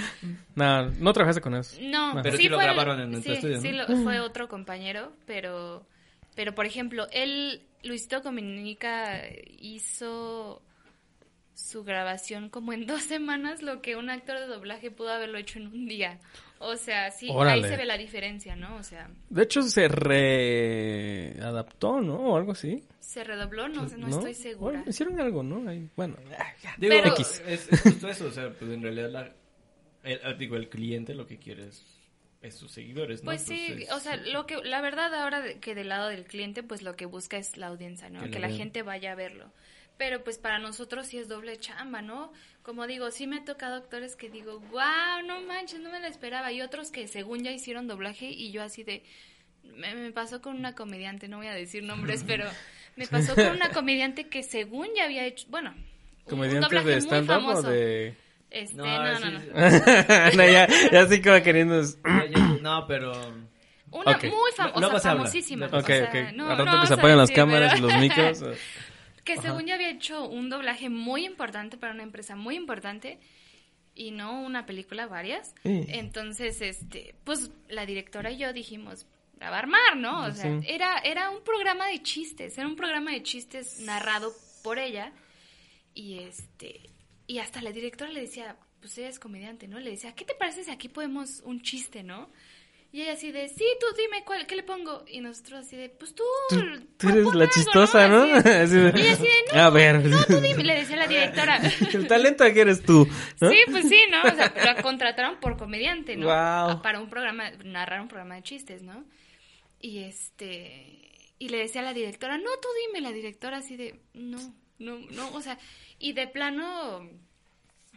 No, 0.54 0.86
no 0.90 1.12
trabajaste 1.12 1.42
con 1.42 1.54
eso. 1.54 1.76
No, 1.82 2.18
Pero 2.22 2.36
sí 2.38 2.44
sí 2.44 2.48
lo 2.48 2.56
fue 2.56 2.64
grabaron 2.64 3.00
en 3.00 3.10
nuestro 3.10 3.34
sí, 3.34 3.38
estudio, 3.38 3.56
¿no? 3.56 3.62
Sí, 3.62 3.72
lo- 3.92 4.02
fue 4.04 4.20
otro 4.20 4.48
compañero, 4.48 5.12
pero, 5.26 5.86
pero 6.34 6.54
por 6.54 6.64
ejemplo, 6.64 7.06
él, 7.12 7.60
Luisito 7.82 8.22
Comunica, 8.22 9.20
hizo 9.58 10.62
su 11.54 11.84
grabación 11.84 12.48
como 12.50 12.72
en 12.72 12.86
dos 12.86 13.02
semanas, 13.02 13.62
lo 13.62 13.80
que 13.82 13.96
un 13.96 14.10
actor 14.10 14.38
de 14.38 14.46
doblaje 14.46 14.90
pudo 14.90 15.10
haberlo 15.10 15.38
hecho 15.38 15.58
en 15.58 15.68
un 15.68 15.86
día. 15.86 16.18
O 16.58 16.76
sea, 16.76 17.10
sí, 17.10 17.28
Órale. 17.30 17.64
ahí 17.64 17.70
se 17.70 17.76
ve 17.76 17.84
la 17.84 17.98
diferencia, 17.98 18.56
¿no? 18.56 18.76
O 18.76 18.82
sea, 18.82 19.10
De 19.28 19.42
hecho, 19.42 19.62
se 19.62 19.86
readaptó, 21.34 22.00
¿no? 22.00 22.16
O 22.16 22.36
algo 22.36 22.52
así. 22.52 22.82
se 23.00 23.22
redobló, 23.24 23.68
no, 23.68 23.88
sé, 23.88 23.96
no, 23.98 24.08
estoy 24.08 24.34
segura. 24.34 24.78
Bueno, 24.78 24.90
hicieron 24.90 25.20
algo, 25.20 25.42
¿no? 25.42 25.68
Ahí, 25.68 25.88
bueno. 25.96 26.16
Digo, 26.78 26.94
Pero- 27.02 27.16
es, 27.18 27.42
es 27.46 27.80
justo 27.82 28.08
eso, 28.08 28.26
o 28.26 28.30
sea, 28.30 28.50
pues 28.50 28.70
en 28.70 28.82
realidad 28.82 29.10
la, 29.10 29.32
el, 30.04 30.20
ah, 30.24 30.32
digo, 30.32 30.56
el 30.56 30.68
cliente 30.68 31.14
lo 31.14 31.26
que 31.26 31.38
quiere 31.38 31.68
es, 31.68 31.84
es 32.42 32.54
sus 32.56 32.72
seguidores, 32.72 33.20
¿no? 33.22 33.26
Pues 33.26 33.42
sí, 33.42 33.86
o 33.92 34.00
sea, 34.00 34.16
lo 34.16 34.46
que 34.46 34.56
la 34.64 34.80
verdad 34.80 35.14
ahora 35.14 35.40
de- 35.40 35.58
que 35.60 35.74
del 35.74 35.88
lado 35.90 36.08
del 36.08 36.24
cliente, 36.24 36.62
pues 36.62 36.82
lo 36.82 36.96
que 36.96 37.06
busca 37.06 37.36
es 37.36 37.56
la 37.56 37.66
audiencia, 37.68 38.08
¿no? 38.10 38.22
Que 38.24 38.30
Que, 38.30 38.38
la 38.38 38.48
gente 38.50 38.82
vaya 38.82 39.12
a 39.12 39.14
verlo. 39.14 39.50
Pero 39.96 40.24
pues 40.24 40.38
para 40.38 40.58
nosotros 40.58 41.06
sí 41.06 41.18
es 41.18 41.28
doble 41.28 41.56
chamba, 41.58 42.02
¿no? 42.02 42.32
Como 42.62 42.86
digo, 42.86 43.10
sí 43.12 43.26
me 43.26 43.36
ha 43.36 43.44
tocado 43.44 43.76
actores 43.76 44.16
que 44.16 44.28
digo, 44.28 44.58
wow, 44.72 45.24
no 45.26 45.40
manches, 45.42 45.78
no 45.80 45.90
me 45.90 46.00
la 46.00 46.08
esperaba. 46.08 46.50
Y 46.50 46.62
otros 46.62 46.90
que 46.90 47.06
según 47.06 47.44
ya 47.44 47.52
hicieron 47.52 47.86
doblaje 47.86 48.26
y 48.26 48.50
yo 48.50 48.62
así 48.62 48.82
de... 48.82 49.04
Me, 49.62 49.94
me 49.94 50.10
pasó 50.12 50.42
con 50.42 50.56
una 50.56 50.74
comediante, 50.74 51.28
no 51.28 51.38
voy 51.38 51.46
a 51.46 51.54
decir 51.54 51.82
nombres, 51.84 52.24
pero 52.26 52.44
me 52.96 53.06
pasó 53.06 53.34
con 53.34 53.46
una 53.50 53.70
comediante 53.72 54.28
que 54.28 54.42
según 54.42 54.88
ya 54.96 55.04
había 55.04 55.24
hecho, 55.24 55.46
bueno, 55.48 55.70
un- 55.70 55.76
un 55.78 56.24
¿Comediantes 56.30 56.70
doblaje 56.70 56.88
de 56.88 56.94
muy 56.96 57.00
stand-up 57.04 57.36
o 57.36 57.40
famoso. 57.40 57.70
de...? 57.70 58.14
Este, 58.50 58.76
No, 58.76 58.84
no, 58.86 59.12
no, 59.12 59.40
sí, 59.40 59.48
no. 59.52 59.70
sí. 59.70 60.36
no, 60.36 60.44
ya, 60.48 60.68
ya 60.92 61.00
así 61.02 61.22
como 61.22 61.42
queriendo... 61.42 61.82
No, 62.62 62.86
pero... 62.86 63.12
Una 63.90 64.10
Ok. 64.12 64.24
muy 64.24 64.52
famosa, 64.56 64.80
Luego 64.80 64.96
o 64.96 64.98
se 64.98 65.02
sea, 65.02 65.12
famosísima. 65.12 65.66
Ok, 65.66 65.74
Ok, 65.74 65.80
o 65.82 65.86
sea, 65.86 66.04
ok. 66.08 66.32
no- 66.34 66.50
Al 66.50 66.58
rato 66.58 66.72
no 66.72 66.80
que 66.80 66.86
se 66.88 66.92
a 66.94 66.96
apaguen 66.96 67.18
las 67.18 67.30
cámaras 67.30 67.78
y 67.78 67.80
los 67.80 67.94
micros. 67.96 68.42
Que 69.24 69.38
según 69.38 69.66
yo 69.66 69.74
había 69.74 69.90
hecho 69.90 70.28
un 70.28 70.50
doblaje 70.50 70.88
muy 70.88 71.24
importante 71.24 71.76
para 71.76 71.94
una 71.94 72.02
empresa 72.02 72.36
muy 72.36 72.56
importante 72.56 73.18
y 73.94 74.10
no 74.10 74.42
una 74.42 74.66
película, 74.66 75.06
varias. 75.06 75.54
Sí. 75.62 75.84
Entonces, 75.88 76.60
este, 76.60 77.14
pues 77.24 77.50
la 77.68 77.86
directora 77.86 78.30
y 78.30 78.38
yo 78.38 78.52
dijimos, 78.52 79.06
la 79.38 79.50
va 79.50 79.56
a 79.56 79.60
armar, 79.60 79.96
¿no? 79.96 80.26
O 80.26 80.32
sea, 80.32 80.60
era, 80.66 80.98
era 80.98 81.30
un 81.30 81.42
programa 81.42 81.86
de 81.88 82.02
chistes, 82.02 82.56
era 82.58 82.66
un 82.66 82.76
programa 82.76 83.12
de 83.12 83.22
chistes 83.22 83.80
narrado 83.80 84.32
por 84.62 84.78
ella 84.78 85.12
y 85.94 86.18
este, 86.20 86.90
y 87.26 87.38
hasta 87.38 87.62
la 87.62 87.72
directora 87.72 88.10
le 88.10 88.22
decía, 88.22 88.56
pues 88.80 88.98
ella 88.98 89.08
es 89.08 89.18
comediante, 89.18 89.68
¿no? 89.68 89.78
Le 89.80 89.90
decía, 89.90 90.14
¿qué 90.14 90.24
te 90.24 90.34
parece 90.34 90.64
si 90.64 90.70
aquí 90.70 90.88
podemos 90.88 91.40
un 91.44 91.62
chiste, 91.62 92.02
¿no? 92.02 92.30
Y 92.94 93.02
ella 93.02 93.14
así 93.14 93.32
de, 93.32 93.48
sí, 93.48 93.64
tú 93.80 93.86
dime, 93.98 94.22
¿cuál, 94.24 94.46
¿qué 94.46 94.54
le 94.54 94.62
pongo? 94.62 95.04
Y 95.08 95.20
nosotros 95.20 95.66
así 95.66 95.76
de, 95.76 95.88
pues 95.88 96.14
tú... 96.14 96.22
Tú 96.48 96.56
propon 96.96 97.10
eres 97.10 97.24
la 97.34 97.42
algo, 97.42 97.52
chistosa, 97.52 98.06
¿no? 98.06 98.22
Así 98.22 98.44
de- 98.44 98.60
Así 98.62 98.74
de- 98.76 98.92
y 98.94 99.00
ella 99.02 99.12
así 99.14 99.22
de, 99.24 99.56
no, 99.56 99.60
A 99.62 99.70
ver. 99.70 100.04
no, 100.04 100.24
tú 100.24 100.40
dime, 100.40 100.62
le 100.62 100.74
decía 100.76 100.94
la 100.94 101.08
directora. 101.08 101.56
El 101.92 102.06
talento 102.06 102.44
aquí 102.44 102.60
eres 102.60 102.84
tú, 102.84 103.08
¿no? 103.40 103.50
Sí, 103.50 103.56
pues 103.68 103.88
sí, 103.88 103.98
¿no? 104.12 104.22
O 104.22 104.34
sea, 104.36 104.54
la 104.64 104.80
contrataron 104.80 105.40
por 105.40 105.56
comediante, 105.56 106.16
¿no? 106.16 106.26
Guau. 106.26 106.82
Para 106.82 107.00
un 107.00 107.10
programa, 107.10 107.50
narrar 107.64 108.00
un 108.00 108.06
programa 108.06 108.36
de 108.36 108.42
chistes, 108.44 108.82
¿no? 108.82 109.04
Y 109.80 110.04
este, 110.04 111.10
y 111.40 111.48
le 111.48 111.58
decía 111.58 111.80
a 111.80 111.84
la 111.84 111.94
directora, 111.94 112.38
no, 112.38 112.50
tú 112.62 112.68
dime, 112.86 113.00
la 113.00 113.10
directora 113.12 113.56
así 113.56 113.76
de, 113.76 113.98
no, 114.14 114.38
no, 114.78 115.00
no, 115.10 115.32
o 115.32 115.40
sea, 115.42 115.58
y 115.98 116.12
de 116.12 116.28
plano, 116.28 117.10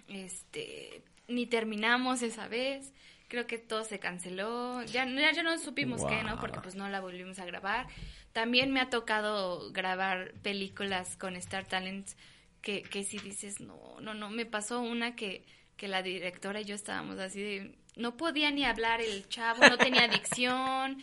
este, 0.08 1.04
ni 1.28 1.46
terminamos 1.46 2.24
esa 2.24 2.48
vez, 2.48 2.94
creo 3.28 3.48
que 3.48 3.58
todo 3.58 3.84
se 3.84 4.00
canceló, 4.00 4.82
ya, 4.84 5.06
ya, 5.06 5.32
ya 5.32 5.44
no 5.44 5.58
supimos 5.58 6.04
qué, 6.06 6.24
¿no? 6.24 6.40
Porque 6.40 6.60
pues 6.62 6.76
no 6.76 6.88
la 6.90 7.00
volvimos 7.02 7.40
a 7.40 7.46
grabar. 7.46 7.88
También 8.34 8.72
me 8.72 8.80
ha 8.80 8.90
tocado 8.90 9.72
grabar 9.72 10.34
películas 10.44 11.18
con 11.18 11.36
Star 11.36 11.66
Talents 11.66 12.16
que, 12.62 12.84
que 12.84 13.04
si 13.04 13.18
dices, 13.20 13.60
no, 13.60 13.98
no, 14.02 14.14
no, 14.14 14.30
me 14.30 14.46
pasó 14.46 14.80
una 14.80 15.16
que, 15.16 15.46
que 15.76 15.88
la 15.88 16.02
directora 16.02 16.62
y 16.62 16.66
yo 16.66 16.76
estábamos 16.76 17.20
así 17.20 17.42
de, 17.42 17.76
no 17.96 18.16
podía 18.16 18.52
ni 18.52 18.64
hablar 18.64 19.02
el 19.02 19.28
chavo, 19.28 19.68
no 19.68 19.78
tenía 19.78 20.08
dicción, 20.08 21.02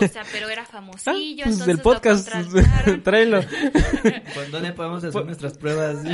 o 0.00 0.06
sea, 0.08 0.24
pero 0.32 0.48
era 0.48 0.62
Ah, 0.62 0.66
famosillo, 0.66 1.44
pues 1.44 1.60
entonces 1.60 1.66
del 1.66 1.76
lo 1.76 1.82
podcast, 1.82 2.30
contrataron. 2.30 3.02
tráelo. 3.02 3.40
¿Cuándo 4.34 4.60
le 4.60 4.72
podemos 4.72 5.04
hacer 5.04 5.24
nuestras 5.24 5.58
pruebas? 5.58 5.98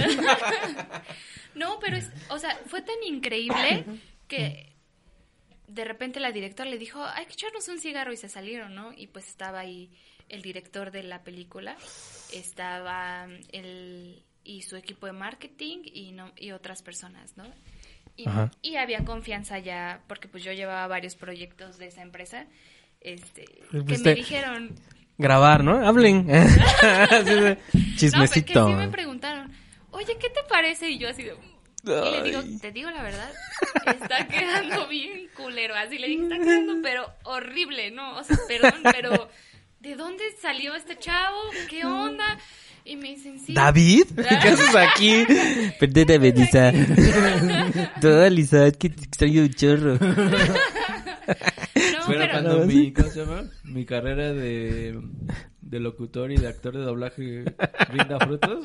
No, 1.54 1.78
pero 1.80 1.96
es, 1.96 2.10
o 2.28 2.38
sea, 2.38 2.54
fue 2.66 2.82
tan 2.82 3.02
increíble 3.02 3.86
que 4.28 4.75
de 5.68 5.84
repente 5.84 6.20
la 6.20 6.32
directora 6.32 6.68
le 6.70 6.78
dijo, 6.78 7.02
hay 7.04 7.26
que 7.26 7.32
echarnos 7.32 7.68
un 7.68 7.78
cigarro 7.78 8.12
y 8.12 8.16
se 8.16 8.28
salieron, 8.28 8.74
¿no? 8.74 8.92
Y 8.92 9.08
pues 9.08 9.28
estaba 9.28 9.60
ahí 9.60 9.90
el 10.28 10.42
director 10.42 10.90
de 10.90 11.02
la 11.02 11.22
película, 11.22 11.76
estaba 12.32 13.26
el 13.52 14.22
y 14.44 14.62
su 14.62 14.76
equipo 14.76 15.06
de 15.06 15.12
marketing 15.12 15.78
y 15.84 16.12
no 16.12 16.30
y 16.36 16.52
otras 16.52 16.82
personas, 16.82 17.36
¿no? 17.36 17.44
Y, 18.62 18.76
había 18.76 19.04
confianza 19.04 19.58
ya 19.58 20.00
porque 20.06 20.26
pues 20.26 20.42
yo 20.42 20.52
llevaba 20.52 20.86
varios 20.86 21.16
proyectos 21.16 21.76
de 21.76 21.88
esa 21.88 22.00
empresa, 22.00 22.46
este, 23.00 23.44
Pues 23.70 23.84
que 23.84 23.92
usted- 23.94 24.10
me 24.10 24.14
dijeron, 24.14 24.74
Grabar, 25.18 25.64
¿no? 25.64 25.86
Hablen. 25.86 26.26
No, 26.26 27.56
pues 27.72 27.96
chismecito. 27.96 28.66
que 28.66 28.72
sí 28.72 28.76
me 28.78 28.88
preguntaron, 28.88 29.50
oye, 29.90 30.16
¿qué 30.20 30.28
te 30.28 30.42
parece? 30.48 30.90
Y 30.90 30.98
yo 30.98 31.08
así 31.08 31.22
de... 31.22 31.34
Y 31.86 32.10
le 32.10 32.22
digo, 32.22 32.42
te 32.60 32.72
digo 32.72 32.90
la 32.90 33.02
verdad, 33.02 33.30
está 33.86 34.26
quedando 34.28 34.88
bien 34.88 35.28
culero. 35.36 35.74
Así 35.74 35.98
le 35.98 36.08
dije, 36.08 36.22
está 36.24 36.38
quedando, 36.38 36.74
pero 36.82 37.06
horrible, 37.24 37.90
¿no? 37.92 38.16
O 38.18 38.24
sea, 38.24 38.36
perdón, 38.48 38.80
pero 38.82 39.28
¿de 39.80 39.94
dónde 39.94 40.24
salió 40.40 40.74
este 40.74 40.98
chavo? 40.98 41.38
¿Qué 41.70 41.84
onda? 41.84 42.38
Y 42.84 42.96
me 42.96 43.08
dicen, 43.10 43.40
sí. 43.40 43.52
¿David? 43.52 44.04
¿Qué 44.16 44.48
haces 44.48 44.74
aquí? 44.76 45.24
Perdóname, 45.80 46.30
Lisa. 46.32 46.72
Toda 48.00 48.30
Lisa, 48.30 48.66
es 48.66 48.76
que 48.76 48.90
te 48.90 49.04
extraño 49.04 49.42
un 49.42 49.50
chorro. 49.52 49.98
No, 51.26 51.32
Pero 52.06 52.20
pero, 52.20 52.30
cuando 52.30 52.60
No, 52.60 52.66
mi. 52.66 52.92
¿cómo 52.92 53.10
se 53.10 53.18
llama? 53.20 53.50
Mi 53.64 53.84
carrera 53.84 54.32
de, 54.32 54.98
de 55.68 55.80
locutor 55.80 56.30
y 56.30 56.36
de 56.36 56.48
actor 56.48 56.76
de 56.76 56.84
doblaje 56.84 57.44
rinda 57.90 58.18
frutos, 58.20 58.62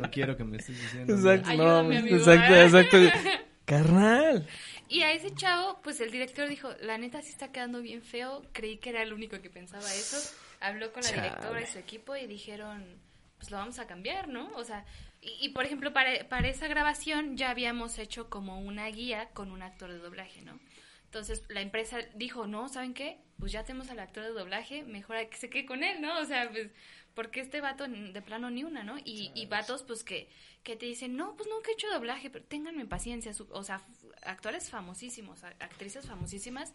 no 0.00 0.10
quiero 0.10 0.36
que 0.36 0.44
me 0.44 0.56
estés 0.56 0.80
diciendo. 0.80 1.14
Exacto, 1.14 1.46
no. 1.48 1.52
Ayúdame, 1.52 1.98
amigo. 1.98 2.16
Exacto, 2.16 2.54
exacto. 2.54 2.96
Carnal. 3.66 4.46
Y 4.88 5.02
a 5.02 5.12
ese 5.12 5.32
chavo, 5.34 5.80
pues 5.82 6.00
el 6.00 6.10
director 6.10 6.48
dijo, 6.48 6.70
la 6.80 6.98
neta 6.98 7.22
sí 7.22 7.30
está 7.30 7.52
quedando 7.52 7.80
bien 7.80 8.02
feo. 8.02 8.42
Creí 8.52 8.78
que 8.78 8.90
era 8.90 9.02
el 9.02 9.12
único 9.12 9.40
que 9.40 9.50
pensaba 9.50 9.84
eso. 9.84 10.16
Habló 10.60 10.92
con 10.92 11.02
la 11.02 11.08
Chale. 11.10 11.22
directora 11.22 11.62
y 11.62 11.66
su 11.66 11.78
equipo 11.78 12.16
y 12.16 12.26
dijeron, 12.26 12.84
pues 13.38 13.50
lo 13.50 13.58
vamos 13.58 13.78
a 13.78 13.86
cambiar, 13.86 14.28
¿no? 14.28 14.50
O 14.56 14.64
sea, 14.64 14.84
y, 15.22 15.46
y, 15.46 15.50
por 15.50 15.64
ejemplo, 15.64 15.92
para, 15.92 16.28
para 16.28 16.48
esa 16.48 16.66
grabación 16.66 17.36
ya 17.36 17.50
habíamos 17.50 17.98
hecho 17.98 18.28
como 18.28 18.58
una 18.60 18.86
guía 18.88 19.28
con 19.34 19.52
un 19.52 19.62
actor 19.62 19.92
de 19.92 19.98
doblaje, 19.98 20.42
¿no? 20.42 20.58
Entonces 21.10 21.42
la 21.48 21.60
empresa 21.60 21.98
dijo, 22.14 22.46
no, 22.46 22.68
¿saben 22.68 22.94
qué? 22.94 23.18
Pues 23.40 23.50
ya 23.50 23.64
tenemos 23.64 23.90
al 23.90 23.98
actor 23.98 24.22
de 24.22 24.30
doblaje, 24.30 24.84
mejor 24.84 25.16
hay 25.16 25.26
que 25.26 25.36
se 25.38 25.50
quede 25.50 25.66
con 25.66 25.82
él, 25.82 26.00
¿no? 26.00 26.20
O 26.20 26.24
sea, 26.24 26.48
pues, 26.48 26.68
porque 27.14 27.40
este 27.40 27.60
vato 27.60 27.88
de 27.88 28.22
plano 28.22 28.48
ni 28.48 28.62
una, 28.62 28.84
¿no? 28.84 28.96
Y, 28.98 29.32
y 29.34 29.46
vatos, 29.46 29.82
pues, 29.82 30.04
que, 30.04 30.28
que 30.62 30.76
te 30.76 30.86
dicen, 30.86 31.16
no, 31.16 31.34
pues 31.36 31.48
nunca 31.48 31.70
he 31.70 31.72
hecho 31.74 31.88
doblaje, 31.90 32.30
pero 32.30 32.44
ténganme 32.44 32.86
paciencia. 32.86 33.34
su- 33.34 33.48
o 33.50 33.64
sea, 33.64 33.82
actores 34.22 34.70
famosísimos, 34.70 35.42
actrices 35.42 36.06
famosísimas, 36.06 36.72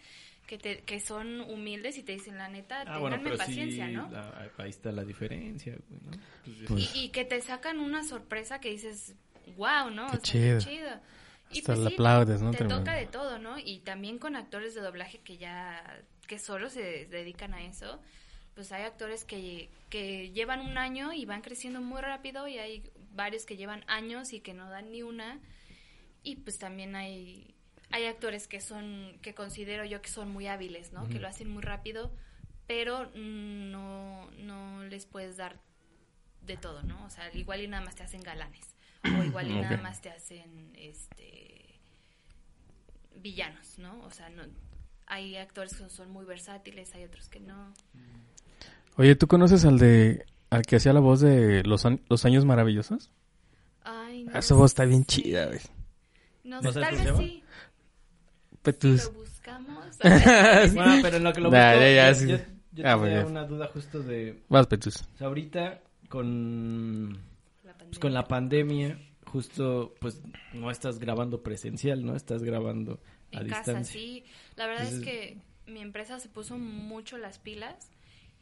que, 0.47 0.57
te, 0.57 0.81
que 0.83 0.99
son 0.99 1.39
humildes 1.39 1.97
y 1.97 2.03
te 2.03 2.11
dicen, 2.11 2.38
la 2.38 2.49
neta, 2.49 2.81
Ah, 2.81 2.83
ténganme 2.83 2.99
bueno, 2.99 3.19
pero 3.23 3.38
paciencia, 3.38 3.86
sí, 3.88 3.93
¿no? 3.93 4.09
la- 4.11 4.49
ahí 4.57 4.69
está 4.69 4.91
la 4.91 5.05
diferencia, 5.05 5.77
güey, 5.88 6.01
¿no? 6.03 6.11
Pues, 6.43 6.57
Pues- 6.67 6.95
Y, 6.97 7.05
y 7.05 7.09
que 7.09 7.23
te 7.23 7.39
sacan 7.39 7.79
una 7.79 8.03
sorpresa 8.03 8.59
que 8.59 8.69
dices, 8.69 9.15
wow, 9.55 9.89
¿no? 9.91 10.07
Qué 10.07 10.17
o 10.17 10.19
sea, 10.19 10.19
chido. 10.19 10.59
qué 10.59 10.65
chido. 10.65 10.89
Y 11.51 11.59
Hasta 11.59 11.73
pues 11.73 11.79
le 11.79 11.87
sí, 11.89 11.93
aplaudes, 11.93 12.41
¿no? 12.41 12.51
Te 12.51 12.57
Tremendo. 12.57 12.79
toca 12.79 12.93
de 12.95 13.05
todo, 13.05 13.39
¿no? 13.39 13.57
Y 13.59 13.79
también 13.79 14.19
con 14.19 14.35
actores 14.35 14.73
de 14.75 14.81
doblaje 14.81 15.19
que 15.19 15.37
ya, 15.37 16.03
que 16.27 16.39
solo 16.39 16.69
se 16.69 17.05
dedican 17.05 17.53
a 17.53 17.63
eso, 17.63 18.01
pues 18.55 18.71
hay 18.71 18.83
actores 18.83 19.25
que, 19.25 19.69
que 19.89 20.31
llevan 20.31 20.61
un 20.61 20.77
año 20.77 21.13
y 21.13 21.25
van 21.25 21.41
creciendo 21.41 21.81
muy 21.81 22.01
rápido 22.01 22.47
y 22.47 22.57
hay 22.57 22.83
varios 23.11 23.45
que 23.45 23.57
llevan 23.57 23.83
años 23.87 24.33
y 24.33 24.41
que 24.41 24.53
no 24.53 24.69
dan 24.69 24.91
ni 24.91 25.03
una. 25.03 25.39
Y 26.23 26.37
pues 26.37 26.57
también 26.57 26.95
hay, 26.95 27.53
hay 27.91 28.05
actores 28.05 28.47
que 28.47 28.61
son, 28.61 29.19
que 29.21 29.33
considero 29.35 29.85
yo 29.85 30.01
que 30.01 30.09
son 30.09 30.31
muy 30.31 30.47
hábiles, 30.47 30.91
¿no? 30.91 31.07
Que 31.07 31.19
lo 31.19 31.27
hacen 31.27 31.49
muy 31.51 31.61
rápido, 31.61 32.11
pero 32.65 33.11
no, 33.13 34.29
no 34.31 34.83
les 34.85 35.05
puedes 35.05 35.37
dar 35.37 35.59
de 36.41 36.57
todo, 36.57 36.81
¿no? 36.83 37.05
O 37.05 37.09
sea, 37.09 37.31
igual 37.33 37.61
y 37.61 37.67
nada 37.67 37.83
más 37.83 37.95
te 37.95 38.03
hacen 38.03 38.21
galanes. 38.21 38.74
O 39.20 39.24
igual 39.26 39.49
y 39.51 39.56
nada 39.62 39.78
más 39.78 40.01
te 40.01 40.10
hacen, 40.10 40.72
este, 40.76 41.80
villanos, 43.22 43.78
¿no? 43.80 44.01
O 44.03 44.12
sea, 44.12 44.30
no, 44.30 44.43
hay 45.08 45.38
actores 45.38 45.76
que 45.76 45.89
son 45.89 46.12
muy 46.12 46.26
versátiles, 46.26 46.93
hay 46.95 47.03
otros 47.03 47.30
que 47.30 47.39
no. 47.39 47.74
Oye, 48.97 49.16
¿tú 49.16 49.28
conoces 49.28 49.66
al 49.66 49.78
de 49.78 50.26
al 50.49 50.62
que 50.64 50.78
hacía 50.78 50.93
la 50.93 50.99
voz 51.01 51.20
de 51.22 51.64
Los, 51.64 51.84
Los 52.08 52.26
Años 52.26 52.45
Maravillosos? 52.45 53.10
Ay, 53.84 54.24
no 54.24 54.38
Esa 54.39 54.56
voz 54.56 54.72
está 54.72 54.86
bien 54.86 55.06
chida, 55.06 55.47
güey. 55.47 55.60
No 56.43 56.62
¿No 56.62 56.72
tal 56.72 56.95
vez 56.95 57.10
sí. 57.18 57.43
Petus. 58.62 59.06
Lo 59.06 59.12
buscamos. 59.14 59.86
Bueno, 60.74 60.99
pero 61.01 61.18
en 61.18 61.24
lo 61.24 61.34
que 61.34 61.41
lo 61.41 61.51
Nah, 61.51 61.72
busco, 61.74 61.82
ya, 61.82 61.91
ya, 61.91 62.10
yo, 62.12 62.16
sí. 62.20 62.28
yo, 62.28 62.38
yo 62.38 62.84
Ah, 62.88 62.95
tenía 62.95 62.97
bueno. 62.97 63.28
una 63.28 63.43
duda 63.45 63.68
justo 63.74 63.99
de... 64.01 64.41
Vas, 64.49 64.68
Petus. 64.68 65.01
o 65.01 65.18
sea, 65.18 65.28
ahorita 65.28 65.82
con, 66.10 67.18
Pues, 67.88 67.99
con 67.99 68.13
la 68.13 68.25
pandemia, 68.27 68.99
justo, 69.25 69.93
pues, 69.99 70.21
no 70.53 70.71
estás 70.71 70.99
grabando 70.99 71.43
presencial, 71.43 72.05
¿no? 72.05 72.15
Estás 72.15 72.43
grabando 72.43 73.01
a 73.33 73.39
en 73.39 73.45
distancia. 73.47 73.73
casa, 73.73 73.83
sí. 73.91 74.23
La 74.55 74.67
verdad 74.67 74.88
es 74.88 74.99
que 74.99 75.38
mi 75.67 75.81
empresa 75.81 76.19
se 76.19 76.29
puso 76.29 76.57
mucho 76.57 77.17
las 77.17 77.39
pilas 77.39 77.89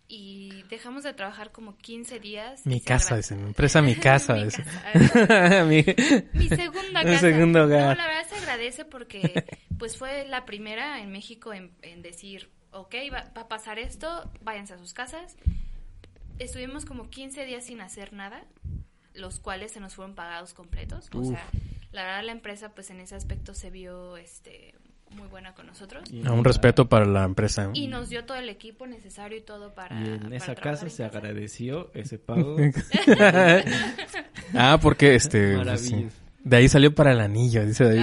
y 0.07 0.63
dejamos 0.69 1.03
de 1.03 1.13
trabajar 1.13 1.51
como 1.51 1.77
15 1.77 2.19
días. 2.19 2.65
Mi 2.65 2.81
casa, 2.81 3.15
dice. 3.17 3.35
Mi 3.35 3.43
empresa, 3.47 3.81
mi 3.81 3.95
casa. 3.95 4.35
Mi 4.35 4.49
casa. 4.51 5.65
Mi- 5.65 5.85
Mi 6.33 6.49
segunda 6.49 6.99
Mi 7.03 7.05
casa. 7.11 7.19
segundo 7.19 7.63
hogar. 7.63 7.95
No, 7.97 8.03
la 8.03 8.07
verdad 8.07 8.27
se 8.29 8.35
agradece 8.35 8.85
porque 8.85 9.45
pues 9.79 9.97
fue 9.97 10.27
la 10.27 10.45
primera 10.45 11.01
en 11.01 11.11
México 11.11 11.53
en, 11.53 11.71
en 11.81 12.01
decir, 12.01 12.49
ok, 12.71 12.93
va, 13.13 13.31
va 13.35 13.43
a 13.43 13.47
pasar 13.47 13.79
esto, 13.79 14.29
váyanse 14.41 14.73
a 14.73 14.77
sus 14.77 14.93
casas. 14.93 15.37
Estuvimos 16.39 16.85
como 16.85 17.09
15 17.09 17.45
días 17.45 17.65
sin 17.65 17.79
hacer 17.81 18.11
nada, 18.11 18.43
los 19.13 19.39
cuales 19.39 19.71
se 19.71 19.79
nos 19.79 19.95
fueron 19.95 20.15
pagados 20.15 20.53
completos. 20.53 21.09
O 21.13 21.23
sea, 21.23 21.43
la 21.91 22.03
verdad 22.03 22.23
la 22.23 22.31
empresa 22.31 22.69
pues 22.73 22.89
en 22.89 22.99
ese 22.99 23.15
aspecto 23.15 23.53
se 23.53 23.69
vio 23.69 24.17
este 24.17 24.73
muy 25.11 25.27
buena 25.27 25.53
con 25.53 25.67
nosotros. 25.67 26.03
Y- 26.11 26.27
Un 26.27 26.43
respeto 26.43 26.89
para 26.89 27.05
la 27.05 27.23
empresa. 27.23 27.69
Y 27.73 27.85
nos 27.87 28.09
dio 28.09 28.25
todo 28.25 28.37
el 28.37 28.49
equipo 28.49 28.87
necesario 28.87 29.37
y 29.37 29.41
todo 29.41 29.75
para... 29.75 30.01
Y 30.01 30.05
en 30.07 30.19
para 30.21 30.35
esa 30.37 30.55
casa 30.55 30.85
en 30.85 30.91
se 30.91 31.03
casa. 31.03 31.17
agradeció 31.19 31.91
ese 31.93 32.17
pago. 32.19 32.57
ah, 34.55 34.79
porque 34.81 35.15
este. 35.15 35.57
pues, 35.57 35.81
sí. 35.81 36.07
De 36.43 36.57
ahí 36.57 36.67
salió 36.67 36.93
para 36.93 37.11
el 37.13 37.21
anillo, 37.21 37.65
dice 37.65 37.85
David. 37.85 38.01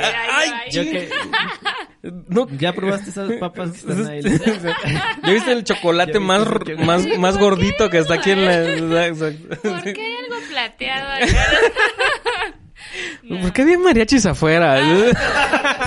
Ah, 0.00 0.12
¡Ay, 0.32 0.70
Yo 0.72 0.82
que... 0.82 1.10
No, 2.28 2.46
¿Ya 2.58 2.72
probaste 2.74 3.10
esas 3.10 3.32
papas 3.40 3.70
que 3.72 3.78
están 3.78 4.06
ahí? 4.06 4.20
¿Ya 5.22 5.32
viste 5.32 5.52
el 5.52 5.64
chocolate 5.64 6.12
¿Ya 6.14 6.18
viste 6.18 6.20
más, 6.20 6.40
el 6.40 6.46
chocolate? 6.46 6.76
más, 6.84 7.06
más 7.18 7.38
gordito 7.38 7.88
que 7.88 7.98
está 7.98 8.14
aquí 8.14 8.30
en 8.32 8.44
la... 8.44 9.08
¿Por 9.62 9.82
qué 9.84 10.00
hay 10.02 10.16
algo 10.16 10.36
plateado 10.50 11.12
acá? 11.12 11.26
No. 13.22 13.40
¿Por 13.40 13.52
qué 13.52 13.62
había 13.62 13.78
mariachis 13.78 14.26
afuera? 14.26 14.78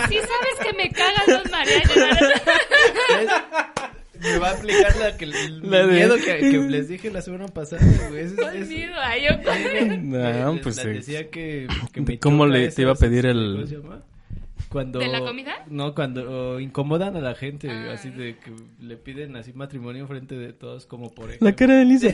Sí 0.10 0.16
sabes 0.16 0.56
que 0.64 0.74
me 0.76 0.90
cagan 0.90 1.24
los 1.28 1.52
mariachis. 1.52 2.04
Me 4.20 4.40
va 4.40 4.50
a 4.50 4.52
aplicar 4.54 4.96
la 4.98 5.16
que, 5.16 5.26
el 5.26 5.70
La 5.70 5.86
de- 5.86 5.94
miedo 5.94 6.16
que, 6.16 6.40
que 6.40 6.58
les 6.58 6.88
dije 6.88 7.12
la 7.12 7.22
semana 7.22 7.48
pasada, 7.48 7.82
güey. 8.10 8.24
Es- 8.24 8.32
es- 8.32 8.38
Conmigo, 8.38 8.94
ay, 9.00 9.22
yo 9.26 9.98
No, 10.02 10.54
les- 10.54 10.64
pues 10.64 10.76
les 10.78 10.86
sí. 10.86 10.90
decía 11.14 11.30
que, 11.30 11.68
que 11.94 12.02
me 12.02 12.18
¿Cómo 12.20 12.48
le- 12.48 12.70
te 12.72 12.82
iba 12.82 12.94
a 12.94 12.96
pedir 12.96 13.28
el- 13.28 13.54
¿cómo 13.58 13.68
se 13.68 13.76
llama? 13.76 14.02
Cuando, 14.70 15.00
¿De 15.00 15.08
la 15.08 15.22
comida? 15.22 15.64
No, 15.70 15.96
cuando 15.96 16.60
incomodan 16.60 17.16
a 17.16 17.22
la 17.22 17.34
gente, 17.36 17.70
Ah. 17.72 17.94
así 17.94 18.10
de 18.10 18.36
que 18.38 18.52
le 18.82 18.98
piden 18.98 19.36
así 19.38 19.54
matrimonio 19.54 20.02
enfrente 20.04 20.36
de 20.36 20.52
todos 20.54 20.86
como 20.86 21.10
por 21.14 21.28
La 21.30 21.36
ejemplo. 21.36 21.56
cara 21.56 21.76
de 21.76 21.86
Lisa. 21.86 22.10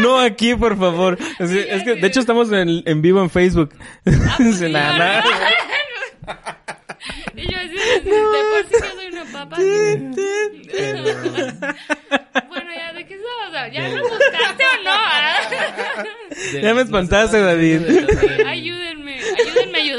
No 0.00 0.18
aquí, 0.18 0.54
por 0.54 0.78
favor. 0.78 1.18
Así- 1.38 1.58
es 1.58 1.82
que, 1.82 1.96
de 1.96 2.06
hecho, 2.06 2.20
estamos 2.20 2.50
en, 2.52 2.82
en 2.86 3.02
vivo 3.02 3.20
en 3.22 3.28
Facebook. 3.30 3.70
Dice, 4.38 4.52
sí, 4.68 4.72
"Nah, 4.72 4.92
no, 4.92 4.98
nah". 4.98 5.22
Y 7.36 7.50
yo 7.50 7.58
así, 7.58 7.74
de 8.04 8.10
por 8.10 8.64
sí 8.70 8.76
yo 8.80 8.86
soy 8.94 9.06
una 9.12 9.24
papa. 9.32 9.56
Bueno, 12.48 12.70
ya, 12.76 12.92
¿de 12.92 13.06
qué 13.06 13.14
estamos? 13.14 13.72
¿Ya 13.72 13.88
lo 13.88 14.02
buscaste 14.02 14.64
o 14.64 14.82
no? 14.84 14.90
Ah. 14.90 16.04
Ya 16.62 16.74
me 16.74 16.82
espantaste, 16.82 17.38
David. 17.40 17.80
Ayúdenme, 18.46 19.18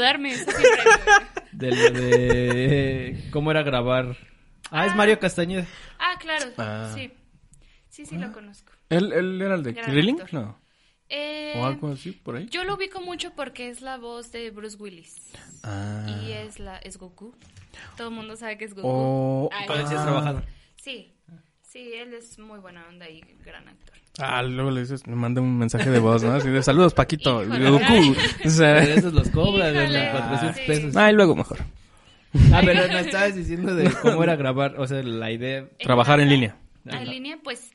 ayúdenme 0.08 0.30
a 0.30 0.32
ayudarme. 0.32 0.32
Eso 0.32 0.50
siempre. 0.50 0.84
De 1.52 1.70
lo 1.70 1.90
de 2.00 3.28
cómo 3.32 3.50
era 3.50 3.62
grabar. 3.62 4.16
Ah, 4.70 4.86
es 4.86 4.94
Mario 4.96 5.18
Castañeda. 5.18 5.66
Ah, 5.98 6.16
claro, 6.18 6.46
Ah. 6.58 6.90
sí. 6.94 7.12
Sí, 7.88 8.04
sí, 8.04 8.18
lo 8.18 8.30
conozco. 8.32 8.72
¿Él, 8.90 9.12
él 9.12 9.40
era 9.40 9.54
el 9.54 9.62
de 9.62 9.74
Krillin? 9.74 10.18
No. 10.32 10.60
Eh, 11.08 11.54
¿O 11.56 11.64
algo 11.64 11.92
así 11.92 12.10
por 12.12 12.36
ahí? 12.36 12.46
Yo 12.50 12.64
lo 12.64 12.74
ubico 12.74 13.00
mucho 13.00 13.32
porque 13.34 13.68
es 13.70 13.80
la 13.80 13.96
voz 13.96 14.32
de 14.32 14.50
Bruce 14.50 14.76
Willis. 14.76 15.30
Ah. 15.62 16.04
Y 16.24 16.32
es 16.32 16.58
la 16.58 16.76
es 16.78 16.98
Goku. 16.98 17.34
Todo 17.96 18.08
el 18.08 18.14
mundo 18.14 18.36
sabe 18.36 18.58
que 18.58 18.64
es 18.64 18.74
Goku. 18.74 18.88
O... 18.88 19.48
Ay, 19.52 19.66
Con 19.66 19.78
él 19.80 19.86
sí 19.86 19.94
has 19.94 20.00
Ah. 20.00 20.04
trabajado. 20.04 20.42
Sí. 20.76 21.14
Sí, 21.62 21.92
él 21.94 22.12
es 22.14 22.38
muy 22.38 22.58
buena 22.58 22.86
onda 22.88 23.08
y 23.08 23.20
gran 23.44 23.68
actor. 23.68 23.96
Ah, 24.18 24.42
luego 24.42 24.70
le 24.70 24.80
dices, 24.80 25.06
me 25.06 25.14
manda 25.14 25.40
un 25.42 25.58
mensaje 25.58 25.90
de 25.90 25.98
voz, 25.98 26.22
¿no? 26.22 26.32
Así 26.32 26.48
de 26.48 26.62
saludos, 26.62 26.94
Paquito. 26.94 27.44
Híjole. 27.44 27.68
Y 27.68 27.70
Goku. 27.70 28.16
O 28.46 28.50
sea, 28.50 28.76
Pero 28.80 28.94
esos 28.94 29.12
los 29.12 29.28
cobras, 29.28 29.72
de 29.74 29.84
Híjole, 29.84 30.10
400 30.10 30.56
sí. 30.56 30.62
pesos. 30.66 30.96
ay, 30.96 31.14
luego 31.14 31.36
mejor. 31.36 31.58
Ah, 32.52 32.60
pero 32.64 32.88
me 32.88 33.00
estabas 33.00 33.34
diciendo 33.34 33.74
de 33.74 33.90
cómo 34.02 34.22
era 34.22 34.36
grabar, 34.36 34.78
o 34.78 34.86
sea, 34.86 35.02
la 35.02 35.30
idea. 35.30 35.66
Trabajar 35.80 36.20
en 36.20 36.28
línea. 36.30 36.56
Ajá. 36.88 37.02
En 37.02 37.10
línea, 37.10 37.38
pues, 37.42 37.70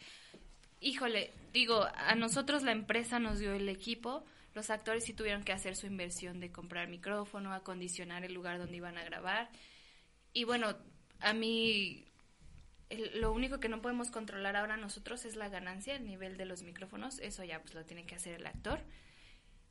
híjole, 0.80 1.32
digo, 1.54 1.86
a 2.08 2.16
nosotros 2.16 2.64
la 2.64 2.72
empresa 2.72 3.20
nos 3.20 3.40
dio 3.40 3.54
el 3.54 3.70
equipo. 3.70 4.24
Los 4.54 4.70
actores 4.70 5.04
sí 5.06 5.14
tuvieron 5.14 5.44
que 5.44 5.54
hacer 5.54 5.76
su 5.76 5.88
inversión 5.88 6.40
de 6.40 6.52
comprar 6.52 6.88
micrófono, 6.90 7.54
acondicionar 7.54 8.26
el 8.26 8.34
lugar 8.34 8.58
donde 8.58 8.78
iban 8.78 8.98
a 8.98 9.04
grabar. 9.04 9.50
Y 10.34 10.44
bueno, 10.44 10.76
a 11.22 11.34
mí 11.34 12.06
el- 12.92 13.22
lo 13.22 13.32
único 13.32 13.60
que 13.60 13.70
no 13.70 13.82
podemos 13.82 14.12
controlar 14.12 14.56
ahora 14.56 14.78
nosotros 14.78 15.26
es 15.26 15.36
la 15.36 15.50
ganancia, 15.50 15.96
el 15.96 16.06
nivel 16.06 16.38
de 16.38 16.46
los 16.46 16.62
micrófonos. 16.64 17.20
Eso 17.20 17.44
ya 17.44 17.62
pues 17.62 17.74
lo 17.74 17.86
tiene 17.86 18.06
que 18.06 18.16
hacer 18.16 18.34
el 18.36 18.46
actor. 18.46 18.80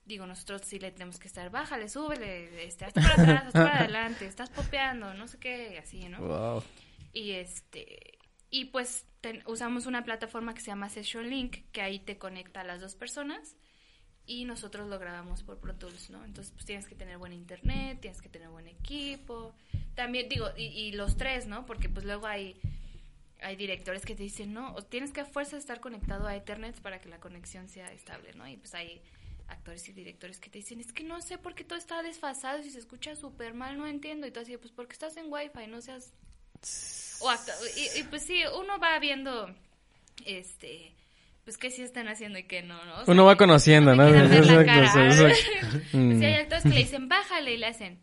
Digo, 0.04 0.26
nosotros 0.26 0.62
sí 0.64 0.78
le 0.80 0.90
tenemos 0.90 1.18
que 1.20 1.28
estar, 1.28 1.50
bájale, 1.50 1.88
súbele, 1.88 2.64
este, 2.64 2.84
hazte 2.86 3.00
para 3.00 3.14
atrás, 3.14 3.42
hazte 3.46 3.58
para 3.58 3.78
adelante, 3.80 4.26
estás 4.26 4.50
popeando, 4.50 5.14
no 5.14 5.28
sé 5.28 5.38
qué, 5.38 5.78
así, 5.78 6.08
¿no? 6.08 6.18
Wow. 6.20 6.64
Y 7.12 7.32
este 7.32 8.18
y 8.52 8.64
pues 8.66 9.06
ten- 9.20 9.42
usamos 9.46 9.86
una 9.86 10.02
plataforma 10.02 10.54
que 10.54 10.60
se 10.60 10.66
llama 10.68 10.88
Session 10.88 11.28
Link, 11.30 11.58
que 11.70 11.82
ahí 11.82 12.00
te 12.00 12.18
conecta 12.18 12.62
a 12.62 12.64
las 12.64 12.80
dos 12.80 12.96
personas 12.96 13.54
y 14.26 14.44
nosotros 14.44 14.88
lo 14.88 14.98
grabamos 14.98 15.42
por 15.44 15.58
Pro 15.60 15.74
Tools, 15.76 16.10
¿no? 16.10 16.24
Entonces 16.24 16.52
pues 16.52 16.64
tienes 16.64 16.86
que 16.88 16.94
tener 16.96 17.18
buen 17.18 17.32
internet, 17.32 17.98
tienes 18.00 18.20
que 18.22 18.28
tener 18.28 18.48
buen 18.48 18.66
equipo. 18.66 19.54
También 19.94 20.28
digo, 20.28 20.48
y, 20.56 20.64
y 20.64 20.92
los 20.92 21.16
tres, 21.16 21.46
¿no? 21.46 21.66
Porque 21.66 21.88
pues 21.88 22.04
luego 22.04 22.26
hay 22.26 22.56
hay 23.42 23.56
directores 23.56 24.04
que 24.04 24.14
te 24.14 24.22
dicen, 24.22 24.52
no, 24.52 24.74
o 24.74 24.82
tienes 24.82 25.12
que 25.12 25.20
a 25.22 25.24
fuerza 25.24 25.56
estar 25.56 25.80
conectado 25.80 26.26
a 26.26 26.36
Ethernet 26.36 26.80
para 26.80 27.00
que 27.00 27.08
la 27.08 27.18
conexión 27.20 27.68
sea 27.68 27.90
estable, 27.92 28.32
¿no? 28.34 28.46
Y 28.48 28.56
pues 28.56 28.74
hay 28.74 29.00
actores 29.48 29.88
y 29.88 29.92
directores 29.92 30.38
que 30.38 30.48
te 30.50 30.58
dicen, 30.58 30.80
es 30.80 30.92
que 30.92 31.02
no 31.02 31.20
sé 31.20 31.36
por 31.38 31.54
qué 31.54 31.64
todo 31.64 31.78
está 31.78 32.02
desfasado 32.02 32.58
y 32.60 32.70
se 32.70 32.78
escucha 32.78 33.16
súper 33.16 33.52
mal, 33.54 33.76
no 33.78 33.86
entiendo. 33.86 34.26
Y 34.26 34.30
tú 34.30 34.40
así, 34.40 34.56
pues 34.56 34.72
porque 34.72 34.92
estás 34.92 35.16
en 35.16 35.26
Wi-Fi, 35.32 35.66
no 35.68 35.80
seas... 35.80 36.12
O 37.20 37.32
y, 37.76 38.00
y, 38.00 38.02
pues 38.04 38.22
sí, 38.22 38.42
uno 38.58 38.78
va 38.78 38.98
viendo, 38.98 39.54
este, 40.24 40.92
pues 41.44 41.56
qué 41.56 41.70
sí 41.70 41.82
están 41.82 42.08
haciendo 42.08 42.38
y 42.38 42.44
qué 42.44 42.62
no, 42.62 42.84
¿no? 42.84 42.92
O 43.00 43.04
sea, 43.04 43.12
Uno 43.12 43.24
va 43.24 43.36
conociendo, 43.36 43.94
¿no? 43.94 44.08
Exacto. 44.08 45.22
Pues 45.22 45.38
sí, 45.90 45.96
hay 45.96 46.34
Mm. 46.34 46.40
actores 46.42 46.62
que 46.62 46.68
le 46.70 46.76
dicen, 46.76 47.08
bájale, 47.08 47.54
y 47.54 47.56
le 47.56 47.66
hacen, 47.66 47.98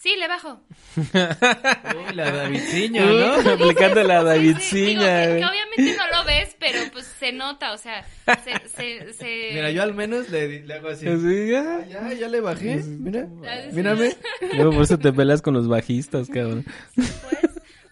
sí, 0.00 0.16
le 0.16 0.28
bajo. 0.28 0.60
Uy, 0.96 2.14
la 2.14 2.30
Davidciña, 2.30 3.04
¿no? 3.04 3.50
Aplicando 3.50 4.02
la 4.02 4.20
Sí, 4.36 4.54
sí, 4.60 4.80
digo, 4.80 5.02
Davidciña. 5.02 5.20
que, 5.22 5.26
que 5.26 5.32
güey. 5.38 5.44
obviamente 5.44 5.96
no 5.96 6.18
lo 6.18 6.24
ves, 6.24 6.56
pero 6.58 6.78
pues 6.92 7.06
se 7.06 7.32
nota, 7.32 7.72
o 7.72 7.78
sea, 7.78 8.04
se... 8.44 8.68
se, 8.68 9.12
se- 9.12 9.50
Mira, 9.54 9.70
yo 9.70 9.82
al 9.82 9.94
menos 9.94 10.28
le, 10.30 10.60
le 10.64 10.74
hago 10.74 10.88
así. 10.88 11.06
Así, 11.08 11.54
Ah, 11.54 11.80
ya. 11.88 12.08
Ya, 12.10 12.12
ya 12.14 12.28
le 12.28 12.40
bajé. 12.40 12.76
Mira, 12.84 13.26
sí. 13.26 13.70
mírame. 13.72 14.16
Luego 14.54 14.72
por 14.72 14.82
eso 14.82 14.98
te 14.98 15.12
peleas 15.12 15.42
con 15.42 15.54
los 15.54 15.68
bajistas, 15.68 16.28
cabrón. 16.28 16.64
pues, 16.94 17.08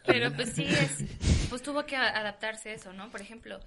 pero 0.06 0.32
pues 0.32 0.50
sí 0.54 0.64
es, 0.64 1.48
pues 1.50 1.62
tuvo 1.62 1.84
que 1.86 1.96
adaptarse 1.96 2.72
eso, 2.72 2.92
¿no? 2.92 3.10
Por 3.10 3.20
ejemplo, 3.20 3.58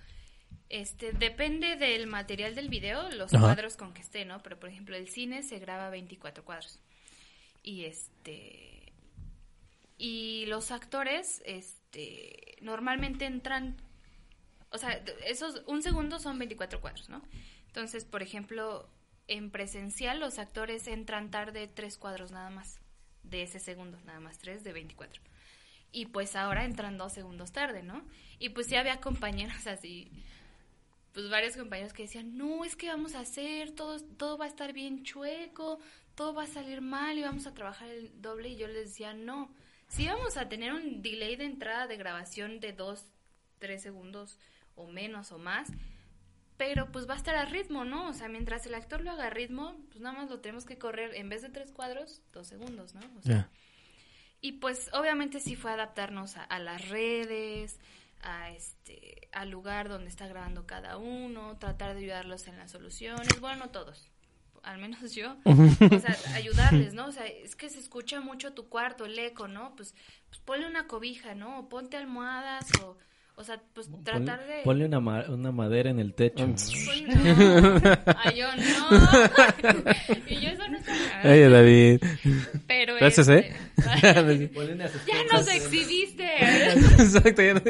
este, 0.70 1.12
depende 1.12 1.76
del 1.76 2.08
material 2.08 2.56
del 2.56 2.70
video, 2.70 3.10
los 3.10 3.34
Ajá. 3.34 3.44
cuadros 3.46 3.76
con 3.76 3.94
que 3.94 4.02
esté, 4.02 4.24
¿no? 4.26 4.42
Pero 4.44 4.58
por 4.60 4.70
ejemplo, 4.70 4.96
el 4.96 5.10
cine 5.10 5.44
se 5.44 5.60
graba 5.60 5.90
24 5.90 6.44
cuadros. 6.46 6.80
Y 7.62 7.86
este, 7.86 8.94
y 9.98 10.46
los 10.48 10.72
actores, 10.72 11.42
este, 11.46 12.58
normalmente 12.62 13.26
entran, 13.26 13.76
o 14.72 14.78
sea, 14.78 15.04
esos, 15.26 15.62
un 15.68 15.84
segundo 15.84 16.20
son 16.20 16.40
24 16.40 16.80
cuadros, 16.80 17.10
¿no? 17.10 17.22
Entonces, 17.68 18.06
por 18.06 18.24
ejemplo, 18.24 18.90
en 19.28 19.52
presencial 19.52 20.20
los 20.20 20.40
actores 20.40 20.88
entran 20.88 21.32
tarde 21.32 21.68
tres 21.68 21.98
cuadros 21.98 22.32
nada 22.32 22.50
más. 22.50 22.80
de 23.24 23.44
ese 23.44 23.60
segundo, 23.60 24.00
nada 24.06 24.20
más 24.20 24.40
tres 24.40 24.64
de 24.64 24.74
24. 24.74 25.22
Y 25.92 26.08
pues 26.08 26.36
ahora 26.36 26.66
entran 26.66 26.98
dos 26.98 27.14
segundos 27.14 27.52
tarde, 27.52 27.84
¿no? 27.84 28.04
Y 28.40 28.50
pues 28.50 28.68
sí 28.68 28.76
había 28.76 29.02
compañeros 29.02 29.68
así, 29.68 30.12
pues 31.14 31.30
varios 31.30 31.58
compañeros 31.58 31.94
que 31.94 32.04
decían, 32.04 32.38
no, 32.38 32.64
es 32.64 32.76
que 32.76 32.88
vamos 32.88 33.16
a 33.16 33.20
hacer, 33.22 33.72
todo, 33.72 34.00
todo 34.00 34.38
va 34.38 34.46
a 34.46 34.48
estar 34.48 34.74
bien 34.74 35.04
chueco, 35.04 35.80
todo 36.20 36.34
va 36.34 36.44
a 36.44 36.48
salir 36.48 36.82
mal 36.82 37.18
y 37.18 37.24
vamos 37.24 37.48
a 37.48 37.54
trabajar 37.54 37.88
el 37.88 38.22
doble. 38.22 38.50
Y 38.50 38.58
yo 38.58 38.68
les 38.68 38.90
decía, 38.90 39.14
no, 39.14 39.50
sí 39.88 40.06
vamos 40.06 40.36
a 40.36 40.50
tener 40.50 40.74
un 40.74 41.02
delay 41.02 41.38
de 41.38 41.46
entrada 41.46 41.88
de 41.88 41.96
grabación 41.96 42.60
de 42.60 42.74
dos, 42.74 43.06
tres 43.58 43.82
segundos 43.82 44.38
o 44.76 44.86
menos 44.86 45.32
o 45.32 45.38
más, 45.38 45.70
pero 46.58 46.92
pues 46.92 47.08
va 47.08 47.14
a 47.14 47.18
estar 47.18 47.36
a 47.38 47.46
ritmo, 47.46 47.86
¿no? 47.86 48.10
O 48.10 48.14
sea, 48.14 48.28
mientras 48.28 48.66
el 48.66 48.76
actor 48.76 49.00
lo 49.00 49.12
haga 49.12 49.28
a 49.28 49.30
ritmo, 49.30 49.78
pues 49.88 50.02
nada 50.02 50.18
más 50.18 50.30
lo 50.30 50.42
tenemos 50.42 50.66
que 50.66 50.78
correr 50.78 51.16
en 51.16 51.30
vez 51.30 51.42
de 51.42 51.48
tres 51.48 51.72
cuadros, 51.72 52.22
dos 52.34 52.48
segundos, 52.48 52.96
¿no? 52.96 53.02
O 53.18 53.22
sea, 53.22 53.50
y 54.42 54.52
pues 54.54 54.90
obviamente 54.92 55.40
sí 55.40 55.56
fue 55.56 55.72
adaptarnos 55.72 56.36
a, 56.36 56.44
a 56.44 56.60
las 56.60 56.90
redes, 56.90 57.80
a 58.24 58.52
este, 58.52 59.30
al 59.32 59.52
lugar 59.52 59.88
donde 59.88 60.10
está 60.10 60.28
grabando 60.28 60.68
cada 60.68 60.98
uno, 60.98 61.58
tratar 61.60 61.94
de 61.94 62.02
ayudarlos 62.02 62.46
en 62.50 62.58
las 62.58 62.72
soluciones, 62.72 63.40
bueno, 63.40 63.68
no 63.68 63.70
todos, 63.70 64.12
al 64.64 64.80
menos 64.80 65.14
yo, 65.16 65.36
o 65.46 66.00
sea, 66.00 66.18
ayudarles, 66.36 66.94
¿no? 66.94 67.08
O 67.08 67.12
sea, 67.12 67.26
es 67.28 67.56
que 67.56 67.70
se 67.70 67.80
escucha 67.80 68.22
mucho 68.22 68.54
tu 68.54 68.68
cuarto, 68.70 69.06
el 69.06 69.18
eco, 69.20 69.48
¿no? 69.48 69.76
Pues, 69.76 69.94
pues 70.30 70.40
ponle 70.42 70.68
una 70.68 70.88
cobija, 70.88 71.36
¿no? 71.36 71.60
O 71.60 71.70
ponte 71.70 71.98
almohadas 71.98 72.66
o, 72.84 72.98
o 73.36 73.44
sea, 73.44 73.62
pues 73.74 73.90
tratar 74.04 74.46
de... 74.46 74.62
Ponle 74.66 74.86
una, 74.86 75.00
ma- 75.00 75.26
una 75.30 75.52
madera 75.54 75.90
en 75.90 76.00
el 76.00 76.14
techo. 76.14 76.46
¿no? 76.46 76.54
Ponle- 76.56 77.08
no. 77.08 78.14
Ay, 78.18 78.36
yo 78.38 78.48
no. 78.56 80.24
y 80.28 80.36
yo 80.42 80.50
eso 80.50 80.68
no 80.68 80.80
mal. 80.80 81.22
Ay, 81.24 81.40
David. 81.50 82.02
Pero 82.68 82.96
Gracias, 82.96 83.30
este, 83.30 83.50
¿eh? 84.08 84.52
Unas 84.56 84.92
ya 85.06 85.24
nos 85.32 85.48
exhibiste. 85.48 86.28
Exacto, 87.02 87.42
ya 87.42 87.54
no- 87.54 87.62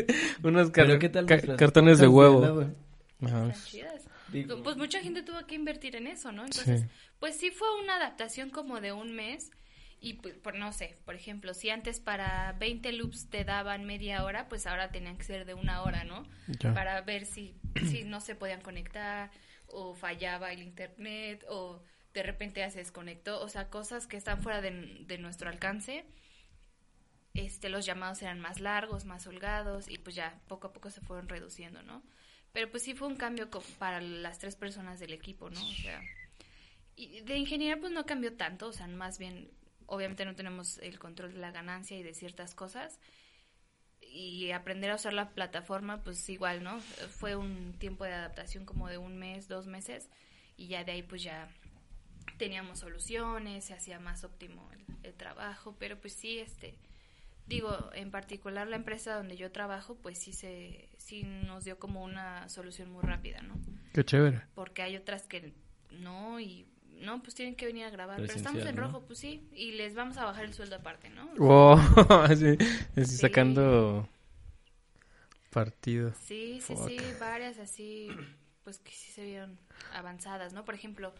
unos 0.49 0.71
car- 0.71 0.87
Pero 0.87 0.99
¿qué 0.99 1.09
tal 1.09 1.25
ca- 1.25 1.35
nuestras 1.35 1.57
cartones 1.57 1.99
de 1.99 2.07
huevo. 2.07 2.43
Ajá. 3.23 3.47
Están 3.49 3.63
chidas. 3.65 3.98
Digo- 4.31 4.61
Pues 4.63 4.77
mucha 4.77 4.99
gente 5.01 5.23
tuvo 5.23 5.45
que 5.47 5.55
invertir 5.55 5.95
en 5.95 6.07
eso, 6.07 6.31
¿no? 6.31 6.45
Entonces, 6.45 6.81
Sí. 6.81 6.87
pues 7.19 7.37
sí 7.37 7.51
fue 7.51 7.67
una 7.81 7.95
adaptación 7.95 8.49
como 8.49 8.79
de 8.81 8.91
un 8.91 9.13
mes. 9.15 9.51
Y 10.01 10.13
pues, 10.13 10.35
por, 10.37 10.55
no 10.55 10.71
sé, 10.71 10.97
por 11.03 11.15
ejemplo, 11.15 11.53
si 11.53 11.69
antes 11.69 11.99
para 11.99 12.53
20 12.53 12.93
loops 12.93 13.29
te 13.29 13.43
daban 13.43 13.83
media 13.85 14.23
hora, 14.23 14.47
pues 14.47 14.65
ahora 14.65 14.91
tenían 14.91 15.17
que 15.17 15.25
ser 15.25 15.45
de 15.45 15.53
una 15.53 15.81
hora, 15.83 16.05
¿no? 16.05 16.25
Ya. 16.47 16.73
Para 16.73 17.01
ver 17.01 17.25
si, 17.25 17.53
si 17.89 18.05
no 18.05 18.21
se 18.21 18.33
podían 18.35 18.61
conectar 18.61 19.29
o 19.67 19.93
fallaba 19.95 20.53
el 20.53 20.61
internet 20.63 21.43
o 21.49 21.83
de 22.13 22.23
repente 22.23 22.61
ya 22.61 22.69
se 22.71 22.79
desconectó. 22.79 23.41
O 23.41 23.49
sea, 23.49 23.69
cosas 23.69 24.07
que 24.07 24.15
están 24.15 24.41
fuera 24.41 24.61
de, 24.61 24.71
de 25.05 25.17
nuestro 25.17 25.49
alcance. 25.49 26.05
Este, 27.33 27.69
los 27.69 27.85
llamados 27.85 28.21
eran 28.21 28.39
más 28.39 28.59
largos, 28.59 29.05
más 29.05 29.27
holgados 29.27 29.87
y 29.89 29.97
pues 29.97 30.15
ya 30.15 30.39
poco 30.47 30.67
a 30.67 30.73
poco 30.73 30.89
se 30.89 31.01
fueron 31.01 31.29
reduciendo, 31.29 31.83
¿no? 31.83 32.01
Pero 32.53 32.69
pues 32.71 32.83
sí 32.83 32.95
fue 32.95 33.07
un 33.07 33.15
cambio 33.15 33.49
para 33.77 34.01
las 34.01 34.39
tres 34.39 34.55
personas 34.55 34.99
del 34.99 35.13
equipo, 35.13 35.49
¿no? 35.49 35.61
O 35.61 35.73
sea, 35.73 36.01
y 36.95 37.21
de 37.21 37.37
ingeniería 37.37 37.79
pues 37.79 37.91
no 37.91 38.05
cambió 38.05 38.35
tanto, 38.35 38.67
o 38.67 38.73
sea, 38.73 38.87
más 38.87 39.19
bien, 39.19 39.51
obviamente 39.85 40.25
no 40.25 40.35
tenemos 40.35 40.79
el 40.79 40.99
control 40.99 41.33
de 41.33 41.39
la 41.39 41.51
ganancia 41.51 41.97
y 41.97 42.03
de 42.03 42.13
ciertas 42.13 42.55
cosas. 42.55 42.99
Y 44.01 44.51
aprender 44.51 44.89
a 44.89 44.95
usar 44.95 45.13
la 45.13 45.29
plataforma, 45.29 46.03
pues 46.03 46.27
igual, 46.29 46.63
¿no? 46.63 46.79
Fue 46.79 47.35
un 47.35 47.73
tiempo 47.77 48.05
de 48.05 48.13
adaptación 48.13 48.65
como 48.65 48.87
de 48.87 48.97
un 48.97 49.17
mes, 49.17 49.47
dos 49.47 49.67
meses, 49.67 50.09
y 50.57 50.67
ya 50.67 50.83
de 50.83 50.93
ahí 50.93 51.03
pues 51.03 51.21
ya 51.21 51.47
teníamos 52.37 52.79
soluciones, 52.79 53.65
se 53.65 53.73
hacía 53.73 53.99
más 53.99 54.23
óptimo 54.23 54.69
el, 54.73 54.85
el 55.03 55.13
trabajo, 55.13 55.75
pero 55.77 55.99
pues 55.99 56.13
sí, 56.13 56.39
este, 56.39 56.75
digo, 57.49 57.89
en 57.93 58.11
particular 58.11 58.67
la 58.67 58.77
empresa 58.77 59.15
donde 59.15 59.35
yo 59.35 59.51
trabajo, 59.51 59.95
pues 59.95 60.19
sí 60.19 60.33
se, 60.33 60.89
sí 61.09 61.23
nos 61.23 61.63
dio 61.65 61.77
como 61.79 62.03
una 62.03 62.47
solución 62.49 62.91
muy 62.91 63.01
rápida, 63.03 63.41
¿no? 63.41 63.55
Qué 63.93 64.03
chévere. 64.05 64.41
Porque 64.55 64.81
hay 64.83 64.95
otras 64.95 65.27
que 65.27 65.53
no 65.91 66.39
y 66.39 66.65
no, 67.01 67.21
pues 67.23 67.33
tienen 67.35 67.55
que 67.55 67.65
venir 67.65 67.85
a 67.85 67.89
grabar, 67.89 68.17
pero 68.19 68.33
estamos 68.33 68.63
en 68.65 68.75
¿no? 68.75 68.81
rojo, 68.83 69.05
pues 69.05 69.19
sí, 69.19 69.47
y 69.53 69.71
les 69.71 69.95
vamos 69.95 70.17
a 70.17 70.25
bajar 70.25 70.43
el 70.45 70.53
sueldo 70.53 70.75
aparte, 70.75 71.09
¿no? 71.09 71.27
Wow, 71.37 71.77
así, 72.29 72.57
así 72.95 73.05
Sí. 73.05 73.17
sacando 73.17 74.07
partido. 75.49 76.13
Sí, 76.25 76.59
sí, 76.61 76.75
Fuck. 76.75 76.87
sí, 76.89 76.97
varias 77.19 77.57
así, 77.57 78.09
pues 78.63 78.79
que 78.79 78.91
sí 78.91 79.11
se 79.11 79.23
vieron 79.25 79.57
avanzadas, 79.93 80.53
¿no? 80.53 80.63
Por 80.65 80.75
ejemplo, 80.75 81.13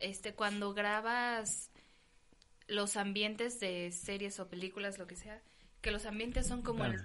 este, 0.00 0.34
cuando 0.34 0.72
grabas 0.72 1.70
los 2.66 2.96
ambientes 2.96 3.60
de 3.60 3.90
series 3.92 4.38
o 4.40 4.48
películas, 4.48 4.98
lo 4.98 5.06
que 5.06 5.16
sea, 5.16 5.42
que 5.80 5.90
los 5.90 6.06
ambientes 6.06 6.46
son 6.46 6.62
como 6.62 6.84
el- 6.84 7.02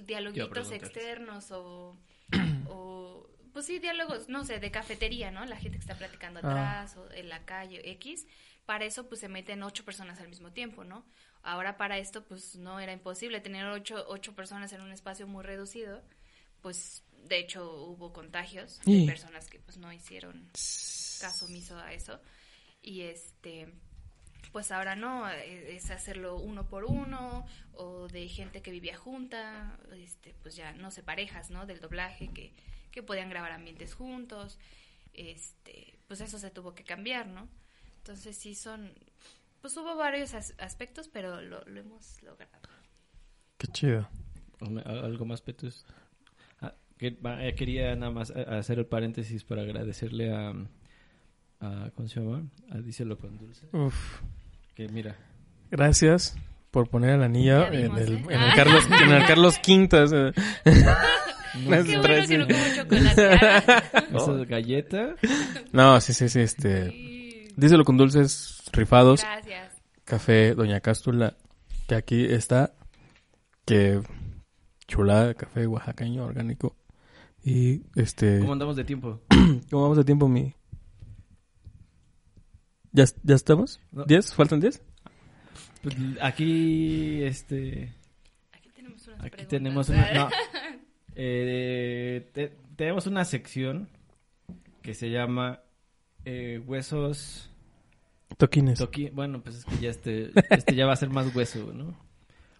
dialoguitos 0.00 0.72
externos 0.72 1.50
o, 1.52 1.96
o, 2.68 3.28
pues 3.52 3.66
sí, 3.66 3.78
diálogos, 3.78 4.28
no 4.28 4.44
sé, 4.44 4.58
de 4.60 4.70
cafetería, 4.70 5.30
¿no? 5.30 5.44
La 5.44 5.56
gente 5.56 5.78
que 5.78 5.82
está 5.82 5.94
platicando 5.96 6.40
Ah. 6.42 6.48
atrás 6.82 6.96
o 6.96 7.10
en 7.12 7.28
la 7.28 7.44
calle 7.44 7.82
X. 7.92 8.26
Para 8.66 8.84
eso, 8.84 9.08
pues 9.08 9.20
se 9.20 9.28
meten 9.28 9.62
ocho 9.62 9.84
personas 9.84 10.20
al 10.20 10.28
mismo 10.28 10.52
tiempo, 10.52 10.84
¿no? 10.84 11.04
Ahora 11.42 11.76
para 11.76 11.98
esto, 11.98 12.24
pues 12.24 12.54
no 12.56 12.78
era 12.80 12.92
imposible 12.92 13.40
tener 13.40 13.66
ocho, 13.66 14.04
ocho 14.08 14.34
personas 14.34 14.72
en 14.72 14.80
un 14.80 14.92
espacio 14.92 15.26
muy 15.26 15.42
reducido. 15.44 16.02
Pues 16.60 17.02
de 17.24 17.38
hecho 17.38 17.72
hubo 17.86 18.12
contagios 18.12 18.78
de 18.80 18.84
Sí. 19.00 19.06
personas 19.06 19.48
que 19.48 19.58
pues 19.58 19.76
no 19.78 19.92
hicieron 19.92 20.48
caso 21.20 21.46
omiso 21.46 21.76
a 21.78 21.92
eso. 21.92 22.20
Y 22.80 23.02
este, 23.02 23.72
pues 24.50 24.70
ahora 24.72 24.96
no, 24.96 25.30
eh, 25.30 25.76
es 25.76 25.90
hacerlo 25.90 26.36
uno 26.36 26.68
por 26.68 26.84
uno 26.84 27.46
o 27.74 28.08
de 28.08 28.28
gente 28.28 28.60
que 28.62 28.70
vivía 28.70 28.96
junta, 28.96 29.78
este, 29.94 30.34
pues 30.42 30.56
ya 30.56 30.72
no 30.72 30.90
sé, 30.90 31.02
parejas, 31.02 31.50
¿no? 31.50 31.66
Del 31.66 31.80
doblaje 31.80 32.28
que, 32.28 32.52
que 32.90 33.02
podían 33.02 33.30
grabar 33.30 33.52
ambientes 33.52 33.94
juntos, 33.94 34.58
este, 35.14 35.98
pues 36.08 36.20
eso 36.20 36.38
se 36.38 36.50
tuvo 36.50 36.74
que 36.74 36.84
cambiar, 36.84 37.26
¿no? 37.26 37.48
Entonces 37.98 38.36
sí 38.36 38.54
son, 38.54 38.92
pues 39.60 39.76
hubo 39.76 39.94
varios 39.96 40.34
as- 40.34 40.54
aspectos, 40.58 41.08
pero 41.08 41.40
lo, 41.40 41.62
lo 41.64 41.80
hemos 41.80 42.22
logrado. 42.22 42.52
Qué 43.58 43.68
chido. 43.68 44.08
Hombre, 44.60 44.82
¿al- 44.86 45.04
¿Algo 45.04 45.24
más, 45.24 45.40
Petus? 45.40 45.86
Ah, 46.60 46.74
que- 46.98 47.16
eh, 47.22 47.54
quería 47.56 47.94
nada 47.96 48.10
más 48.12 48.30
eh, 48.30 48.44
hacer 48.48 48.78
el 48.78 48.86
paréntesis 48.86 49.44
para 49.44 49.62
agradecerle 49.62 50.34
a, 50.34 50.52
a 51.62 51.90
¿cómo 51.94 52.08
se 52.08 52.20
llama? 52.20 52.42
A 52.70 52.78
Díselo 52.78 53.16
con 53.16 53.38
Dulce. 53.38 53.66
Uf. 53.72 54.20
Que 54.74 54.88
mira, 54.88 55.16
Gracias 55.70 56.36
por 56.70 56.88
poner 56.88 57.10
el 57.10 57.22
anillo 57.22 57.66
en 57.66 57.82
vimos, 57.82 58.00
el, 58.00 58.14
¿eh? 58.14 58.24
en 58.28 58.40
el 58.42 58.54
Carlos, 58.54 58.86
en 58.90 59.10
el 59.10 59.26
Carlos 59.26 59.58
sea. 59.58 60.32
No, 61.54 61.84
Qué 61.84 61.98
bueno 61.98 62.26
que 62.26 62.38
no 62.38 62.46
como 62.46 62.74
chocolate. 62.74 64.16
¿eso 64.16 64.42
es 64.42 64.48
galleta? 64.48 65.16
No, 65.72 66.00
sí, 66.00 66.14
sí, 66.14 66.30
sí, 66.30 66.40
este... 66.40 66.88
Sí. 66.90 67.48
Díselo 67.56 67.84
con 67.84 67.98
dulces 67.98 68.62
rifados. 68.72 69.20
Gracias. 69.20 69.74
Café 70.04 70.54
Doña 70.54 70.80
Cástula, 70.80 71.36
que 71.86 71.94
aquí 71.94 72.24
está. 72.24 72.72
Que 73.66 74.00
chulada 74.88 75.26
de 75.26 75.34
café 75.34 75.66
oaxaqueño 75.66 76.24
orgánico. 76.24 76.74
Y 77.44 77.82
este... 77.96 78.40
¿Cómo 78.40 78.54
andamos 78.54 78.76
de 78.76 78.84
tiempo? 78.84 79.20
¿Cómo 79.70 79.82
vamos 79.82 79.98
de 79.98 80.04
tiempo, 80.04 80.28
mi...? 80.28 80.54
¿Ya, 82.92 83.04
ya 83.22 83.34
estamos? 83.34 83.80
No. 83.90 84.04
¿Diez? 84.04 84.34
¿Faltan 84.34 84.60
diez? 84.60 84.82
Pues, 85.82 85.96
aquí, 86.20 87.22
este... 87.24 87.92
Aquí 88.52 88.68
tenemos 88.74 89.06
unas 89.08 89.18
Aquí 89.20 89.30
preguntas. 89.30 89.48
tenemos 89.48 89.88
una... 89.88 90.12
No. 90.14 90.28
Eh, 91.14 92.30
te- 92.32 92.56
tenemos 92.74 93.06
una 93.06 93.26
sección 93.26 93.90
que 94.80 94.94
se 94.94 95.10
llama 95.10 95.60
eh, 96.24 96.58
Huesos... 96.66 97.50
Toquines. 98.38 98.78
Toqui... 98.78 99.10
Bueno, 99.10 99.42
pues 99.42 99.56
es 99.56 99.64
que 99.66 99.76
ya 99.76 99.90
este, 99.90 100.30
este 100.48 100.74
ya 100.74 100.86
va 100.86 100.94
a 100.94 100.96
ser 100.96 101.10
más 101.10 101.34
hueso, 101.36 101.70
¿no? 101.74 101.94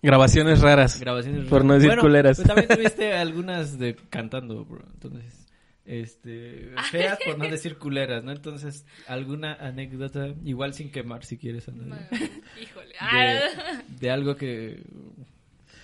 Grabaciones 0.03 0.61
raras. 0.61 1.01
Grabaciones 1.01 1.49
Por 1.49 1.65
no 1.65 1.73
decir 1.75 1.89
Bueno, 1.89 2.03
culeras. 2.03 2.37
pues 2.37 2.47
también 2.47 2.69
tuviste 2.77 3.15
algunas 3.15 3.79
de 3.79 3.97
cantando, 4.11 4.67
bro. 4.67 4.85
Entonces, 4.93 5.42
este, 5.85 6.71
feas 6.91 7.19
por 7.25 7.39
no 7.39 7.45
decir 7.51 7.77
culeras, 7.79 8.23
¿no? 8.25 8.33
Entonces, 8.33 8.87
alguna 9.07 9.55
anécdota, 9.55 10.29
igual 10.45 10.75
sin 10.75 10.91
quemar 10.91 11.25
si 11.25 11.39
quieres, 11.39 11.69
Ana, 11.69 12.09
híjole. 12.61 12.89
de, 12.89 12.95
Ah. 13.01 13.83
de 13.89 14.11
algo 14.11 14.37
que, 14.37 14.83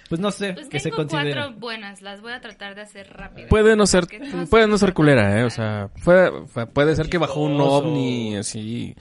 pues 0.08 0.20
no 0.20 0.30
sé, 0.30 0.52
Pues 0.54 0.68
que 0.68 0.78
se 0.78 0.90
tengo 0.90 0.96
considera. 1.02 1.42
cuatro 1.46 1.58
buenas, 1.60 2.00
las 2.02 2.20
voy 2.20 2.32
a 2.32 2.40
tratar 2.40 2.74
de 2.74 2.82
hacer 2.82 3.08
rápido. 3.12 3.48
Puede 3.48 3.76
no 3.76 3.86
ser, 3.86 4.06
no 4.20 4.46
puede 4.46 4.66
no 4.68 4.78
ser 4.78 4.94
culera, 4.94 5.40
eh, 5.40 5.44
o 5.44 5.50
sea, 5.50 5.90
puede, 6.04 6.94
ser 6.96 7.08
que 7.08 7.18
bajó 7.18 7.42
un 7.42 7.60
ovni, 7.60 8.36
así, 8.36 8.94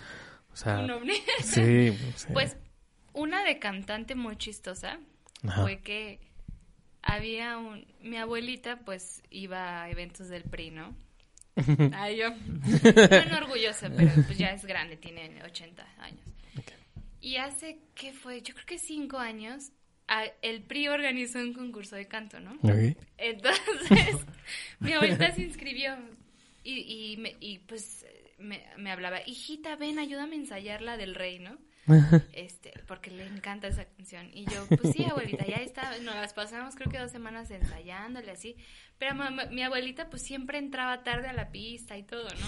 o 0.52 0.56
sea, 0.56 0.80
Un 0.80 0.92
ovni. 0.92 1.14
sí, 1.44 1.92
sí. 2.16 2.28
Pues 2.34 2.58
una 3.14 3.44
de 3.44 3.60
cantante 3.60 4.16
muy 4.16 4.36
chistosa 4.38 5.00
Ajá. 5.48 5.62
fue 5.62 5.80
que 5.80 6.20
había 7.02 7.58
un... 7.58 7.86
Mi 8.02 8.18
abuelita 8.18 8.80
pues 8.80 9.24
iba 9.30 9.84
a 9.84 9.90
eventos 9.90 10.28
del 10.30 10.44
PRI, 10.44 10.72
¿no? 10.72 10.96
Ay, 11.94 12.18
yo... 12.18 12.30
Bueno, 13.10 13.38
orgullosa, 13.38 13.90
pero 13.96 14.12
pues 14.26 14.38
ya 14.38 14.52
es 14.52 14.66
grande, 14.66 14.98
tiene 14.98 15.42
80 15.44 15.86
años. 16.00 16.22
Y 17.20 17.38
hace, 17.38 17.80
¿qué 17.96 18.14
fue? 18.14 18.42
Yo 18.42 18.54
creo 18.54 18.66
que 18.66 18.78
cinco 18.78 19.18
años, 19.18 19.72
el 20.42 20.62
PRI 20.64 20.88
organizó 20.90 21.40
un 21.40 21.54
concurso 21.54 21.96
de 21.96 22.08
canto, 22.08 22.40
¿no? 22.40 22.54
Ok. 22.62 22.96
Entonces, 23.18 24.16
mi 24.80 24.94
abuelita 24.94 25.32
se 25.32 25.42
inscribió 25.42 25.98
y, 26.64 27.14
y, 27.14 27.18
me- 27.18 27.36
y 27.40 27.60
pues 27.60 28.06
me, 28.38 28.64
me 28.78 28.92
hablaba, 28.92 29.20
hijita, 29.26 29.76
ven, 29.76 29.98
ayúdame 30.00 30.36
a 30.36 30.40
ensayar 30.40 30.82
la 30.82 30.96
del 30.96 31.16
rey, 31.16 31.40
¿no? 31.40 31.58
Este, 32.34 32.74
porque 32.88 33.12
le 33.12 33.26
encanta 33.26 33.68
esa 33.68 33.86
canción. 33.86 34.30
Y 34.34 34.46
yo, 34.46 34.66
pues 34.68 34.94
sí, 34.94 35.04
abuelita, 35.10 35.46
ya 35.46 35.58
está, 35.58 35.98
nos 36.00 36.16
las 36.16 36.34
pasamos 36.34 36.76
creo 36.76 36.90
que 36.92 37.00
dos 37.00 37.12
semanas 37.12 37.50
ensayándole 37.52 38.32
así. 38.32 38.56
Pero 38.98 39.16
mamá- 39.16 39.46
mi 39.48 39.64
abuelita 39.64 40.10
pues 40.10 40.22
siempre 40.22 40.58
entraba 40.58 41.04
tarde 41.04 41.28
a 41.28 41.34
la 41.34 41.52
pista 41.52 41.98
y 41.98 42.04
todo, 42.04 42.28
¿no? 42.30 42.48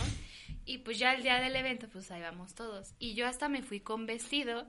Y 0.66 0.80
pues 0.80 1.00
ya 1.00 1.14
el 1.14 1.24
día 1.24 1.40
del 1.40 1.56
evento, 1.56 1.88
pues 1.90 2.12
ahí 2.12 2.22
vamos 2.22 2.54
todos. 2.54 2.94
Y 3.00 3.14
yo 3.16 3.28
hasta 3.28 3.50
me 3.50 3.64
fui 3.64 3.80
con 3.80 4.06
vestido, 4.06 4.68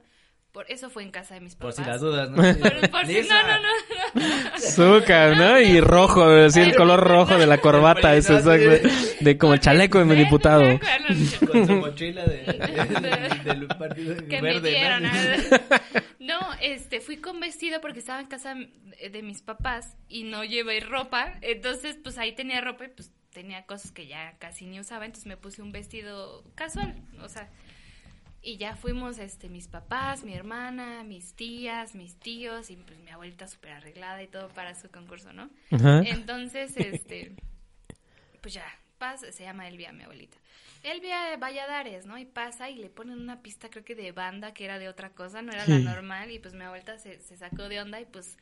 por 0.52 0.70
eso 0.70 0.90
fue 0.90 1.02
en 1.04 1.10
casa 1.10 1.34
de 1.34 1.40
mis 1.40 1.54
Por 1.54 1.70
papás. 1.70 1.76
si 1.84 1.90
las 1.90 2.00
dudas, 2.00 2.30
¿no? 2.30 2.36
Por, 2.58 2.90
por 2.90 3.06
si, 3.06 3.20
no, 3.22 3.42
no, 3.42 3.58
no. 3.60 4.54
Azúcar, 4.54 5.36
¿no? 5.36 5.60
Y 5.60 5.80
rojo, 5.80 6.24
así 6.24 6.60
el 6.60 6.74
color 6.74 7.00
rojo 7.06 7.38
de 7.38 7.46
la 7.46 7.58
corbata, 7.58 8.14
eso, 8.16 8.36
exacto. 8.36 8.88
De 9.20 9.38
como 9.38 9.54
el 9.54 9.60
chaleco 9.60 9.98
de 9.98 10.04
mi 10.04 10.14
diputado. 10.16 10.78
Con 11.50 11.66
su 11.66 11.72
mochila 11.76 12.24
de, 12.24 12.38
de- 12.44 13.40
del 13.44 13.66
partido 13.68 14.16
que 14.28 14.42
me 14.42 14.52
verde. 14.54 14.70
dieron. 14.70 15.02
¿no? 16.18 16.40
No, 16.40 16.40
este, 16.60 17.00
fui 17.00 17.16
con 17.18 17.40
vestido 17.40 17.80
porque 17.80 17.98
estaba 17.98 18.20
en 18.20 18.26
casa 18.26 18.54
de 18.54 19.22
mis 19.22 19.42
papás 19.42 19.96
y 20.08 20.24
no 20.24 20.44
llevé 20.44 20.80
ropa. 20.80 21.34
Entonces, 21.42 21.96
pues 22.02 22.18
ahí 22.18 22.32
tenía 22.34 22.60
ropa 22.60 22.84
y 22.84 22.88
pues 22.88 23.10
tenía 23.32 23.64
cosas 23.66 23.90
que 23.92 24.06
ya 24.06 24.34
casi 24.38 24.66
ni 24.66 24.80
usaba. 24.80 25.06
Entonces 25.06 25.26
me 25.26 25.36
puse 25.36 25.62
un 25.62 25.72
vestido 25.72 26.44
casual, 26.54 26.94
o 27.22 27.28
sea. 27.28 27.48
Y 28.42 28.56
ya 28.56 28.74
fuimos, 28.74 29.18
este, 29.18 29.48
mis 29.48 29.68
papás, 29.68 30.24
mi 30.24 30.34
hermana, 30.34 31.04
mis 31.04 31.34
tías, 31.34 31.94
mis 31.94 32.16
tíos 32.16 32.70
y 32.70 32.76
pues 32.76 32.98
mi 32.98 33.10
abuelita 33.10 33.46
súper 33.46 33.72
arreglada 33.72 34.22
y 34.22 34.28
todo 34.28 34.48
para 34.48 34.74
su 34.74 34.90
concurso, 34.90 35.32
¿no? 35.32 35.50
Ajá. 35.70 36.00
Entonces, 36.06 36.74
este, 36.76 37.34
pues 38.40 38.54
ya, 38.54 38.64
pasa, 38.98 39.30
se 39.32 39.42
llama 39.42 39.68
Elvia, 39.68 39.92
mi 39.92 40.04
abuelita. 40.04 40.38
Elvia 40.82 41.36
Valladares, 41.36 42.06
¿no? 42.06 42.16
Y 42.16 42.24
pasa 42.24 42.70
y 42.70 42.76
le 42.76 42.88
ponen 42.88 43.20
una 43.20 43.42
pista, 43.42 43.68
creo 43.68 43.84
que 43.84 43.94
de 43.94 44.12
banda, 44.12 44.54
que 44.54 44.64
era 44.64 44.78
de 44.78 44.88
otra 44.88 45.10
cosa, 45.10 45.42
no 45.42 45.52
era 45.52 45.66
la 45.66 45.78
normal, 45.78 46.30
y 46.30 46.38
pues 46.38 46.54
mi 46.54 46.64
abuelita 46.64 46.98
se, 46.98 47.20
se 47.20 47.36
sacó 47.36 47.68
de 47.68 47.80
onda 47.80 48.00
y 48.00 48.06
pues 48.06 48.38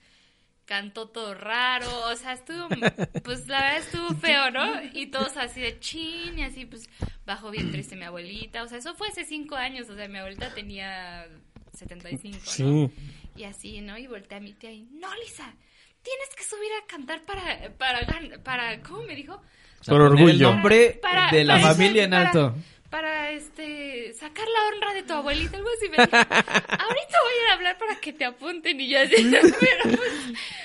cantó 0.68 1.08
todo 1.08 1.32
raro, 1.34 1.88
o 2.10 2.14
sea, 2.16 2.34
estuvo, 2.34 2.68
pues 3.24 3.48
la 3.48 3.58
verdad 3.62 3.78
estuvo 3.78 4.08
feo, 4.20 4.50
¿no? 4.50 4.66
Y 4.92 5.06
todos 5.06 5.34
así 5.38 5.62
de 5.62 5.80
chin, 5.80 6.38
y 6.38 6.42
así 6.44 6.66
pues 6.66 6.90
bajó 7.24 7.50
bien 7.50 7.70
triste 7.72 7.96
mi 7.96 8.04
abuelita, 8.04 8.62
o 8.62 8.68
sea, 8.68 8.76
eso 8.76 8.94
fue 8.94 9.08
hace 9.08 9.24
cinco 9.24 9.56
años, 9.56 9.88
o 9.88 9.94
sea, 9.96 10.06
mi 10.08 10.18
abuelita 10.18 10.52
tenía 10.54 11.26
75, 11.72 12.36
¿no? 12.36 12.42
Sí. 12.50 12.90
Y 13.36 13.44
así, 13.44 13.80
¿no? 13.80 13.96
Y 13.96 14.06
volteé 14.08 14.36
a 14.36 14.40
mi 14.42 14.52
tía 14.52 14.70
y, 14.70 14.82
no, 14.92 15.08
Lisa, 15.22 15.54
tienes 16.02 16.28
que 16.36 16.44
subir 16.44 16.70
a 16.82 16.86
cantar 16.86 17.22
para, 17.24 17.72
para, 17.78 18.06
para, 18.42 18.82
¿cómo 18.82 19.04
me 19.04 19.14
dijo? 19.14 19.40
Por 19.86 20.00
orgullo. 20.02 20.28
El 20.28 20.40
nombre 20.42 20.98
Para- 21.00 21.30
de 21.30 21.44
la 21.44 21.54
para- 21.60 21.68
familia 21.74 22.04
en 22.04 22.10
para- 22.10 22.26
alto. 22.26 22.54
Para, 22.90 23.32
este, 23.32 24.14
sacar 24.14 24.46
la 24.48 24.76
honra 24.76 24.94
de 24.94 25.02
tu 25.02 25.12
abuelita, 25.12 25.58
algo 25.58 25.68
así. 25.76 25.90
Me 25.90 25.96
dijo, 25.98 26.16
ahorita 26.16 26.26
voy 26.72 27.32
a 27.34 27.42
ir 27.42 27.48
a 27.50 27.54
hablar 27.54 27.76
para 27.78 28.00
que 28.00 28.12
te 28.14 28.24
apunten 28.24 28.80
y 28.80 28.88
yo 28.88 28.98
así, 29.00 29.14
pero 29.60 29.96
pues, 29.96 30.12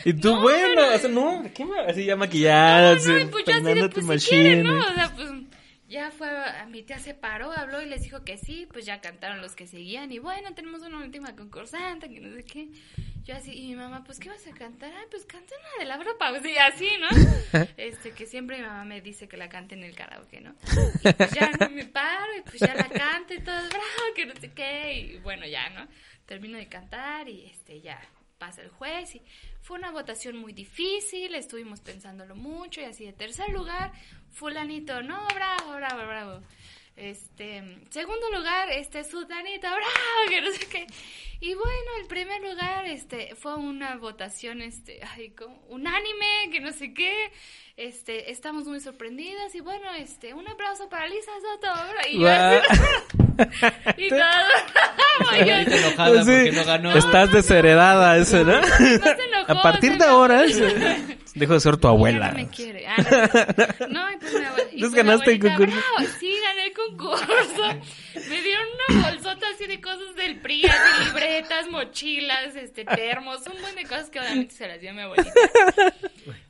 Y 0.05 0.13
tú, 0.13 0.29
No, 0.35 0.41
bueno, 0.41 0.67
pero- 0.75 0.95
o 0.95 0.97
sea, 0.99 1.09
no, 1.09 1.43
¿qué 1.53 1.65
me- 1.65 1.79
Así 1.81 2.05
ya 2.05 2.15
maquillada, 2.15 2.95
no, 2.95 3.01
no, 3.05 3.19
y 3.19 3.25
pues 3.25 3.43
yo 3.45 3.53
así 3.55 3.63
de, 3.63 3.89
pues 3.89 4.23
si 4.23 4.29
quieren, 4.29 4.63
machine. 4.63 4.63
¿no? 4.63 4.79
O 4.79 4.93
sea, 4.93 5.13
pues 5.15 5.29
ya 5.89 6.11
fue, 6.11 6.29
a 6.29 6.65
mi 6.65 6.81
tía 6.83 6.97
se 6.99 7.13
paró, 7.13 7.51
habló 7.51 7.81
y 7.81 7.87
les 7.87 8.01
dijo 8.03 8.23
que 8.23 8.37
sí, 8.37 8.67
pues 8.71 8.85
ya 8.85 9.01
cantaron 9.01 9.41
los 9.41 9.53
que 9.55 9.67
seguían 9.67 10.11
y 10.13 10.19
bueno, 10.19 10.53
tenemos 10.53 10.81
una 10.81 10.99
última 10.99 11.35
concursante, 11.35 12.09
que 12.09 12.19
no 12.21 12.33
sé 12.35 12.43
qué. 12.45 12.69
Yo 13.25 13.35
así, 13.35 13.53
y 13.53 13.67
mi 13.67 13.75
mamá, 13.75 14.03
pues, 14.03 14.19
¿qué 14.19 14.27
vas 14.27 14.45
a 14.47 14.51
cantar? 14.51 14.93
Ay, 14.93 15.05
pues 15.09 15.25
canta 15.25 15.55
una 15.57 15.79
de 15.79 15.85
Laura 15.85 16.11
Pausí, 16.19 16.51
y 16.51 16.57
así, 16.57 16.89
¿no? 16.99 17.07
Este, 17.77 18.11
que 18.11 18.25
siempre 18.25 18.57
mi 18.57 18.63
mamá 18.63 18.83
me 18.83 18.99
dice 18.99 19.29
que 19.29 19.37
la 19.37 19.47
cante 19.47 19.75
en 19.75 19.83
el 19.83 19.95
karaoke, 19.95 20.41
¿no? 20.41 20.55
Y 21.03 21.13
pues 21.13 21.31
ya 21.31 21.49
no 21.57 21.69
me 21.69 21.85
paro 21.85 22.35
y 22.37 22.41
pues 22.41 22.59
ya 22.59 22.73
la 22.73 22.89
canto 22.89 23.33
y 23.33 23.39
todo, 23.39 23.55
bravo, 23.69 24.13
que 24.15 24.25
no 24.25 24.35
sé 24.35 24.51
qué, 24.51 24.93
y 24.93 25.17
bueno, 25.19 25.45
ya, 25.45 25.69
¿no? 25.69 25.87
Termino 26.25 26.57
de 26.57 26.67
cantar 26.67 27.29
y 27.29 27.45
este, 27.45 27.79
ya 27.79 28.01
pasa 28.37 28.61
el 28.61 28.69
juez 28.69 29.15
y 29.15 29.21
fue 29.61 29.77
una 29.77 29.91
votación 29.91 30.35
muy 30.35 30.51
difícil, 30.51 31.33
estuvimos 31.33 31.79
pensándolo 31.79 32.35
mucho 32.35 32.81
y 32.81 32.85
así 32.85 33.05
de 33.05 33.13
tercer 33.13 33.49
lugar, 33.51 33.93
fulanito, 34.31 35.01
no, 35.01 35.25
bravo, 35.33 35.75
bravo, 35.75 36.05
bravo. 36.05 36.41
Este, 36.95 37.63
segundo 37.89 38.29
lugar, 38.35 38.69
este, 38.71 39.03
sutanito, 39.03 39.67
bravo, 39.67 40.29
que 40.29 40.41
no 40.41 40.51
sé 40.51 40.67
qué. 40.67 40.87
Y 41.39 41.55
bueno, 41.55 41.91
el 41.99 42.07
primer 42.07 42.39
lugar, 42.41 42.85
este, 42.85 43.35
fue 43.35 43.55
una 43.55 43.95
votación, 43.97 44.61
este, 44.61 44.99
ay, 45.15 45.31
como 45.31 45.57
unánime, 45.69 46.49
que 46.51 46.59
no 46.59 46.71
sé 46.71 46.93
qué. 46.93 47.31
Este, 47.75 48.31
estamos 48.31 48.65
muy 48.67 48.79
sorprendidas 48.79 49.55
y 49.55 49.59
bueno, 49.59 49.91
este, 49.95 50.35
un 50.35 50.47
aplauso 50.47 50.87
para 50.89 51.07
Lisa 51.07 51.31
Soto. 51.41 51.73
¿verdad? 51.73 52.03
Y 52.11 52.19
yo 52.19 52.29
así, 52.29 52.67
y 54.05 54.09
todo. 54.09 54.19
Yo 55.45 55.53
enojada 55.53 56.23
Sí, 56.23 56.31
porque 56.31 56.51
no 56.53 56.65
ganó. 56.65 56.95
Estás 56.97 57.31
desheredada, 57.31 58.17
eso, 58.17 58.43
¿no? 58.43 58.59
no 58.61 58.67
se 58.67 58.83
enojó, 58.83 59.45
A 59.51 59.61
partir 59.61 59.97
de 59.97 60.05
ahora, 60.05 60.43
dejo 61.35 61.53
de 61.53 61.59
ser 61.59 61.77
tu 61.77 61.87
Ya 61.87 61.89
abuela. 61.89 62.29
no 62.29 62.35
me 62.35 62.47
quiere. 62.49 62.87
Ah, 62.87 62.95
no, 63.81 63.87
no, 63.89 64.11
y 64.11 64.17
pues 64.17 64.33
mi 64.33 64.39
abue- 64.39 64.67
y 64.71 64.79
pues 64.79 64.91
ganaste 64.93 65.31
el 65.33 65.39
concurso. 65.39 65.75
"Bravo, 65.97 66.11
sí, 66.19 66.35
gané 66.63 66.67
el 66.67 66.73
concurso. 66.73 67.89
Me 68.29 68.41
dieron 68.41 68.65
una 68.89 69.09
bolsota 69.09 69.45
así 69.53 69.65
de 69.67 69.81
cosas 69.81 70.15
del 70.15 70.39
PRI, 70.39 70.65
así, 70.65 71.05
libretas, 71.05 71.69
mochilas, 71.69 72.55
este, 72.55 72.85
termos, 72.85 73.41
un 73.47 73.61
buen 73.61 73.75
de 73.75 73.83
cosas 73.83 74.09
que 74.09 74.19
obviamente 74.19 74.53
se 74.55 74.67
las 74.67 74.79
dio 74.81 74.91
a 74.91 74.93
mi 74.93 75.01
abuelita. 75.01 75.31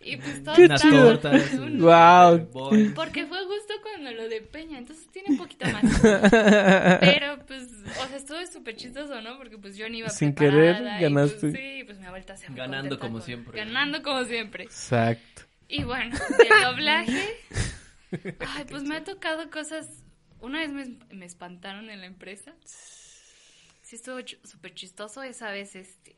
Y 0.01 0.18
pues 0.18 0.43
todo 0.43 0.55
Qué 0.55 0.66
Unas 0.66 0.82
tortas. 0.82 1.53
un- 1.53 1.80
Wow. 1.82 2.93
Porque 2.95 3.26
fue 3.26 3.38
justo 3.45 3.74
cuando 3.82 4.11
lo 4.11 4.28
de 4.30 4.41
Peña, 4.41 4.78
entonces 4.78 5.07
tiene 5.11 5.30
un 5.32 5.38
poquito 5.38 5.66
más. 5.70 5.84
Pero 6.99 7.39
pues, 7.47 7.64
o 8.03 8.07
sea, 8.07 8.18
estuvo 8.18 8.45
súper 8.45 8.76
chistoso, 8.76 9.22
¿no? 9.22 9.38
Porque 9.38 9.57
pues 9.57 9.76
yo 9.76 9.88
ni 9.89 9.99
iba 9.99 10.09
Sin 10.09 10.34
preparada 10.34 10.78
querer, 10.78 10.99
y, 10.99 11.03
ganaste. 11.03 11.39
Pues, 11.39 11.53
sí, 11.53 11.84
pues 11.86 11.99
mi 11.99 12.05
abuelita 12.05 12.36
se 12.38 12.47
Ganando 12.53 12.99
como 12.99 13.14
con- 13.14 13.22
siempre. 13.24 13.57
Ganando 13.57 14.03
como 14.03 14.24
siempre. 14.26 14.64
Exacto. 14.66 15.43
Y 15.70 15.84
bueno, 15.84 16.16
del 16.38 16.61
doblaje, 16.64 17.36
ay, 18.39 18.66
pues 18.70 18.84
me 18.84 18.97
ha 18.97 19.03
tocado 19.03 19.49
cosas. 19.49 19.88
Una 20.44 20.60
vez 20.60 20.74
me, 20.74 20.98
me 21.16 21.26
espantaron 21.26 21.89
en 21.89 22.02
la 22.02 22.06
empresa. 22.06 22.54
Sí, 22.66 23.96
estuvo 23.96 24.18
súper 24.44 24.74
chistoso. 24.74 25.24
Esa 25.24 25.50
vez, 25.52 25.74
este. 25.78 26.18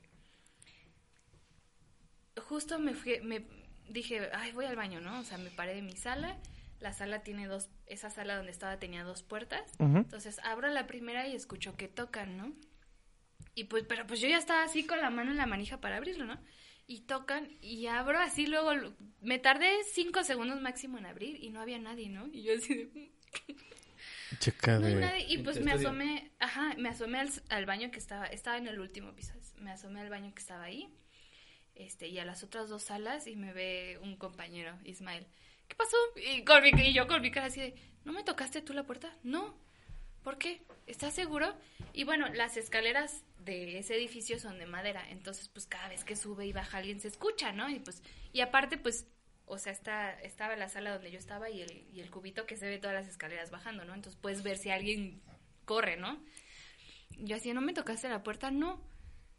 Justo 2.35 2.79
me 2.79 2.95
fui, 2.95 3.19
me 3.21 3.45
dije, 3.87 4.31
ay, 4.33 4.51
voy 4.53 4.65
al 4.65 4.75
baño, 4.75 4.99
¿no? 4.99 5.19
O 5.19 5.23
sea, 5.23 5.37
me 5.37 5.51
paré 5.51 5.75
de 5.75 5.83
mi 5.83 5.95
sala. 5.95 6.37
La 6.79 6.91
sala 6.91 7.21
tiene 7.21 7.45
dos, 7.45 7.69
esa 7.85 8.09
sala 8.09 8.35
donde 8.35 8.51
estaba 8.51 8.79
tenía 8.79 9.03
dos 9.03 9.21
puertas. 9.21 9.61
Entonces 9.77 10.39
abro 10.39 10.69
la 10.69 10.87
primera 10.87 11.27
y 11.27 11.35
escucho 11.35 11.77
que 11.77 11.87
tocan, 11.87 12.35
¿no? 12.35 12.51
Y 13.53 13.65
pues, 13.65 13.83
pero 13.87 14.07
pues 14.07 14.21
yo 14.21 14.27
ya 14.27 14.39
estaba 14.39 14.63
así 14.63 14.87
con 14.87 15.01
la 15.01 15.11
mano 15.11 15.29
en 15.29 15.37
la 15.37 15.45
manija 15.45 15.79
para 15.79 15.97
abrirlo, 15.97 16.25
¿no? 16.25 16.39
Y 16.87 17.01
tocan 17.01 17.47
y 17.61 17.85
abro 17.85 18.17
así 18.17 18.47
luego, 18.47 18.71
me 19.21 19.37
tardé 19.37 19.71
cinco 19.93 20.23
segundos 20.23 20.61
máximo 20.61 20.97
en 20.97 21.05
abrir 21.05 21.43
y 21.43 21.51
no 21.51 21.61
había 21.61 21.77
nadie, 21.77 22.09
¿no? 22.09 22.27
Y 22.33 22.41
yo 22.41 22.55
así 22.55 22.73
de, 22.73 23.11
Checa 24.39 24.79
no 24.79 24.87
hay 24.87 24.95
de... 24.95 25.01
nadie. 25.01 25.25
Y 25.29 25.37
pues 25.39 25.59
me 25.61 25.71
asomé, 25.71 26.31
ajá, 26.39 26.73
me 26.77 26.89
asomé 26.89 27.19
al, 27.19 27.31
al 27.49 27.65
baño 27.65 27.91
que 27.91 27.99
estaba, 27.99 28.25
estaba 28.27 28.57
en 28.57 28.67
el 28.67 28.79
último 28.79 29.13
piso, 29.15 29.33
me 29.57 29.71
asomé 29.71 30.01
al 30.01 30.09
baño 30.09 30.33
que 30.33 30.39
estaba 30.41 30.63
ahí, 30.63 30.89
este, 31.75 32.07
y 32.07 32.19
a 32.19 32.25
las 32.25 32.43
otras 32.43 32.69
dos 32.69 32.83
salas 32.83 33.27
y 33.27 33.35
me 33.35 33.53
ve 33.53 33.99
un 34.01 34.15
compañero, 34.17 34.77
Ismael. 34.83 35.27
¿Qué 35.67 35.75
pasó? 35.75 35.97
Y, 36.15 36.43
con 36.43 36.61
mi- 36.63 36.69
y 36.69 36.93
yo 36.93 37.07
con 37.07 37.21
mi 37.21 37.31
cara 37.31 37.47
así 37.47 37.59
de, 37.59 37.75
¿no 38.03 38.13
me 38.13 38.23
tocaste 38.23 38.61
tú 38.61 38.73
la 38.73 38.83
puerta? 38.83 39.15
No. 39.23 39.55
¿Por 40.23 40.37
qué? 40.37 40.61
¿Estás 40.87 41.13
seguro? 41.13 41.55
Y 41.93 42.03
bueno, 42.03 42.27
las 42.33 42.57
escaleras 42.57 43.23
de 43.39 43.77
ese 43.77 43.95
edificio 43.95 44.39
son 44.39 44.57
de 44.57 44.65
madera, 44.65 45.07
entonces 45.11 45.49
pues 45.49 45.67
cada 45.67 45.87
vez 45.89 46.03
que 46.03 46.15
sube 46.15 46.47
y 46.47 46.53
baja 46.53 46.77
alguien 46.79 46.99
se 46.99 47.09
escucha, 47.09 47.51
¿no? 47.51 47.69
Y 47.69 47.79
pues, 47.79 48.01
y 48.33 48.41
aparte 48.41 48.77
pues, 48.79 49.05
o 49.47 49.57
sea, 49.57 49.71
está, 49.71 50.11
estaba 50.21 50.55
la 50.55 50.69
sala 50.69 50.93
donde 50.93 51.11
yo 51.11 51.19
estaba 51.19 51.49
y 51.49 51.61
el, 51.61 51.85
y 51.93 51.99
el 52.01 52.09
cubito 52.09 52.45
que 52.45 52.57
se 52.57 52.67
ve 52.67 52.77
todas 52.77 52.95
las 52.95 53.07
escaleras 53.07 53.51
bajando, 53.51 53.85
¿no? 53.85 53.93
Entonces 53.93 54.19
puedes 54.21 54.43
ver 54.43 54.57
si 54.57 54.69
alguien 54.71 55.21
corre, 55.65 55.97
¿no? 55.97 56.19
Yo 57.17 57.35
así, 57.35 57.53
¿no 57.53 57.61
me 57.61 57.73
tocaste 57.73 58.09
la 58.09 58.23
puerta? 58.23 58.51
No. 58.51 58.81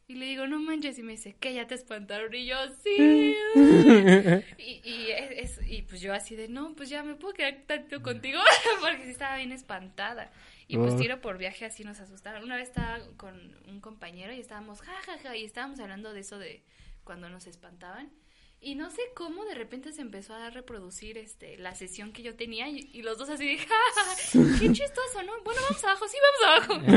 Y 0.09 0.15
le 0.15 0.27
digo, 0.27 0.47
no 0.47 0.61
manches, 0.61 0.99
y 1.01 1.03
me 1.03 1.13
dice, 1.13 1.35
¿qué? 1.41 1.53
¿Ya 1.53 1.67
te 1.67 1.75
espantaron? 1.75 2.33
Y 2.33 2.47
yo, 2.47 2.57
sí. 2.85 3.35
y, 4.59 4.81
y, 4.89 5.11
es, 5.11 5.59
es- 5.59 5.69
y 5.69 5.83
pues 5.83 6.01
yo 6.01 6.15
así 6.15 6.37
de, 6.37 6.47
no, 6.49 6.75
pues 6.77 6.89
ya 6.89 7.03
me 7.03 7.17
puedo 7.17 7.35
quedar 7.35 7.65
tanto 7.67 8.01
contigo, 8.03 8.39
porque 8.81 9.03
sí 9.05 9.11
estaba 9.11 9.37
bien 9.37 9.51
espantada. 9.51 10.31
Y 10.69 10.77
pues 10.79 10.97
tiro 10.97 11.21
por 11.21 11.39
viaje 11.39 11.65
así 11.65 11.85
nos 11.85 11.99
asustaron. 12.01 12.45
Una 12.45 12.57
vez 12.57 12.69
estaba 12.69 13.01
con 13.17 13.57
un 13.69 13.81
compañero 13.81 14.33
y 14.33 14.41
estábamos, 14.41 14.81
ja, 14.81 14.95
ja, 15.05 15.19
ja, 15.19 15.37
y 15.37 15.45
estábamos 15.45 15.81
hablando 15.81 16.13
de 16.13 16.21
eso 16.21 16.39
de 16.39 16.63
cuando 17.05 17.29
nos 17.29 17.47
espantaban. 17.47 18.11
Y 18.61 18.75
no 18.75 18.91
sé 18.91 19.01
cómo 19.15 19.45
de 19.45 19.55
repente 19.55 19.93
se 19.93 20.01
empezó 20.01 20.35
a 20.35 20.51
reproducir 20.51 21.19
este 21.19 21.57
la 21.59 21.75
sesión 21.75 22.13
que 22.13 22.23
yo 22.23 22.35
tenía 22.35 22.69
y, 22.69 22.91
y 22.93 23.03
los 23.03 23.17
dos 23.19 23.29
así 23.31 23.47
de, 23.47 23.59
"Ja, 23.59 23.67
ja, 23.95 24.05
ja, 24.05 24.59
qué 24.59 24.67
chistoso, 24.73 25.23
¿no? 25.25 25.33
Bueno, 25.45 25.61
vamos 25.69 25.85
abajo, 25.85 26.05
sí, 26.09 26.17
vamos 26.43 26.69
abajo. 26.69 26.97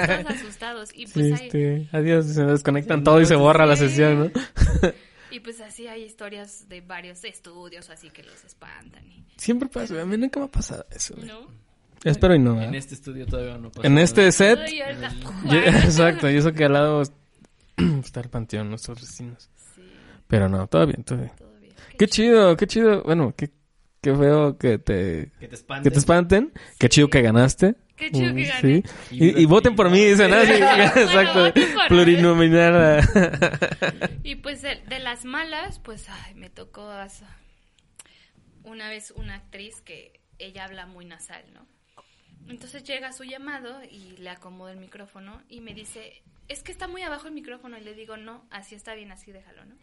Estamos 0.00 0.26
todos 0.26 0.40
asustados 0.40 0.90
y 0.94 1.06
pues 1.06 1.26
Sí, 1.26 1.32
ahí, 1.32 1.46
este, 1.46 1.88
adiós, 1.92 2.26
se 2.26 2.44
desconectan 2.44 3.04
todo 3.04 3.20
y 3.20 3.26
se 3.26 3.36
borra 3.36 3.66
la 3.66 3.76
sesión, 3.76 4.18
¿no? 4.34 4.90
y 5.30 5.38
pues 5.40 5.60
así 5.60 5.86
hay 5.86 6.02
historias 6.02 6.68
de 6.68 6.80
varios 6.80 7.22
estudios 7.24 7.88
así 7.90 8.10
que 8.10 8.24
los 8.24 8.42
espantan 8.44 9.06
y, 9.12 9.24
Siempre 9.36 9.68
pasa, 9.68 10.00
a 10.00 10.04
mí 10.04 10.16
nunca 10.16 10.40
me 10.40 10.46
ha 10.46 10.50
pasado 10.50 10.84
eso. 10.90 11.14
güey. 11.14 11.28
¿no? 11.28 11.46
Espero 12.02 12.34
y 12.34 12.38
no, 12.40 12.60
En 12.60 12.74
¿eh? 12.74 12.78
este 12.78 12.94
estudio 12.94 13.26
todavía 13.26 13.56
no 13.58 13.70
pasa 13.70 13.86
En 13.86 13.94
nada. 13.94 14.04
este 14.04 14.32
set, 14.32 14.58
yo- 15.44 15.56
exacto, 15.56 16.28
y 16.28 16.36
eso 16.36 16.52
que 16.52 16.64
al 16.64 16.72
lado 16.72 17.02
está 18.02 18.20
el 18.20 18.28
panteón, 18.30 18.70
nuestros 18.70 19.00
vecinos. 19.02 19.48
Sí, 19.76 19.82
Pero 20.30 20.48
no, 20.48 20.66
todo 20.68 20.86
bien, 20.86 21.04
todo 21.04 21.18
bien. 21.18 21.32
todo 21.36 21.52
bien. 21.60 21.74
Qué 21.98 22.06
chido, 22.06 22.56
qué 22.56 22.66
chido, 22.66 23.02
bueno, 23.02 23.34
qué, 23.36 23.50
qué 24.00 24.14
feo 24.14 24.56
que 24.56 24.78
te, 24.78 25.32
Que 25.38 25.48
te 25.48 25.54
espanten. 25.56 25.82
que 25.84 25.90
te 25.90 25.98
espanten, 25.98 26.52
qué 26.78 26.88
chido 26.88 27.08
que 27.10 27.20
ganaste. 27.20 27.74
Qué 27.96 28.10
chido 28.10 28.34
que 28.34 28.44
gané. 28.44 28.60
Sí. 28.60 28.84
Y 29.10 29.24
Y, 29.40 29.42
y 29.42 29.44
voten 29.44 29.76
por 29.76 29.90
mí, 29.90 30.02
dicen, 30.02 30.32
ah, 30.32 30.42
sí, 30.46 30.52
exacto, 31.00 31.52
plurinominal. 31.88 33.02
Y 34.22 34.36
pues 34.36 34.62
de, 34.62 34.76
de 34.88 35.00
las 35.00 35.24
malas, 35.24 35.78
pues 35.80 36.08
ay, 36.08 36.34
me 36.34 36.48
tocó 36.48 36.88
una 38.64 38.88
vez 38.88 39.12
una 39.16 39.34
actriz 39.34 39.80
que 39.82 40.20
ella 40.38 40.64
habla 40.64 40.86
muy 40.86 41.04
nasal, 41.04 41.42
¿no? 41.52 41.66
Entonces 42.48 42.84
llega 42.84 43.12
su 43.12 43.24
llamado 43.24 43.82
y 43.84 44.16
le 44.18 44.30
acomodo 44.30 44.70
el 44.70 44.78
micrófono 44.78 45.42
y 45.48 45.60
me 45.60 45.74
dice, 45.74 46.22
es 46.48 46.62
que 46.62 46.72
está 46.72 46.88
muy 46.88 47.02
abajo 47.02 47.28
el 47.28 47.34
micrófono 47.34 47.76
y 47.78 47.82
le 47.82 47.94
digo, 47.94 48.16
no, 48.16 48.44
así 48.50 48.74
está 48.74 48.94
bien, 48.94 49.12
así 49.12 49.30
déjalo, 49.32 49.64
¿no? 49.66 49.74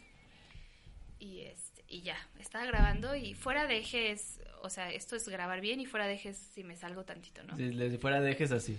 Y, 1.19 1.41
este, 1.41 1.83
y 1.87 2.01
ya, 2.01 2.17
estaba 2.39 2.65
grabando 2.65 3.15
y 3.15 3.33
fuera 3.33 3.65
de 3.65 3.77
eje 3.77 4.11
es, 4.11 4.39
o 4.61 4.69
sea, 4.69 4.91
esto 4.91 5.15
es 5.15 5.27
grabar 5.27 5.61
bien 5.61 5.79
y 5.79 5.85
fuera 5.85 6.05
de 6.05 6.13
eje 6.13 6.29
es 6.29 6.37
si 6.37 6.63
me 6.63 6.75
salgo 6.75 7.03
tantito, 7.05 7.43
¿no? 7.43 7.57
Le 7.57 7.97
fuera 7.97 8.21
dejes 8.21 8.51
así. 8.51 8.77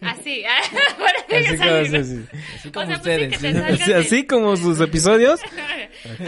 Así, 0.00 0.44
fuera 0.96 1.24
de 1.28 1.38
eje 1.38 1.54
Así 1.54 1.54
es 1.54 1.60
como, 1.60 1.74
así, 1.74 1.90
¿no? 1.90 2.04
sí, 2.04 2.16
sí. 2.16 2.38
Así 2.54 2.68
O 2.68 2.72
como 2.72 2.86
pues 2.86 2.98
sí, 2.98 3.04
que 3.04 3.36
ustedes. 3.36 3.78
te 3.78 3.84
Sí, 3.84 3.92
así 3.92 4.26
como 4.26 4.56
sus 4.56 4.80
episodios. 4.80 5.40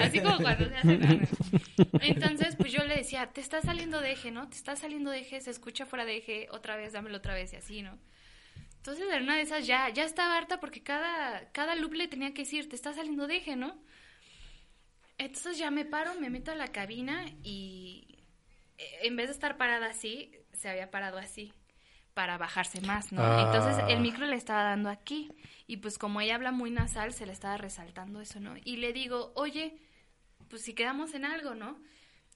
Así 0.03 0.21
como 0.21 0.39
cuando 0.39 0.69
se 0.69 0.77
hace. 0.77 1.29
Entonces, 2.01 2.57
pues 2.57 2.73
yo 2.73 2.85
le 2.85 2.97
decía, 2.97 3.27
te 3.27 3.41
está 3.41 3.61
saliendo 3.61 4.01
de 4.01 4.13
eje, 4.13 4.31
¿no? 4.31 4.49
Te 4.49 4.57
está 4.57 4.75
saliendo 4.77 5.11
de 5.11 5.19
eje, 5.19 5.41
se 5.41 5.51
escucha 5.51 5.85
fuera 5.85 6.05
de 6.05 6.17
eje, 6.17 6.49
otra 6.51 6.77
vez, 6.77 6.93
dámelo 6.93 7.19
otra 7.19 7.35
vez 7.35 7.53
y 7.53 7.57
así, 7.57 7.83
¿no? 7.83 7.99
Entonces, 8.77 9.05
en 9.13 9.25
una 9.25 9.37
de 9.37 9.43
esas 9.43 9.67
ya, 9.67 9.89
ya 9.91 10.05
estaba 10.05 10.37
harta 10.37 10.61
porque 10.61 10.83
cada, 10.83 11.51
cada 11.53 11.75
loop 11.75 11.95
le 11.95 12.09
tenía 12.09 12.33
que 12.33 12.43
decir, 12.43 12.69
te 12.69 12.77
está 12.77 12.95
saliendo 12.95 13.27
de 13.27 13.37
eje, 13.37 13.57
¿no? 13.57 13.77
Entonces 15.19 15.59
ya 15.59 15.71
me 15.71 15.85
paro, 15.85 16.15
me 16.21 16.31
meto 16.31 16.53
a 16.53 16.55
la 16.55 16.69
cabina 16.69 17.25
y 17.43 18.19
eh, 18.79 18.99
en 19.03 19.17
vez 19.17 19.27
de 19.29 19.33
estar 19.33 19.57
parada 19.57 19.87
así, 19.87 20.33
se 20.53 20.69
había 20.69 20.91
parado 20.91 21.19
así 21.19 21.53
para 22.15 22.39
bajarse 22.39 22.81
más, 22.81 23.13
¿no? 23.13 23.23
Ah. 23.23 23.43
Entonces 23.47 23.85
el 23.89 24.01
micro 24.01 24.27
le 24.27 24.37
estaba 24.37 24.63
dando 24.63 24.89
aquí 24.89 25.31
y 25.67 25.79
pues 25.79 25.99
como 25.99 26.21
ella 26.21 26.35
habla 26.35 26.53
muy 26.53 26.71
nasal, 26.71 27.13
se 27.13 27.27
le 27.27 27.33
estaba 27.33 27.57
resaltando 27.57 28.21
eso, 28.21 28.41
¿no? 28.41 28.55
Y 28.65 28.77
le 28.77 28.93
digo, 28.93 29.33
oye, 29.35 29.79
pues 30.49 30.63
si 30.63 30.75
quedamos 30.75 31.15
en 31.15 31.25
algo, 31.25 31.55
¿no? 31.55 31.79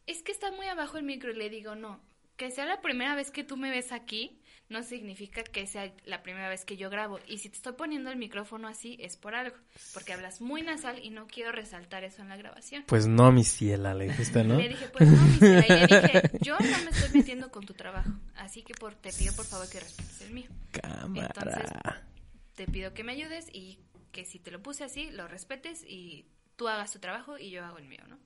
Es 0.07 0.22
que 0.22 0.33
está 0.33 0.51
muy 0.51 0.66
abajo 0.66 0.99
el 0.99 1.05
micro 1.05 1.31
y 1.31 1.37
le 1.37 1.51
digo, 1.51 1.74
no, 1.74 2.01
que 2.37 2.51
sea 2.51 2.64
la 2.66 2.81
primera 2.81 3.14
vez 3.14 3.31
que 3.31 3.45
tú 3.45 3.57
me 3.57 3.70
ves 3.70 3.93
aquí, 3.93 4.39
no 4.71 4.83
significa 4.83 5.43
que 5.43 5.66
sea 5.66 5.93
la 6.05 6.23
primera 6.23 6.49
vez 6.49 6.64
que 6.64 6.77
yo 6.77 6.89
grabo. 6.91 7.18
Y 7.27 7.39
si 7.39 7.51
te 7.51 7.57
estoy 7.57 7.75
poniendo 7.75 8.11
el 8.11 8.16
micrófono 8.16 8.68
así, 8.68 8.97
es 9.01 9.16
por 9.16 9.35
algo, 9.35 9.57
porque 9.93 10.12
hablas 10.12 10.41
muy 10.41 10.62
nasal 10.62 11.05
y 11.05 11.11
no 11.11 11.27
quiero 11.27 11.53
resaltar 11.53 12.05
eso 12.05 12.23
en 12.23 12.29
la 12.29 12.37
grabación. 12.37 12.85
Pues 12.87 13.07
no, 13.07 13.33
mi 13.33 13.45
ciela, 13.45 13.93
le 13.95 14.07
dijiste, 14.07 14.45
¿no? 14.45 14.57
Le 14.57 14.68
dije, 14.68 14.89
pues 14.89 15.11
no, 15.11 15.21
mi 15.23 15.33
ciela. 15.33 15.66
Y 15.66 15.71
le 15.71 15.87
dije, 15.87 16.31
yo 16.41 16.57
no 16.59 16.85
me 16.85 16.91
estoy 16.91 17.18
metiendo 17.18 17.51
con 17.51 17.66
tu 17.66 17.75
trabajo, 17.75 18.11
así 18.37 18.62
que 18.62 18.75
por, 18.75 18.95
te 18.95 19.12
pido 19.12 19.35
por 19.35 19.45
favor 19.45 19.68
que 19.68 19.81
respetes 19.81 20.21
el 20.23 20.31
mío. 20.33 20.49
Cámara. 20.71 22.07
Te 22.55 22.66
pido 22.66 22.95
que 22.95 23.05
me 23.05 23.12
ayudes 23.12 23.49
y 23.53 23.81
que 24.12 24.25
si 24.25 24.39
te 24.39 24.51
lo 24.51 24.62
puse 24.62 24.85
así, 24.85 25.11
lo 25.11 25.27
respetes 25.27 25.85
y 25.85 26.27
tú 26.57 26.68
hagas 26.68 26.93
tu 26.93 27.01
trabajo 27.01 27.39
y 27.39 27.51
yo 27.51 27.64
hago 27.64 27.79
el 27.79 27.87
mío, 27.87 28.03
¿no? 28.09 28.18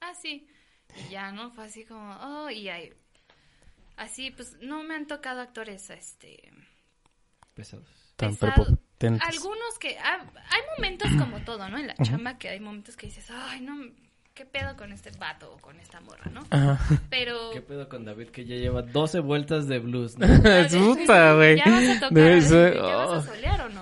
Así. 0.00 0.48
Y 0.96 1.10
ya, 1.10 1.30
¿no? 1.30 1.50
Fue 1.50 1.64
así 1.64 1.84
como, 1.84 2.16
oh, 2.20 2.50
y 2.50 2.68
ahí. 2.68 2.92
Así, 3.96 4.30
pues 4.30 4.56
no 4.60 4.82
me 4.82 4.94
han 4.94 5.06
tocado 5.06 5.40
actores, 5.40 5.90
este. 5.90 6.50
Pesados. 7.54 7.88
Tan 8.16 8.36
pesado. 8.36 8.78
Algunos 9.00 9.78
que. 9.78 9.96
ah, 9.98 10.24
hay 10.50 10.60
momentos 10.76 11.10
como 11.18 11.40
todo, 11.44 11.68
¿no? 11.68 11.78
En 11.78 11.86
la 11.86 11.94
chamba 11.96 12.38
que 12.38 12.48
hay 12.48 12.60
momentos 12.60 12.96
que 12.96 13.06
dices, 13.06 13.30
ay, 13.30 13.60
no, 13.60 13.74
¿qué 14.34 14.44
pedo 14.44 14.76
con 14.76 14.92
este 14.92 15.10
vato 15.18 15.52
o 15.52 15.58
con 15.58 15.78
esta 15.80 16.00
morra, 16.00 16.30
no? 16.30 16.40
Ajá. 16.50 17.00
Pero. 17.10 17.50
¿Qué 17.52 17.62
pedo 17.62 17.88
con 17.88 18.04
David 18.04 18.28
que 18.28 18.44
ya 18.44 18.56
lleva 18.56 18.82
12 18.82 19.20
vueltas 19.20 19.66
de 19.68 19.78
blues? 19.78 20.18
¿no? 20.18 20.26
Es 20.48 20.74
puta, 20.74 21.34
güey. 21.34 21.56
¿Ya 21.64 21.64
vas 21.66 21.88
a 21.88 22.08
tocar? 22.08 22.42
Ser- 22.42 22.74
¿Ya 22.74 22.96
vas 22.96 23.08
oh. 23.08 23.14
a 23.14 23.22
solear 23.22 23.60
o 23.60 23.68
no? 23.68 23.80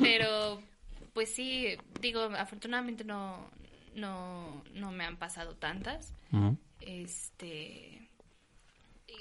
Pero, 0.00 0.62
pues 1.14 1.34
sí, 1.34 1.76
digo, 2.00 2.22
afortunadamente 2.36 3.04
no, 3.04 3.50
no, 3.94 4.62
no 4.74 4.92
me 4.92 5.04
han 5.04 5.16
pasado 5.16 5.56
tantas. 5.56 6.14
Este. 6.80 8.07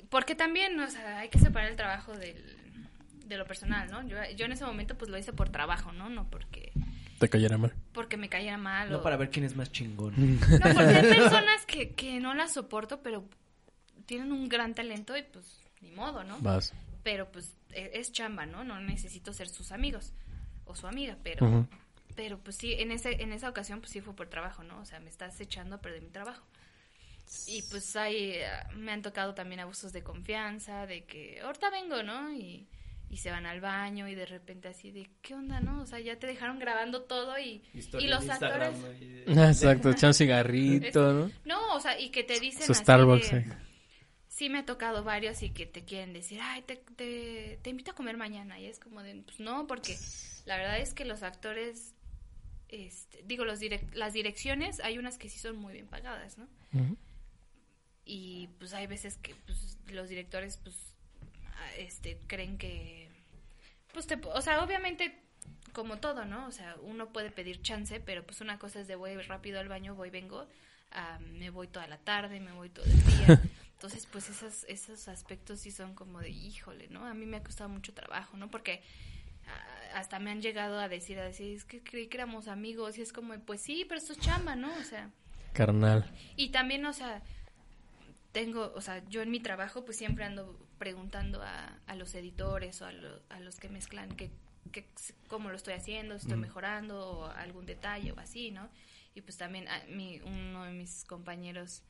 Porque 0.10 0.36
también, 0.36 0.80
o 0.80 0.90
sea, 0.90 1.20
hay 1.20 1.30
que 1.30 1.40
separar 1.40 1.70
el 1.70 1.76
trabajo 1.76 2.14
del, 2.16 2.58
de 3.26 3.38
lo 3.38 3.46
personal, 3.46 3.90
¿no? 3.92 4.08
Yo, 4.08 4.18
yo 4.36 4.46
en 4.46 4.52
ese 4.52 4.66
momento, 4.66 4.98
pues 4.98 5.10
lo 5.12 5.18
hice 5.18 5.34
por 5.34 5.50
trabajo, 5.50 5.92
¿no? 5.92 6.10
No 6.10 6.30
porque, 6.30 6.72
Te 7.20 7.30
cayera 7.30 7.58
mal. 7.58 7.74
porque 7.94 8.18
me 8.18 8.30
cayera 8.30 8.58
mal. 8.58 8.90
No 8.92 8.98
o- 9.00 9.02
para 9.04 9.18
ver 9.18 9.30
quién 9.30 9.46
es 9.46 9.56
más 9.56 9.72
chingón. 9.72 10.14
No, 10.18 10.40
porque 10.60 10.84
hay 10.96 11.14
personas 11.16 11.66
que, 11.66 11.92
que 11.94 12.20
no 12.20 12.34
las 12.34 12.54
soporto, 12.54 13.02
pero 13.02 13.26
tienen 14.06 14.32
un 14.32 14.48
gran 14.50 14.74
talento 14.76 15.18
y 15.18 15.24
pues 15.24 15.62
ni 15.82 15.92
modo, 15.92 16.24
¿no? 16.24 16.40
Vas. 16.40 16.74
pero 17.04 17.32
pues 17.32 17.54
e- 17.72 17.92
es 17.96 18.12
chamba, 18.12 18.46
¿no? 18.46 18.64
No 18.64 18.80
necesito 18.80 19.34
ser 19.34 19.50
sus 19.50 19.72
amigos 19.72 20.14
o 20.66 20.76
su 20.76 20.88
amiga, 20.88 21.18
pero 21.24 21.68
pero 22.16 22.40
pues 22.40 22.56
sí, 22.56 22.74
en 22.74 22.92
ese 22.92 23.22
en 23.22 23.32
esa 23.32 23.48
ocasión 23.48 23.80
pues 23.80 23.92
sí 23.92 24.02
fue 24.02 24.16
por 24.16 24.28
trabajo, 24.28 24.64
¿no? 24.64 24.80
O 24.80 24.86
sea, 24.86 25.00
me 25.00 25.10
estás 25.10 25.40
echando 25.40 25.76
a 25.76 25.82
perder 25.82 26.02
mi 26.02 26.10
trabajo. 26.10 26.44
Y 27.48 27.62
pues 27.64 27.96
hay 27.96 28.32
eh, 28.36 28.46
me 28.76 28.92
han 28.92 29.02
tocado 29.02 29.34
también 29.34 29.60
abusos 29.60 29.92
de 29.94 30.04
confianza, 30.04 30.86
de 30.86 31.04
que 31.06 31.40
ahorita 31.42 31.70
vengo, 31.70 32.04
¿no? 32.04 32.32
Y 32.34 32.68
y 33.10 33.18
se 33.18 33.32
van 33.32 33.46
al 33.46 33.62
baño 33.62 34.10
y 34.10 34.16
de 34.16 34.26
repente 34.26 34.68
así 34.68 34.92
de, 34.92 35.10
¿qué 35.22 35.34
onda, 35.34 35.62
no? 35.62 35.82
O 35.82 35.86
sea, 35.86 35.98
ya 36.02 36.20
te 36.20 36.28
dejaron 36.28 36.60
grabando 36.60 37.04
todo 37.04 37.40
y, 37.40 37.64
y 38.04 38.08
los 38.08 38.26
actores... 38.30 38.78
Exacto, 39.50 39.90
echar 39.92 40.10
un 40.10 40.14
cigarrito, 40.14 41.14
¿no? 41.14 41.32
No, 41.46 41.74
o 41.76 41.80
sea, 41.80 41.98
y 41.98 42.10
que 42.10 42.24
te 42.26 42.38
dicen 42.42 42.64
Su 42.66 42.74
así 42.74 42.82
Starbucks, 42.84 43.32
de- 43.32 43.38
eh. 43.38 43.54
Sí 44.28 44.50
me 44.50 44.60
ha 44.60 44.66
tocado 44.66 45.06
varios 45.06 45.42
y 45.42 45.52
que 45.52 45.66
te 45.66 45.86
quieren 45.86 46.12
decir, 46.12 46.42
ay, 46.44 46.64
te, 46.64 46.76
te, 46.98 47.60
te 47.62 47.70
invito 47.70 47.92
a 47.92 47.96
comer 47.96 48.18
mañana. 48.18 48.60
Y 48.60 48.66
es 48.66 48.78
como 48.78 49.02
de, 49.02 49.16
pues 49.24 49.40
no, 49.40 49.68
porque 49.68 49.98
la 50.46 50.58
verdad 50.58 50.78
es 50.78 50.94
que 50.94 51.06
los 51.06 51.24
actores, 51.24 51.96
este, 52.68 53.24
digo, 53.26 53.46
los 53.46 53.62
direc- 53.62 53.92
las 53.94 54.12
direcciones, 54.14 54.80
hay 54.82 54.98
unas 54.98 55.18
que 55.18 55.30
sí 55.30 55.40
son 55.40 55.56
muy 55.58 55.74
bien 55.74 55.88
pagadas, 55.88 56.38
¿no? 56.38 56.48
Ujú. 56.74 56.98
Y 58.10 58.48
pues 58.58 58.74
hay 58.74 58.88
veces 58.88 59.18
que 59.18 59.36
pues, 59.36 59.78
los 59.90 60.08
directores, 60.08 60.58
pues, 60.64 60.76
ah, 61.58 61.76
este, 61.78 62.18
creen 62.28 62.58
que, 62.58 63.10
pues, 63.92 64.08
te, 64.08 64.16
o 64.16 64.42
sea, 64.42 64.64
obviamente, 64.64 65.20
como 65.74 65.98
todo, 65.98 66.24
¿no? 66.24 66.48
O 66.48 66.52
sea, 66.52 66.78
uno 66.84 67.12
puede 67.12 67.32
pedir 67.32 67.62
chance, 67.62 68.00
pero 68.00 68.26
pues 68.26 68.40
una 68.40 68.58
cosa 68.58 68.80
es 68.80 68.88
de 68.88 68.96
voy 68.96 69.16
rápido 69.18 69.60
al 69.60 69.68
baño, 69.68 69.94
voy, 69.94 70.10
vengo, 70.10 70.48
ah, 70.94 71.20
me 71.34 71.50
voy 71.50 71.68
toda 71.68 71.86
la 71.88 71.98
tarde, 71.98 72.40
me 72.40 72.54
voy 72.54 72.70
todo 72.70 72.86
el 72.86 73.04
día. 73.04 73.42
Entonces, 73.74 74.08
pues 74.10 74.30
esos, 74.30 74.64
esos 74.70 75.10
aspectos 75.10 75.60
sí 75.60 75.72
son 75.72 75.94
como 75.94 76.20
de, 76.22 76.30
híjole, 76.30 76.88
¿no? 76.88 77.06
A 77.06 77.14
mí 77.14 77.26
me 77.26 77.38
ha 77.38 77.44
costado 77.44 77.70
mucho 77.70 77.94
trabajo, 77.94 78.38
¿no? 78.38 78.50
Porque 78.50 78.82
ah, 79.48 80.00
hasta 80.00 80.18
me 80.20 80.32
han 80.32 80.42
llegado 80.42 80.80
a 80.80 80.88
decir, 80.88 81.20
a 81.20 81.26
decir, 81.26 81.58
es 81.58 81.66
que 81.66 81.84
creí 81.84 82.08
que 82.08 82.18
éramos 82.18 82.48
amigos 82.48 82.98
y 82.98 83.02
es 83.02 83.12
como, 83.12 83.38
pues 83.42 83.62
sí, 83.62 83.86
pero 83.86 84.00
esto 84.00 84.14
es 84.14 84.20
chamba, 84.20 84.56
¿no? 84.56 84.74
O 84.78 84.84
sea... 84.84 85.12
Carnal. 85.52 86.10
Y 86.38 86.50
también, 86.50 86.86
o 86.86 86.94
sea, 86.94 87.22
tengo, 88.40 88.72
o 88.76 88.82
sea, 88.82 89.04
yo 89.10 89.22
en 89.24 89.32
mi 89.32 89.40
trabajo 89.40 89.84
pues 89.84 89.98
siempre 89.98 90.24
ando 90.24 90.44
preguntando 90.78 91.42
a, 91.42 91.80
a 91.88 91.96
los 91.96 92.14
editores 92.14 92.82
o 92.82 92.86
a, 92.86 92.92
lo- 92.92 93.20
a 93.30 93.40
los 93.40 93.56
que 93.60 93.68
mezclan 93.68 94.10
que, 94.16 94.30
que, 94.72 94.86
cómo 95.28 95.50
lo 95.50 95.56
estoy 95.56 95.74
haciendo, 95.74 96.14
si 96.20 96.26
estoy 96.28 96.38
mejorando 96.48 96.94
o 97.12 97.26
algún 97.26 97.66
detalle 97.66 98.12
o 98.12 98.20
así, 98.20 98.52
¿no? 98.52 98.70
Y 99.16 99.22
pues 99.22 99.38
también 99.38 99.68
a 99.68 99.84
mi, 99.90 100.20
uno 100.22 100.66
de 100.66 100.72
mis 100.72 101.04
compañeros, 101.06 101.82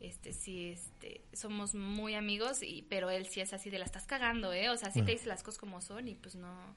este, 0.00 0.32
sí, 0.32 0.70
este, 0.70 1.20
somos 1.34 1.74
muy 1.74 2.14
amigos, 2.14 2.62
y, 2.62 2.86
pero 2.88 3.10
él 3.10 3.26
sí 3.26 3.40
es 3.42 3.52
así 3.52 3.68
de 3.68 3.78
la 3.78 3.84
estás 3.84 4.06
cagando, 4.06 4.52
¿eh? 4.54 4.70
O 4.70 4.76
sea, 4.78 4.90
sí 4.90 5.00
te 5.06 5.12
dice 5.12 5.26
las 5.28 5.42
cosas 5.42 5.58
como 5.60 5.82
son 5.82 6.08
y 6.08 6.14
pues 6.14 6.34
no, 6.36 6.74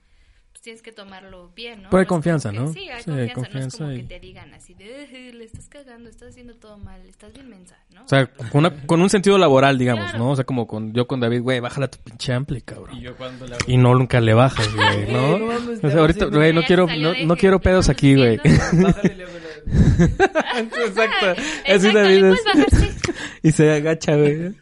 pues 0.55 0.61
tienes 0.61 0.81
que 0.81 0.93
tomarlo 0.93 1.51
bien, 1.53 1.81
¿no? 1.83 1.89
Pero 1.89 1.99
hay 1.99 2.05
No 2.05 2.07
confianza, 2.07 2.49
que- 2.49 2.57
¿no? 2.57 2.71
Sí, 2.71 2.87
hay 2.89 3.03
Sí, 3.03 3.33
confianza, 3.33 3.59
no 3.59 3.59
es 3.67 3.75
como 3.77 3.91
y- 3.91 3.97
que 3.97 4.03
te 4.03 4.19
digan 4.21 4.53
así 4.53 4.73
de, 4.73 5.03
"Eh, 5.03 5.33
le 5.33 5.43
estás 5.43 5.67
cagando, 5.67 6.09
estás 6.09 6.29
haciendo 6.29 6.55
todo 6.55 6.77
mal, 6.77 7.01
estás 7.09 7.33
bien 7.33 7.49
mensa, 7.49 7.75
¿no? 7.93 8.05
O 8.05 8.07
sea, 8.07 8.25
con, 8.27 8.59
una- 8.65 8.85
con 8.87 9.01
un 9.01 9.09
sentido 9.09 9.37
laboral, 9.37 9.77
digamos, 9.77 10.05
Claro. 10.11 10.17
¿no? 10.19 10.31
O 10.31 10.35
sea, 10.37 10.45
como 10.45 10.65
con 10.65 10.93
yo 10.93 11.07
con 11.07 11.19
David, 11.19 11.41
güey, 11.41 11.59
bájala 11.59 11.89
tu 11.89 11.97
pinche 11.97 12.31
ampli, 12.31 12.61
cabrón. 12.61 12.95
Y 12.97 13.01
yo 13.01 13.17
cuando 13.17 13.45
la... 13.45 13.57
Y 13.67 13.75
no 13.75 13.93
nunca 13.95 14.21
le 14.21 14.33
bajas, 14.33 14.73
güey, 14.73 15.11
¿no? 15.11 15.33
O 15.35 15.89
sea, 15.89 15.99
ahorita, 15.99 16.25
güey, 16.27 16.53
no 16.53 16.63
quiero, 16.63 16.87
no, 16.87 17.11
de 17.11 17.25
no 17.25 17.35
quiero 17.35 17.59
pedos 17.59 17.89
aquí, 17.89 18.15
güey. 18.15 18.37
Bájale, 18.37 19.13
le 19.15 19.25
Exacto. 20.85 21.41
Así 21.67 21.91
David 21.91 22.21
le 22.21 22.31
es. 22.31 22.39
Y 23.43 23.51
se 23.51 23.71
agacha, 23.73 24.15
güey. 24.15 24.55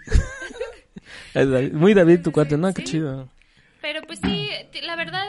Muy 1.71 1.93
David 1.93 2.21
tu 2.23 2.31
cuate, 2.31 2.57
¿no? 2.57 2.73
Qué 2.73 2.83
chido. 2.83 3.29
Pero 3.81 4.01
pues 4.07 4.19
sí, 4.23 4.49
la 4.81 4.95
verdad, 4.95 5.25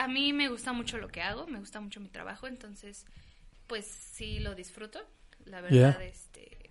a 0.00 0.08
mí 0.08 0.32
me 0.32 0.48
gusta 0.48 0.72
mucho 0.72 0.96
lo 0.96 1.08
que 1.08 1.20
hago, 1.20 1.46
me 1.46 1.58
gusta 1.58 1.78
mucho 1.78 2.00
mi 2.00 2.08
trabajo, 2.08 2.46
entonces, 2.46 3.04
pues 3.66 3.84
sí 3.84 4.38
lo 4.38 4.54
disfruto. 4.54 4.98
La 5.44 5.60
verdad, 5.60 6.00
este, 6.02 6.70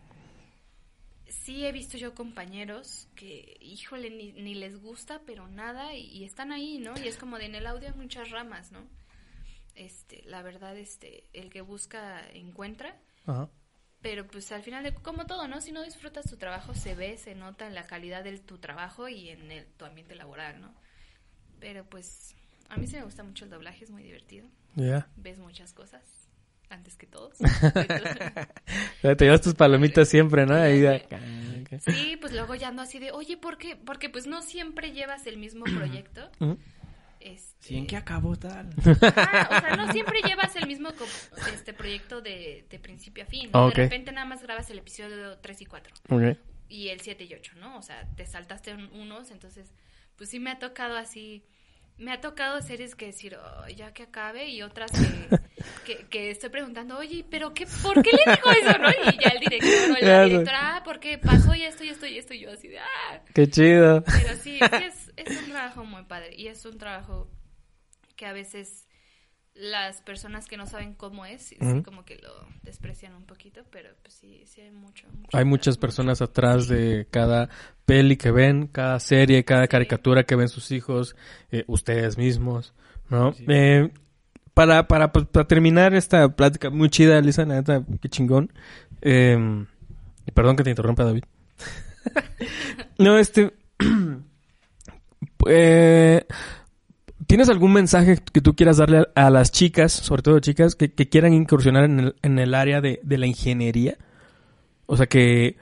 sí 1.28 1.64
he 1.64 1.72
visto 1.72 1.96
yo 1.96 2.16
compañeros 2.16 3.08
que, 3.16 3.56
híjole, 3.62 4.10
ni, 4.10 4.32
ni 4.32 4.56
les 4.56 4.82
gusta, 4.82 5.22
pero 5.28 5.48
nada, 5.48 5.94
y, 5.94 6.06
y 6.08 6.24
están 6.24 6.52
ahí, 6.52 6.80
¿no? 6.80 6.98
Y 6.98 7.08
es 7.08 7.18
como 7.18 7.38
de 7.38 7.46
en 7.46 7.54
el 7.54 7.68
audio 7.68 7.90
hay 7.90 7.94
muchas 7.94 8.32
ramas, 8.32 8.72
¿no? 8.72 8.88
Este, 9.76 10.24
la 10.26 10.42
verdad, 10.42 10.76
este, 10.76 11.28
el 11.34 11.52
que 11.52 11.62
busca 11.62 12.28
encuentra. 12.32 13.00
Ajá. 13.28 13.48
Pero 14.02 14.26
pues 14.26 14.52
al 14.52 14.64
final, 14.64 14.84
de, 14.84 14.96
como 14.96 15.28
todo, 15.28 15.48
¿no? 15.48 15.62
Si 15.62 15.72
no 15.72 15.84
disfrutas 15.84 16.28
tu 16.28 16.38
trabajo, 16.38 16.74
se 16.74 16.96
ve, 16.96 17.16
se 17.20 17.36
nota 17.36 17.68
en 17.68 17.76
la 17.76 17.86
calidad 17.86 18.24
de 18.24 18.40
tu 18.40 18.58
trabajo 18.58 19.08
y 19.08 19.30
en 19.30 19.52
el, 19.52 19.68
tu 19.74 19.86
ambiente 19.86 20.16
laboral, 20.16 20.60
¿no? 20.60 20.74
Pero 21.60 21.86
pues 21.86 22.36
a 22.70 22.78
mí 22.78 22.88
sí 22.88 22.96
me 22.96 23.04
gusta 23.04 23.24
mucho 23.24 23.46
el 23.46 23.52
doblaje, 23.52 23.84
es 23.84 23.92
muy 23.92 24.04
divertido. 24.04 24.48
Ya. 24.76 25.08
Ves 25.18 25.38
muchas 25.40 25.74
cosas 25.74 26.02
antes 26.70 26.96
que 26.96 27.08
todos. 27.08 27.36
Te 29.02 29.16
llevas 29.26 29.42
tus 29.42 29.56
palomitas 29.56 30.08
siempre, 30.08 30.46
¿no? 30.46 30.56
Ahí 30.56 30.84
sí, 31.86 32.18
pues 32.20 32.34
luego 32.34 32.56
ya 32.56 32.70
ando 32.70 32.82
así 32.82 33.00
de, 33.00 33.12
oye, 33.12 33.38
¿por 33.38 33.58
qué? 33.58 33.76
Porque 33.76 34.10
pues 34.10 34.28
no 34.28 34.42
siempre 34.42 34.92
llevas 34.92 35.26
el 35.28 35.38
mismo 35.38 35.66
proyecto. 35.66 36.30
Este, 37.20 37.50
Sí, 37.68 37.78
¿en 37.78 37.86
qué 37.88 37.98
acabó 37.98 38.38
tal? 38.38 38.70
Ah, 39.02 39.50
o 39.58 39.60
sea, 39.60 39.76
no 39.76 39.92
siempre 39.92 40.22
llevas 40.26 40.56
el 40.56 40.68
mismo 40.68 40.90
este 41.54 41.74
proyecto 41.74 42.22
de, 42.22 42.66
de 42.70 42.80
principio 42.80 43.24
a 43.24 43.28
fin. 43.28 43.50
¿no? 43.54 43.70
De 43.70 43.76
repente 43.76 44.12
nada 44.12 44.26
más 44.26 44.42
grabas 44.42 44.70
el 44.70 44.78
episodio 44.80 45.38
3 45.40 45.62
y 45.62 45.66
4. 45.66 45.94
Ok. 46.10 46.38
y 46.70 46.90
el 46.90 47.02
7 47.02 47.24
y 47.26 47.34
8, 47.34 47.54
¿no? 47.60 47.78
O 47.78 47.82
sea, 47.82 48.08
te 48.16 48.26
saltaste 48.26 48.74
un- 48.74 48.92
unos, 48.94 49.32
entonces, 49.32 49.74
pues 50.16 50.30
sí 50.30 50.40
me 50.40 50.52
ha 50.52 50.60
tocado 50.60 50.96
así, 50.98 51.44
me 52.00 52.12
ha 52.14 52.22
tocado 52.22 52.62
series 52.62 52.96
que 52.96 53.08
decir, 53.08 53.36
"Oh, 53.36 53.68
ya 53.68 53.94
que 53.94 54.04
acabe, 54.04 54.48
y 54.50 54.62
otras 54.64 54.90
que, 54.92 54.98
que, 55.86 56.08
que 56.08 56.32
estoy 56.32 56.50
preguntando, 56.50 56.98
oye, 56.98 57.26
pero 57.30 57.54
qué, 57.54 57.68
¿por 57.84 58.02
qué 58.02 58.12
le 58.12 58.32
dijo 58.34 58.50
eso, 58.52 58.78
no? 58.80 58.90
Y 58.90 59.24
ya 59.24 59.30
el 59.30 59.40
director 59.40 59.92
o 59.92 60.00
Ya 60.00 60.08
la 60.20 60.24
directora, 60.26 60.78
ah, 60.78 60.84
¿por 60.84 61.00
qué 61.00 61.18
pasó 61.18 61.54
y 61.54 61.64
esto 61.64 61.84
y 61.84 61.90
esto 61.90 62.06
y 62.08 62.18
esto? 62.18 62.34
Y 62.34 62.40
yo 62.40 62.52
así 62.52 62.68
de, 62.70 62.80
ah, 62.80 63.22
Qué 63.34 63.48
chido. 63.50 64.04
pero 64.06 64.36
sí, 64.36 64.58
sí 64.60 64.84
es, 64.84 65.12
es 65.18 65.38
un 65.44 65.52
trabajo 65.52 65.84
muy 65.86 66.04
padre, 66.06 66.36
y 66.36 66.48
es 66.48 66.66
un 66.66 66.78
trabajo 66.78 67.30
que 68.16 68.26
a 68.26 68.34
veces 68.34 68.88
las 69.60 70.02
personas 70.02 70.48
que 70.48 70.56
no 70.56 70.66
saben 70.66 70.94
cómo 70.94 71.26
es, 71.26 71.42
sí 71.42 71.58
Ujú. 71.60 71.84
como 71.84 72.06
que 72.06 72.16
lo 72.18 72.32
desprecian 72.64 73.14
un 73.14 73.26
poquito, 73.26 73.62
pero 73.72 73.90
pues 74.02 74.14
sí, 74.14 74.44
sí 74.46 74.62
hay 74.62 74.72
mucho. 74.72 75.06
mucho 75.12 75.38
Hay 75.38 75.44
muchas 75.44 75.76
mucho. 75.76 75.82
personas 75.82 76.22
atrás 76.22 76.68
de 76.70 77.08
cada 77.12 77.50
peli 77.86 78.16
que 78.16 78.32
ven, 78.32 78.68
cada 78.68 79.00
serie, 79.02 79.44
cada 79.44 79.68
caricatura 79.68 80.24
que 80.24 80.36
ven 80.36 80.48
sus 80.48 80.72
hijos, 80.72 81.16
eh, 81.52 81.66
ustedes 81.68 82.18
mismos, 82.18 82.74
¿no? 83.10 83.34
Sí. 83.34 83.46
Eh, 83.50 83.92
para, 84.54 84.88
para, 84.88 85.12
pues, 85.12 85.26
para 85.26 85.46
terminar 85.48 85.94
esta 85.94 86.30
plática 86.30 86.70
muy 86.70 86.90
chida, 86.90 87.20
Lisa, 87.20 87.46
la 87.46 87.56
neta, 87.56 87.84
qué 88.02 88.08
chingón. 88.10 88.54
Eh, 89.02 89.66
y 90.26 90.32
perdón 90.32 90.56
que 90.56 90.64
te 90.64 90.70
interrumpa, 90.70 91.04
David. 91.04 91.24
no, 92.98 93.18
este... 93.18 93.54
eh, 95.48 96.26
¿Tienes 97.30 97.48
algún 97.50 97.74
mensaje 97.74 98.18
que 98.34 98.42
tú 98.42 98.56
quieras 98.56 98.78
darle 98.78 99.06
a, 99.14 99.28
a 99.28 99.30
las 99.30 99.52
chicas, 99.52 99.92
sobre 99.92 100.24
todo 100.24 100.40
chicas, 100.40 100.74
que, 100.74 100.92
que 100.92 101.10
quieran 101.10 101.32
incursionar 101.32 101.84
en 101.84 102.00
el, 102.00 102.16
en 102.24 102.40
el 102.40 102.56
área 102.56 102.82
de, 102.82 103.00
de 103.04 103.18
la 103.20 103.28
ingeniería? 103.28 104.00
O 104.88 104.98
sea 104.98 105.06
que, 105.06 105.56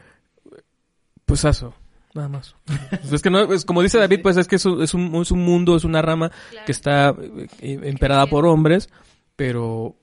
pues 1.26 1.43
eso, 1.43 1.74
nada 2.13 2.30
más. 2.30 2.55
Es 3.11 3.22
que 3.22 3.30
no, 3.30 3.53
es 3.53 3.65
como 3.65 3.82
dice 3.82 3.97
David, 3.97 4.22
pues 4.24 4.38
es 4.38 4.47
que 4.47 4.55
es 4.55 4.65
un, 4.65 4.82
es 4.82 4.93
un, 4.93 5.13
es 5.15 5.30
un 5.30 5.43
mundo, 5.43 5.76
es 5.76 5.84
una 5.84 6.01
rama 6.01 6.32
Claro. 6.51 6.65
que 6.65 6.72
está 6.72 7.13
eh, 7.59 7.80
emperada 7.84 8.28
por 8.28 8.45
hombres, 8.45 8.88
pero 9.36 9.97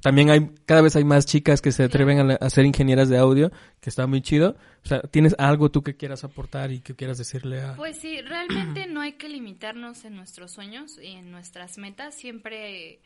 también 0.00 0.30
hay, 0.30 0.50
cada 0.64 0.80
vez 0.82 0.96
hay 0.96 1.04
más 1.04 1.26
chicas 1.26 1.60
que 1.60 1.70
se 1.72 1.82
atreven 1.84 2.18
a, 2.18 2.24
la- 2.24 2.34
a 2.36 2.48
ser 2.50 2.64
ingenieras 2.64 3.08
de 3.08 3.18
audio, 3.18 3.50
que 3.80 3.90
está 3.90 4.06
muy 4.06 4.22
chido. 4.22 4.56
O 4.84 4.88
sea, 4.88 5.02
¿tienes 5.02 5.34
algo 5.38 5.70
tú 5.70 5.82
que 5.82 5.96
quieras 5.96 6.24
aportar 6.24 6.72
y 6.72 6.80
que 6.80 6.94
quieras 6.96 7.18
decirle 7.18 7.60
a... 7.60 7.74
Pues 7.76 7.98
sí, 7.98 8.20
realmente 8.22 8.86
no 8.88 9.00
hay 9.02 9.12
que 9.12 9.28
limitarnos 9.28 10.04
en 10.04 10.16
nuestros 10.16 10.50
sueños 10.52 10.98
y 10.98 11.08
en 11.08 11.30
nuestras 11.30 11.76
metas. 11.78 12.14
Siempre 12.14 13.00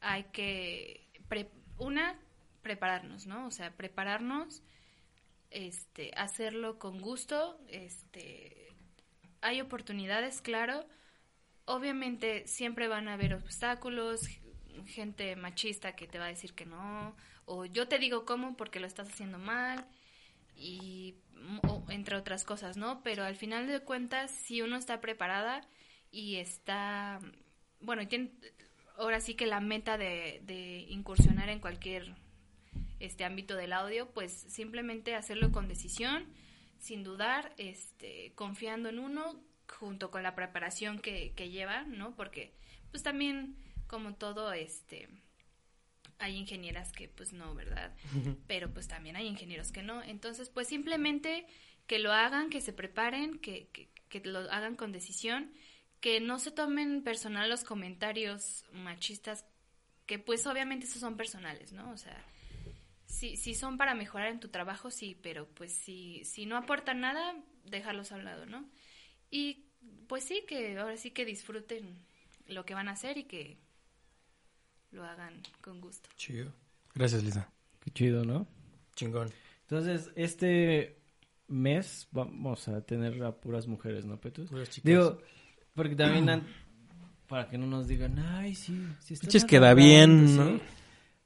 hay 0.00 0.24
que, 0.32 1.06
pre- 1.28 1.50
una, 1.78 2.18
prepararnos, 2.62 3.26
¿no? 3.26 3.46
O 3.46 3.50
sea, 3.50 3.70
prepararnos, 3.76 4.62
este, 5.50 6.10
hacerlo 6.16 6.78
con 6.78 7.00
gusto, 7.00 7.58
este, 7.68 8.68
hay 9.42 9.60
oportunidades, 9.60 10.40
claro. 10.40 10.84
Obviamente 11.66 12.46
siempre 12.48 12.88
van 12.88 13.06
a 13.08 13.12
haber 13.14 13.34
obstáculos, 13.34 14.20
gente 14.86 15.34
machista 15.36 15.94
que 15.96 16.06
te 16.06 16.18
va 16.18 16.26
a 16.26 16.28
decir 16.28 16.54
que 16.54 16.66
no, 16.66 17.14
o 17.46 17.64
yo 17.66 17.88
te 17.88 17.98
digo 17.98 18.24
cómo 18.24 18.56
porque 18.56 18.80
lo 18.80 18.86
estás 18.86 19.08
haciendo 19.08 19.38
mal 19.38 19.86
y 20.56 21.16
o- 21.68 21.84
entre 21.90 22.16
otras 22.16 22.44
cosas, 22.44 22.76
¿no? 22.76 23.02
Pero 23.02 23.24
al 23.24 23.36
final 23.36 23.66
de 23.66 23.80
cuentas, 23.80 24.30
si 24.30 24.62
uno 24.62 24.76
está 24.76 25.00
preparada 25.00 25.66
y 26.10 26.36
está, 26.36 27.20
bueno, 27.80 28.02
y 28.02 28.06
tiene, 28.06 28.32
ahora 28.96 29.20
sí 29.20 29.34
que 29.34 29.46
la 29.46 29.60
meta 29.60 29.98
de, 29.98 30.40
de 30.44 30.86
incursionar 30.88 31.48
en 31.48 31.60
cualquier 31.60 32.14
este 33.00 33.24
ámbito 33.24 33.56
del 33.56 33.72
audio, 33.72 34.10
pues 34.12 34.32
simplemente 34.32 35.14
hacerlo 35.14 35.50
con 35.50 35.68
decisión, 35.68 36.26
sin 36.78 37.02
dudar, 37.02 37.52
este, 37.58 38.32
confiando 38.34 38.88
en 38.88 38.98
uno, 38.98 39.40
junto 39.78 40.10
con 40.10 40.22
la 40.22 40.34
preparación 40.34 40.98
que, 41.00 41.32
que 41.34 41.50
lleva, 41.50 41.82
¿no? 41.82 42.14
Porque, 42.14 42.52
pues 42.90 43.02
también, 43.02 43.56
como 43.92 44.14
todo, 44.14 44.54
este, 44.54 45.06
hay 46.18 46.38
ingenieras 46.38 46.92
que 46.92 47.08
pues 47.08 47.34
no, 47.34 47.54
¿verdad? 47.54 47.94
Pero 48.46 48.72
pues 48.72 48.88
también 48.88 49.16
hay 49.16 49.26
ingenieros 49.26 49.70
que 49.70 49.82
no. 49.82 50.02
Entonces, 50.02 50.48
pues 50.48 50.66
simplemente 50.66 51.44
que 51.86 51.98
lo 51.98 52.10
hagan, 52.10 52.48
que 52.48 52.62
se 52.62 52.72
preparen, 52.72 53.38
que, 53.38 53.68
que, 53.68 53.90
que 54.08 54.20
lo 54.20 54.38
hagan 54.50 54.76
con 54.76 54.92
decisión, 54.92 55.52
que 56.00 56.20
no 56.20 56.38
se 56.38 56.52
tomen 56.52 57.02
personal 57.02 57.50
los 57.50 57.64
comentarios 57.64 58.64
machistas, 58.72 59.44
que 60.06 60.18
pues 60.18 60.46
obviamente 60.46 60.86
esos 60.86 61.00
son 61.00 61.18
personales, 61.18 61.72
¿no? 61.72 61.90
O 61.90 61.98
sea, 61.98 62.24
si, 63.04 63.36
si 63.36 63.54
son 63.54 63.76
para 63.76 63.94
mejorar 63.94 64.28
en 64.28 64.40
tu 64.40 64.48
trabajo, 64.48 64.90
sí, 64.90 65.18
pero 65.22 65.46
pues 65.48 65.74
si, 65.74 66.24
si 66.24 66.46
no 66.46 66.56
aportan 66.56 67.00
nada, 67.00 67.36
déjalos 67.66 68.10
a 68.10 68.16
un 68.16 68.24
lado, 68.24 68.46
¿no? 68.46 68.64
Y 69.30 69.66
pues 70.08 70.24
sí, 70.24 70.44
que 70.48 70.78
ahora 70.78 70.96
sí 70.96 71.10
que 71.10 71.26
disfruten 71.26 72.06
lo 72.46 72.64
que 72.64 72.74
van 72.74 72.88
a 72.88 72.92
hacer 72.92 73.18
y 73.18 73.24
que 73.24 73.58
lo 74.92 75.04
hagan 75.04 75.34
con 75.60 75.80
gusto. 75.80 76.08
Chido. 76.16 76.52
Gracias, 76.94 77.22
Lisa. 77.24 77.50
Qué 77.80 77.90
chido, 77.90 78.24
¿no? 78.24 78.46
Chingón. 78.94 79.28
Entonces, 79.62 80.10
este 80.16 80.98
mes 81.48 82.08
vamos 82.12 82.68
a 82.68 82.80
tener 82.82 83.22
a 83.24 83.32
puras 83.32 83.66
mujeres, 83.66 84.04
¿no, 84.04 84.18
Petus? 84.20 84.50
Puras 84.50 84.70
chicas. 84.70 84.84
Digo, 84.84 85.18
porque 85.74 85.96
también 85.96 86.28
han- 86.28 86.46
para 87.26 87.48
que 87.48 87.56
no 87.58 87.66
nos 87.66 87.88
digan, 87.88 88.18
ay, 88.18 88.54
sí, 88.54 88.86
sí 89.00 89.14
está 89.14 89.24
Pinches 89.26 89.44
queda 89.44 89.72
bien, 89.74 90.28
sí". 90.28 90.36
¿no? 90.36 90.60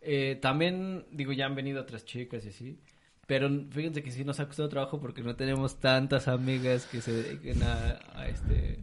Eh, 0.03 0.39
también, 0.41 1.05
digo, 1.11 1.33
ya 1.33 1.47
han 1.47 1.57
venido 1.57 1.81
otras 1.83 2.05
chicas 2.05 2.45
y 2.45 2.49
así. 2.51 2.79
Pero 3.27 3.51
fíjense 3.71 4.05
que 4.05 4.13
sí 4.13 4.25
nos 4.25 4.39
ha 4.39 4.47
costado 4.47 4.69
trabajo 4.69 5.01
porque 5.01 5.23
no 5.25 5.35
tenemos 5.35 5.81
tantas 5.81 6.29
amigas 6.29 6.87
que 6.87 7.01
se 7.01 7.13
dediquen 7.13 7.61
a, 7.65 7.99
a 8.15 8.29
este... 8.29 8.79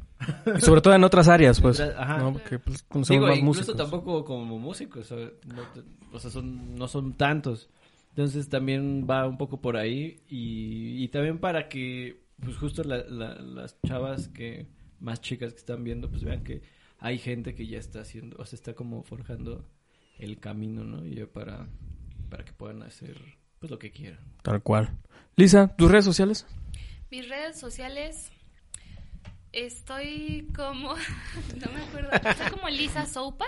Y 0.58 0.62
sobre 0.62 0.82
todo 0.82 0.94
en 0.94 1.04
otras 1.04 1.28
áreas, 1.28 1.60
pues. 1.62 1.80
Ajá. 1.80 2.18
¿no? 2.20 2.34
Porque 2.34 2.60
pues, 2.60 2.84
conocemos 2.84 3.22
Digo, 3.22 3.28
más 3.28 3.38
incluso 3.38 3.60
músicos. 3.62 3.78
tampoco 3.78 4.26
como 4.26 4.60
músicos, 4.60 5.12
o, 5.12 5.18
no, 5.18 5.64
o 6.12 6.20
sea, 6.20 6.30
son, 6.32 6.76
no 6.76 6.88
son 6.88 7.14
tantos. 7.14 7.70
Entonces 8.10 8.48
también 8.50 9.08
va 9.10 9.28
un 9.28 9.38
poco 9.38 9.60
por 9.60 9.76
ahí 9.78 10.22
y, 10.30 11.04
y 11.04 11.08
también 11.08 11.40
para 11.40 11.68
que, 11.68 12.22
pues 12.40 12.58
justo 12.58 12.84
la- 12.84 13.04
la- 13.06 13.36
las 13.42 13.76
chavas 13.88 14.28
que, 14.28 14.68
más 15.00 15.20
chicas 15.22 15.54
que 15.54 15.60
están 15.60 15.84
viendo, 15.84 16.10
pues 16.10 16.24
vean 16.24 16.44
que 16.44 16.62
hay 17.00 17.18
gente 17.18 17.56
que 17.56 17.66
ya 17.68 17.80
está 17.80 18.02
haciendo, 18.02 18.38
o 18.40 18.46
sea, 18.46 18.56
está 18.56 18.74
como 18.76 19.02
forjando 19.04 19.66
el 20.20 20.40
camino, 20.40 20.84
¿no? 20.84 21.06
Y 21.06 21.16
ya 21.16 21.26
para, 21.26 21.68
para 22.30 22.46
que 22.46 22.54
puedan 22.54 22.84
hacer, 22.84 23.18
pues 23.60 23.72
lo 23.72 23.80
que 23.80 23.92
quieran. 23.92 24.20
Tal 24.44 24.62
cual. 24.62 24.96
Lisa, 25.36 25.76
¿tus 25.76 25.90
redes 25.90 26.06
sociales? 26.06 26.46
Mis 27.10 27.28
redes 27.28 27.60
sociales, 27.60 28.32
Estoy 29.54 30.48
como. 30.56 30.90
no 31.66 31.72
me 31.74 31.82
acuerdo. 31.82 32.10
Estoy 32.12 32.50
como 32.52 32.70
Lisa 32.70 33.06
Soupa. 33.06 33.46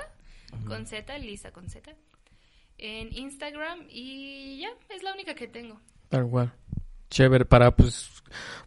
Con 0.67 0.85
Z, 0.85 1.17
Lisa 1.19 1.51
con 1.51 1.69
Z. 1.69 1.91
En 2.77 3.13
Instagram. 3.13 3.79
Y 3.89 4.59
ya, 4.61 4.69
es 4.95 5.03
la 5.03 5.13
única 5.13 5.35
que 5.35 5.47
tengo. 5.47 5.79
Tal 6.09 6.27
cual. 6.29 6.53
Chévere, 7.09 7.45
para 7.45 7.75
pues, 7.75 8.09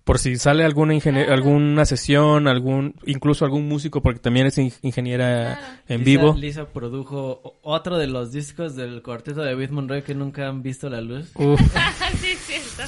por 0.04 0.18
si 0.18 0.36
sale 0.36 0.64
alguna 0.64 0.94
ingenie- 0.94 1.24
Claro. 1.24 1.32
alguna 1.34 1.84
sesión, 1.84 2.46
algún, 2.48 2.94
incluso 3.04 3.44
algún 3.44 3.68
músico, 3.68 4.00
porque 4.00 4.20
también 4.20 4.46
es 4.46 4.56
in- 4.58 4.72
ingeniera 4.82 5.56
Claro. 5.58 5.76
en 5.88 5.98
Lisa- 6.00 6.04
vivo. 6.04 6.34
Lisa 6.34 6.68
produjo 6.68 7.58
otro 7.62 7.98
de 7.98 8.06
los 8.06 8.32
discos 8.32 8.76
del 8.76 9.02
cuarteto 9.02 9.40
de 9.42 9.50
David 9.50 9.70
Monroe 9.70 10.02
que 10.02 10.14
nunca 10.14 10.48
han 10.48 10.62
visto 10.62 10.88
la 10.88 11.00
luz. 11.00 11.30
Uf, 11.34 11.60
sí, 12.20 12.36
cierto. 12.36 12.82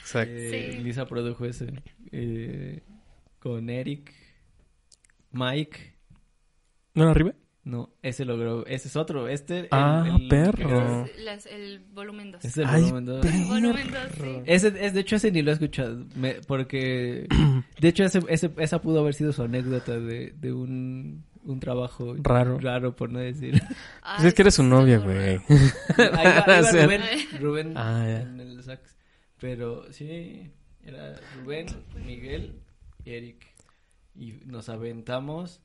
exacto. 0.00 0.32
Eh, 0.34 0.72
Sí. 0.76 0.82
Lisa 0.82 1.06
produjo 1.06 1.44
ese. 1.46 1.72
eh, 2.12 2.82
con 3.46 3.70
Eric, 3.70 4.12
Mike. 5.30 5.94
¿No 6.94 7.02
era 7.02 7.10
arriba? 7.12 7.32
No, 7.62 7.90
ese 8.02 8.24
logró. 8.24 8.64
Ese 8.66 8.88
es 8.88 8.96
otro. 8.96 9.28
Este. 9.28 9.60
el- 9.60 9.68
Ah, 9.72 10.04
el- 10.20 10.28
perro. 10.28 11.04
Es 11.04 11.18
las- 11.24 11.46
el 11.46 11.80
volumen 11.92 12.30
2. 12.32 12.44
Es 12.44 12.56
el 12.58 12.66
Ay, 12.66 12.82
volumen 12.82 13.04
dos. 13.04 13.26
Volumen 13.48 13.86
2, 13.90 14.00
sí. 14.20 14.42
Ese, 14.46 14.68
es, 14.84 14.94
de 14.94 15.00
hecho, 15.00 15.16
ese 15.16 15.30
ni 15.32 15.42
lo 15.42 15.50
he 15.50 15.54
escuchado. 15.54 16.04
me- 16.16 16.40
porque. 16.46 17.26
De 17.80 17.88
hecho, 17.88 18.04
ese, 18.04 18.20
ese- 18.28 18.52
esa 18.58 18.80
pudo 18.80 19.00
haber 19.00 19.14
sido 19.14 19.32
su 19.32 19.42
anécdota 19.42 19.98
de, 19.98 20.32
de 20.36 20.52
un, 20.52 21.24
un 21.44 21.60
trabajo 21.60 22.14
Raro. 22.22 22.58
Raro, 22.60 22.94
por 22.96 23.10
no 23.10 23.18
decir. 23.20 23.60
Pues 24.16 24.24
es 24.24 24.34
que 24.34 24.42
eres 24.42 24.54
su 24.54 24.62
novia, 24.62 24.98
güey. 24.98 25.16
Ahí 25.98 26.24
va, 26.24 26.44
ahí 26.46 26.62
va 26.62 26.62
Sí. 26.64 26.78
Rubén. 26.78 27.02
Rubén 27.40 27.72
Ah, 27.76 28.04
ya. 28.06 28.20
en 28.22 28.40
el 28.40 28.62
sax. 28.62 28.96
Pero 29.40 29.92
sí, 29.92 30.50
era 30.84 31.14
Rubén, 31.36 31.66
Miguel 32.06 32.60
Eric. 33.06 33.46
Y 34.14 34.32
nos 34.46 34.68
aventamos 34.68 35.60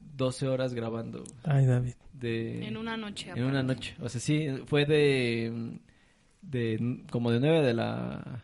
12 0.00 0.46
horas 0.48 0.74
grabando. 0.74 1.24
Ay, 1.44 1.66
David. 1.66 1.94
De, 2.12 2.66
En 2.66 2.76
una 2.76 2.96
noche. 2.96 3.30
En 3.34 3.44
una 3.44 3.62
noche. 3.62 3.94
O 4.00 4.08
sea, 4.08 4.20
sí, 4.20 4.48
fue 4.66 4.84
de. 4.86 5.78
de 6.42 7.02
como 7.10 7.30
de 7.30 7.40
9 7.40 7.62
de 7.62 7.74
la. 7.74 8.42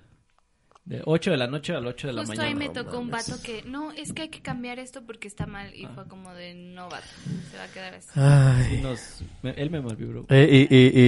De 0.87 1.01
8 1.07 1.30
de 1.30 1.37
la 1.39 1.47
noche 1.47 1.72
al 1.74 1.87
8 1.87 2.09
de 2.09 2.12
la 2.12 2.20
Justo 2.22 2.37
mañana. 2.37 2.49
ahí 2.49 2.55
me 2.68 2.68
tocó 2.74 2.99
un 2.99 3.09
vato 3.11 3.41
que, 3.43 3.62
no, 3.62 3.91
es 3.93 4.12
que 4.12 4.20
hay 4.22 4.28
que 4.28 4.43
cambiar 4.43 4.78
esto 4.78 5.03
porque 5.07 5.28
está 5.28 5.47
mal. 5.47 5.74
Y 5.74 5.87
fue 5.87 6.07
como 6.09 6.35
de, 6.35 6.53
no, 6.53 6.91
vato, 6.91 7.07
se 7.51 7.57
va 7.57 7.64
a 7.64 7.68
quedar 7.68 7.95
así. 7.95 8.09
Sí, 8.12 8.20
Ay. 8.20 8.80
nos, 8.82 9.24
me- 9.43 9.53
él 9.53 9.70
me 9.70 9.80
malvibró. 9.80 10.26
Eh, 10.28 10.66
y, 10.70 10.74
y, 10.76 11.01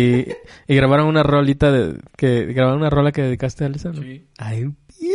y, 0.70 0.72
y 0.72 0.76
grabaron 0.76 1.06
una 1.08 1.22
rolita 1.22 1.70
de, 1.70 2.00
que 2.16 2.46
grabaron 2.46 2.80
una 2.80 2.88
rola 2.88 3.12
que 3.12 3.20
dedicaste 3.20 3.66
a 3.66 3.68
Lisa, 3.68 3.92
¿no? 3.92 4.00
Sí. 4.00 4.26
Ay, 4.38 4.70
Y 4.98 5.10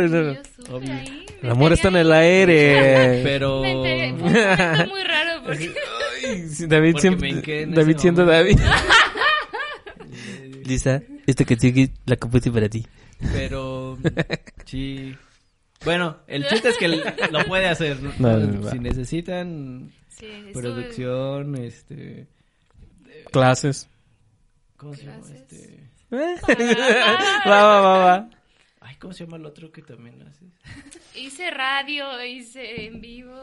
el 0.00 1.50
amor 1.50 1.72
está 1.72 1.88
en 1.88 1.96
el 1.96 2.12
aire. 2.12 3.20
Pero. 3.24 3.62
Me 3.62 4.14
fue 4.18 4.86
muy 4.86 5.02
raro 5.04 5.42
porque 5.44 5.72
Ay, 6.28 6.48
David 6.66 6.92
Porque 6.92 7.00
siempre, 7.00 7.66
David 7.66 7.96
siendo 7.98 8.24
momento. 8.24 8.62
David. 8.62 8.72
Lisa, 10.66 11.02
esta 11.26 11.44
canción 11.44 11.90
la 12.04 12.16
compuse 12.16 12.50
para 12.50 12.68
ti. 12.68 12.86
Pero 13.32 13.98
sí. 14.66 15.16
Bueno, 15.84 16.18
el 16.26 16.46
chiste 16.46 16.70
es 16.70 16.76
que 16.76 16.88
lo 16.88 17.44
puede 17.46 17.68
hacer. 17.68 17.98
¿no? 18.02 18.12
No, 18.18 18.70
si 18.70 18.78
necesitan 18.78 19.92
sí, 20.08 20.26
producción, 20.52 21.56
este. 21.56 22.26
Clases. 23.30 23.88
¿Cómo 24.76 24.94
se 24.94 25.04
llama? 25.04 25.24
Este. 25.34 25.88
va, 27.46 27.62
va, 27.64 27.80
va, 27.80 27.98
va. 27.98 28.30
¿Cómo 29.00 29.12
se 29.12 29.24
llama 29.24 29.36
el 29.36 29.46
otro 29.46 29.70
que 29.72 29.82
también 29.82 30.22
hace? 30.22 30.46
Hice 31.18 31.50
radio, 31.50 32.24
hice 32.24 32.86
en 32.86 33.00
vivo, 33.00 33.34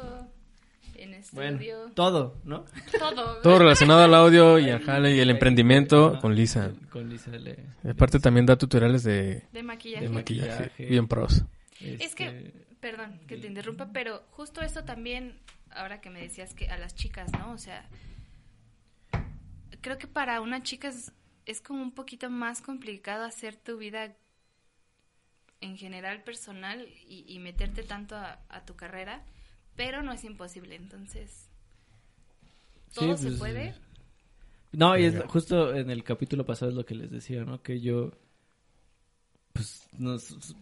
en 0.95 1.19
Bueno, 1.31 1.51
estudio, 1.57 1.91
todo, 1.93 2.39
¿no? 2.43 2.65
todo. 2.97 3.37
Todo 3.41 3.59
relacionado 3.59 4.03
al 4.03 4.13
audio 4.13 4.59
y 4.59 4.69
al 4.69 4.81
jale 4.83 5.15
y 5.15 5.19
el 5.19 5.29
emprendimiento 5.29 6.19
con 6.21 6.35
Lisa. 6.35 6.71
Con 6.89 7.09
Lisa 7.09 7.31
le. 7.31 7.57
Aparte 7.89 8.19
también 8.19 8.45
da 8.45 8.57
tutoriales 8.57 9.03
de, 9.03 9.43
De 9.51 9.63
maquillaje. 9.63 10.05
de 10.05 10.09
maquillaje. 10.09 10.85
Bien 10.85 11.07
pros. 11.07 11.43
Es 11.81 12.15
que, 12.15 12.27
este, 12.27 12.65
perdón 12.79 13.19
que 13.27 13.37
te 13.37 13.47
interrumpa, 13.47 13.89
pero 13.91 14.23
justo 14.31 14.61
eso 14.61 14.83
también, 14.85 15.37
ahora 15.71 15.99
que 15.99 16.09
me 16.09 16.21
decías 16.21 16.53
que 16.53 16.69
a 16.69 16.77
las 16.77 16.95
chicas, 16.95 17.31
¿no? 17.33 17.51
O 17.51 17.57
sea, 17.57 17.89
creo 19.81 19.97
que 19.97 20.07
para 20.07 20.39
una 20.41 20.63
chica 20.63 20.87
es, 20.87 21.11
es 21.45 21.61
como 21.61 21.81
un 21.81 21.91
poquito 21.93 22.29
más 22.29 22.61
complicado 22.61 23.25
hacer 23.25 23.55
tu 23.55 23.77
vida 23.77 24.15
en 25.65 25.77
general 25.77 26.23
personal 26.23 26.87
y, 27.07 27.25
y 27.27 27.39
meterte 27.39 27.83
tanto 27.83 28.15
a, 28.15 28.39
a 28.49 28.65
tu 28.65 28.75
carrera, 28.75 29.23
pero 29.75 30.03
no 30.03 30.13
es 30.13 30.23
imposible, 30.23 30.75
entonces 30.75 31.49
todo 32.93 33.17
Sí, 33.17 33.23
se 33.23 33.27
pues, 33.29 33.39
puede. 33.39 33.75
No, 34.71 34.97
y 34.97 35.05
es 35.05 35.21
justo 35.27 35.73
en 35.73 35.89
el 35.89 36.03
capítulo 36.03 36.45
pasado 36.45 36.71
es 36.71 36.77
lo 36.77 36.85
que 36.85 36.95
les 36.95 37.11
decía, 37.11 37.43
¿no? 37.45 37.61
Que 37.61 37.79
yo, 37.79 38.11
pues, 39.53 39.87
nos... 39.97 40.55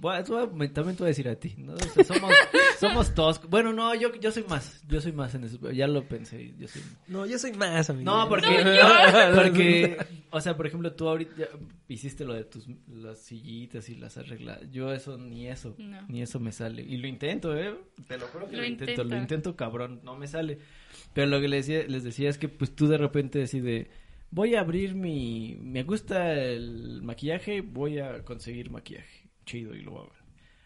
Bueno, 0.00 0.24
también 0.72 0.96
te 0.96 1.02
voy 1.02 1.04
a 1.04 1.08
decir 1.08 1.28
a 1.28 1.36
ti, 1.36 1.54
¿no? 1.58 1.74
O 1.74 1.78
sea, 1.78 2.04
somos, 2.04 2.32
somos 2.80 3.14
todos... 3.14 3.40
Bueno, 3.48 3.72
no, 3.72 3.94
yo, 3.94 4.14
yo 4.14 4.32
soy 4.32 4.44
más, 4.44 4.82
yo 4.88 5.00
soy 5.00 5.12
más 5.12 5.34
en 5.34 5.44
eso, 5.44 5.70
ya 5.70 5.86
lo 5.86 6.04
pensé, 6.04 6.54
yo 6.58 6.68
soy... 6.68 6.82
No, 7.08 7.26
yo 7.26 7.38
soy 7.38 7.52
más, 7.52 7.90
amigo. 7.90 8.10
No, 8.10 8.28
porque, 8.28 8.48
porque, 9.34 9.96
o 10.30 10.40
sea, 10.40 10.56
por 10.56 10.66
ejemplo, 10.66 10.92
tú 10.92 11.08
ahorita 11.08 11.32
ya 11.36 11.48
hiciste 11.88 12.24
lo 12.24 12.32
de 12.34 12.44
tus 12.44 12.66
las 12.88 13.18
sillitas 13.18 13.88
y 13.88 13.96
las 13.96 14.16
arregladas. 14.16 14.70
Yo 14.70 14.92
eso 14.92 15.18
ni 15.18 15.48
eso, 15.48 15.74
No. 15.78 16.00
ni 16.08 16.22
eso 16.22 16.40
me 16.40 16.52
sale. 16.52 16.82
Y 16.82 16.96
lo 16.96 17.06
intento, 17.06 17.56
¿eh? 17.56 17.74
Te 18.08 18.16
lo 18.16 18.26
juro 18.28 18.48
que 18.48 18.56
lo, 18.56 18.62
Lo 18.62 18.68
intento, 18.68 19.04
lo 19.04 19.16
intento 19.16 19.56
cabrón, 19.56 20.00
no 20.02 20.16
me 20.16 20.26
sale. 20.26 20.58
Pero 21.12 21.26
lo 21.26 21.40
que 21.40 21.48
les 21.48 21.66
decía, 21.66 21.86
les 21.86 22.04
decía 22.04 22.30
es 22.30 22.38
que 22.38 22.48
pues 22.48 22.74
tú 22.74 22.86
de 22.86 22.96
repente 22.98 23.38
decides, 23.38 23.88
voy 24.30 24.54
a 24.54 24.60
abrir 24.60 24.94
mi, 24.94 25.58
me 25.60 25.82
gusta 25.82 26.34
el 26.34 27.02
maquillaje, 27.02 27.60
voy 27.62 27.98
a 27.98 28.24
conseguir 28.24 28.70
maquillaje, 28.70 29.19
chido 29.44 29.74
y 29.74 29.82
lo 29.82 29.92
voy 29.92 30.00
a 30.00 30.04
ver. 30.04 30.20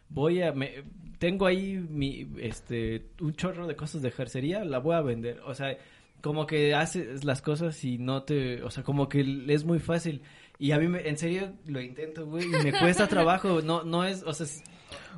Voy 0.08 0.42
a, 0.42 0.52
me, 0.52 0.84
tengo 1.18 1.46
ahí 1.46 1.76
mi, 1.88 2.26
este, 2.38 3.06
un 3.20 3.34
chorro 3.34 3.66
de 3.66 3.74
cosas 3.76 4.02
de 4.02 4.10
jercería, 4.10 4.64
la 4.64 4.78
voy 4.78 4.94
a 4.94 5.00
vender. 5.00 5.40
O 5.46 5.54
sea, 5.54 5.76
como 6.20 6.46
que 6.46 6.74
haces 6.74 7.24
las 7.24 7.42
cosas 7.42 7.82
y 7.84 7.98
no 7.98 8.22
te, 8.22 8.62
o 8.62 8.70
sea, 8.70 8.82
como 8.84 9.08
que 9.08 9.44
es 9.48 9.64
muy 9.64 9.78
fácil. 9.78 10.22
Y 10.58 10.70
a 10.70 10.78
mí, 10.78 10.86
me, 10.86 11.08
en 11.08 11.18
serio, 11.18 11.52
lo 11.66 11.80
intento, 11.80 12.26
güey, 12.26 12.44
y 12.46 12.48
me 12.62 12.72
cuesta 12.72 13.08
trabajo, 13.08 13.60
no, 13.62 13.82
no 13.82 14.04
es, 14.04 14.22
o 14.22 14.32
sea, 14.32 14.46
es- 14.46 14.62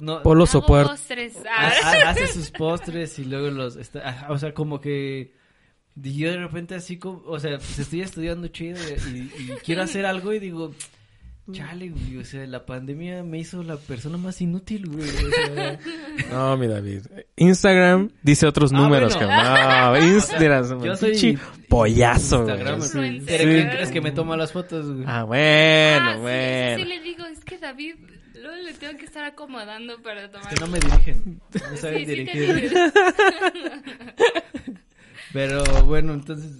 no, 0.00 0.22
Polo 0.22 0.46
soporte. 0.46 0.88
postres. 0.90 1.36
ha- 1.44 1.68
Ah. 1.68 1.72
ha- 1.84 2.10
hace 2.10 2.26
sus 2.28 2.50
postres 2.50 3.18
y 3.18 3.24
luego 3.26 3.50
los, 3.50 3.76
está, 3.76 4.00
ah, 4.08 4.32
o 4.32 4.38
sea, 4.38 4.54
como 4.54 4.80
que 4.80 5.34
y 6.02 6.16
yo 6.18 6.30
de 6.30 6.38
repente 6.38 6.74
así 6.74 6.98
como, 6.98 7.22
o 7.26 7.38
sea, 7.38 7.56
pues 7.58 7.78
estoy 7.78 8.00
estudiando 8.02 8.48
chido 8.48 8.78
y, 9.08 9.18
y 9.18 9.48
quiero 9.64 9.82
hacer 9.82 10.04
algo 10.06 10.32
y 10.32 10.38
digo, 10.38 10.72
chale, 11.52 11.90
güey, 11.90 12.16
o 12.18 12.24
sea, 12.24 12.46
la 12.46 12.66
pandemia 12.66 13.22
me 13.22 13.38
hizo 13.38 13.62
la 13.62 13.76
persona 13.76 14.16
más 14.18 14.40
inútil, 14.40 14.86
güey, 14.88 15.08
o 15.08 15.12
sea, 15.54 15.78
No, 16.32 16.56
mi 16.56 16.66
David. 16.66 17.02
Instagram 17.36 18.10
dice 18.22 18.46
otros 18.46 18.72
Ah, 18.72 18.76
números, 18.76 19.14
bueno. 19.16 19.28
cabrón. 19.28 20.00
No, 20.02 20.06
Instagram. 20.14 20.82
yo 20.84 20.96
soy 20.96 21.10
pinche 21.12 21.38
pollazo, 21.68 22.42
güey. 22.44 22.54
Instagram, 22.56 22.82
Sí. 22.82 23.22
¿Crees 23.26 23.70
crees 23.74 23.90
que 23.90 24.00
me 24.00 24.10
toma 24.12 24.36
las 24.36 24.52
fotos, 24.52 24.90
güey? 24.92 25.04
Ah, 25.06 25.22
bueno, 25.24 26.10
Ah, 26.10 26.14
sí, 26.14 26.20
bueno. 26.20 26.78
Sí, 26.78 26.84
le 26.84 27.00
digo, 27.00 27.24
es 27.26 27.44
que 27.44 27.58
David, 27.58 27.94
luego 28.34 28.56
le 28.62 28.72
tengo 28.74 28.98
que 28.98 29.04
estar 29.04 29.24
acomodando 29.24 30.00
para 30.02 30.30
tomar. 30.30 30.52
Que 30.52 30.60
no 30.60 30.66
me 30.66 30.78
dirigen, 30.80 31.40
no 31.52 31.76
saben 31.76 32.06
Sí, 32.06 32.16
sí 32.16 32.24
te 32.24 32.40
dirigir. 32.40 32.72
Pero 35.32 35.62
bueno, 35.84 36.14
entonces, 36.14 36.50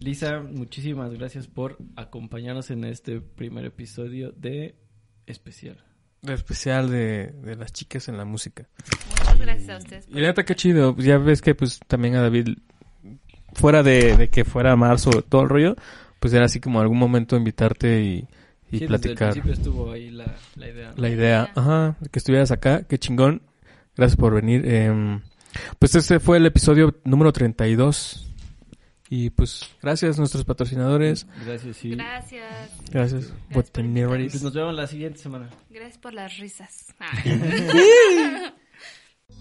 Lisa, 0.00 0.40
muchísimas 0.40 1.12
gracias 1.12 1.46
por 1.46 1.76
acompañarnos 1.94 2.70
en 2.70 2.84
este 2.84 3.20
primer 3.20 3.66
episodio 3.66 4.32
de 4.32 4.74
Especial. 5.26 5.76
De 6.22 6.34
especial 6.34 6.90
de, 6.90 7.32
de 7.42 7.56
las 7.56 7.72
chicas 7.72 8.08
en 8.08 8.16
la 8.16 8.24
música. 8.24 8.68
Muchas 9.10 9.38
gracias 9.38 9.70
a 9.70 9.76
ustedes. 9.78 10.08
Y 10.08 10.14
la 10.20 10.28
neta, 10.28 10.44
qué 10.44 10.54
chido. 10.54 10.94
Pues 10.94 11.06
Ya 11.06 11.18
ves 11.18 11.40
que, 11.40 11.54
pues, 11.54 11.80
también 11.86 12.16
a 12.16 12.22
David, 12.22 12.48
fuera 13.54 13.82
de, 13.82 14.16
de 14.16 14.28
que 14.28 14.44
fuera 14.44 14.74
marzo, 14.76 15.10
todo 15.22 15.42
el 15.42 15.48
rollo, 15.48 15.76
pues 16.18 16.32
era 16.34 16.46
así 16.46 16.60
como 16.60 16.80
algún 16.80 16.98
momento 16.98 17.36
invitarte 17.36 18.02
y, 18.02 18.28
y 18.70 18.78
Sí, 18.80 18.86
platicar. 18.86 19.34
Desde 19.34 19.40
el 19.40 19.42
principio 19.42 19.52
estuvo 19.52 19.92
ahí 19.92 20.10
la, 20.10 20.34
la 20.56 20.68
idea. 20.68 20.92
La 20.96 21.08
idea, 21.08 21.52
ajá, 21.54 21.96
que 22.10 22.18
estuvieras 22.18 22.50
acá, 22.50 22.84
qué 22.84 22.98
chingón. 22.98 23.42
Gracias 23.96 24.16
por 24.18 24.34
venir. 24.34 24.66
Em, 24.66 25.20
pues 25.78 25.94
este 25.94 26.20
fue 26.20 26.38
el 26.38 26.46
episodio 26.46 26.98
número 27.04 27.32
32. 27.32 28.29
Y 29.12 29.30
pues 29.30 29.68
gracias 29.82 30.16
a 30.16 30.20
nuestros 30.20 30.44
patrocinadores. 30.44 31.26
Gracias, 31.44 31.76
sí. 31.78 31.90
Gracias. 31.90 32.70
Gracias. 32.92 33.32
gracias 33.50 34.30
pues 34.30 34.42
nos 34.44 34.54
vemos 34.54 34.74
la 34.74 34.86
siguiente 34.86 35.18
semana. 35.18 35.50
Gracias 35.68 35.98
por 35.98 36.14
las 36.14 36.38
risas. 36.38 36.94
Ah. 37.00 37.10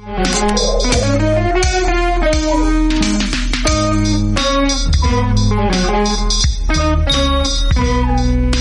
ah. 0.01 0.25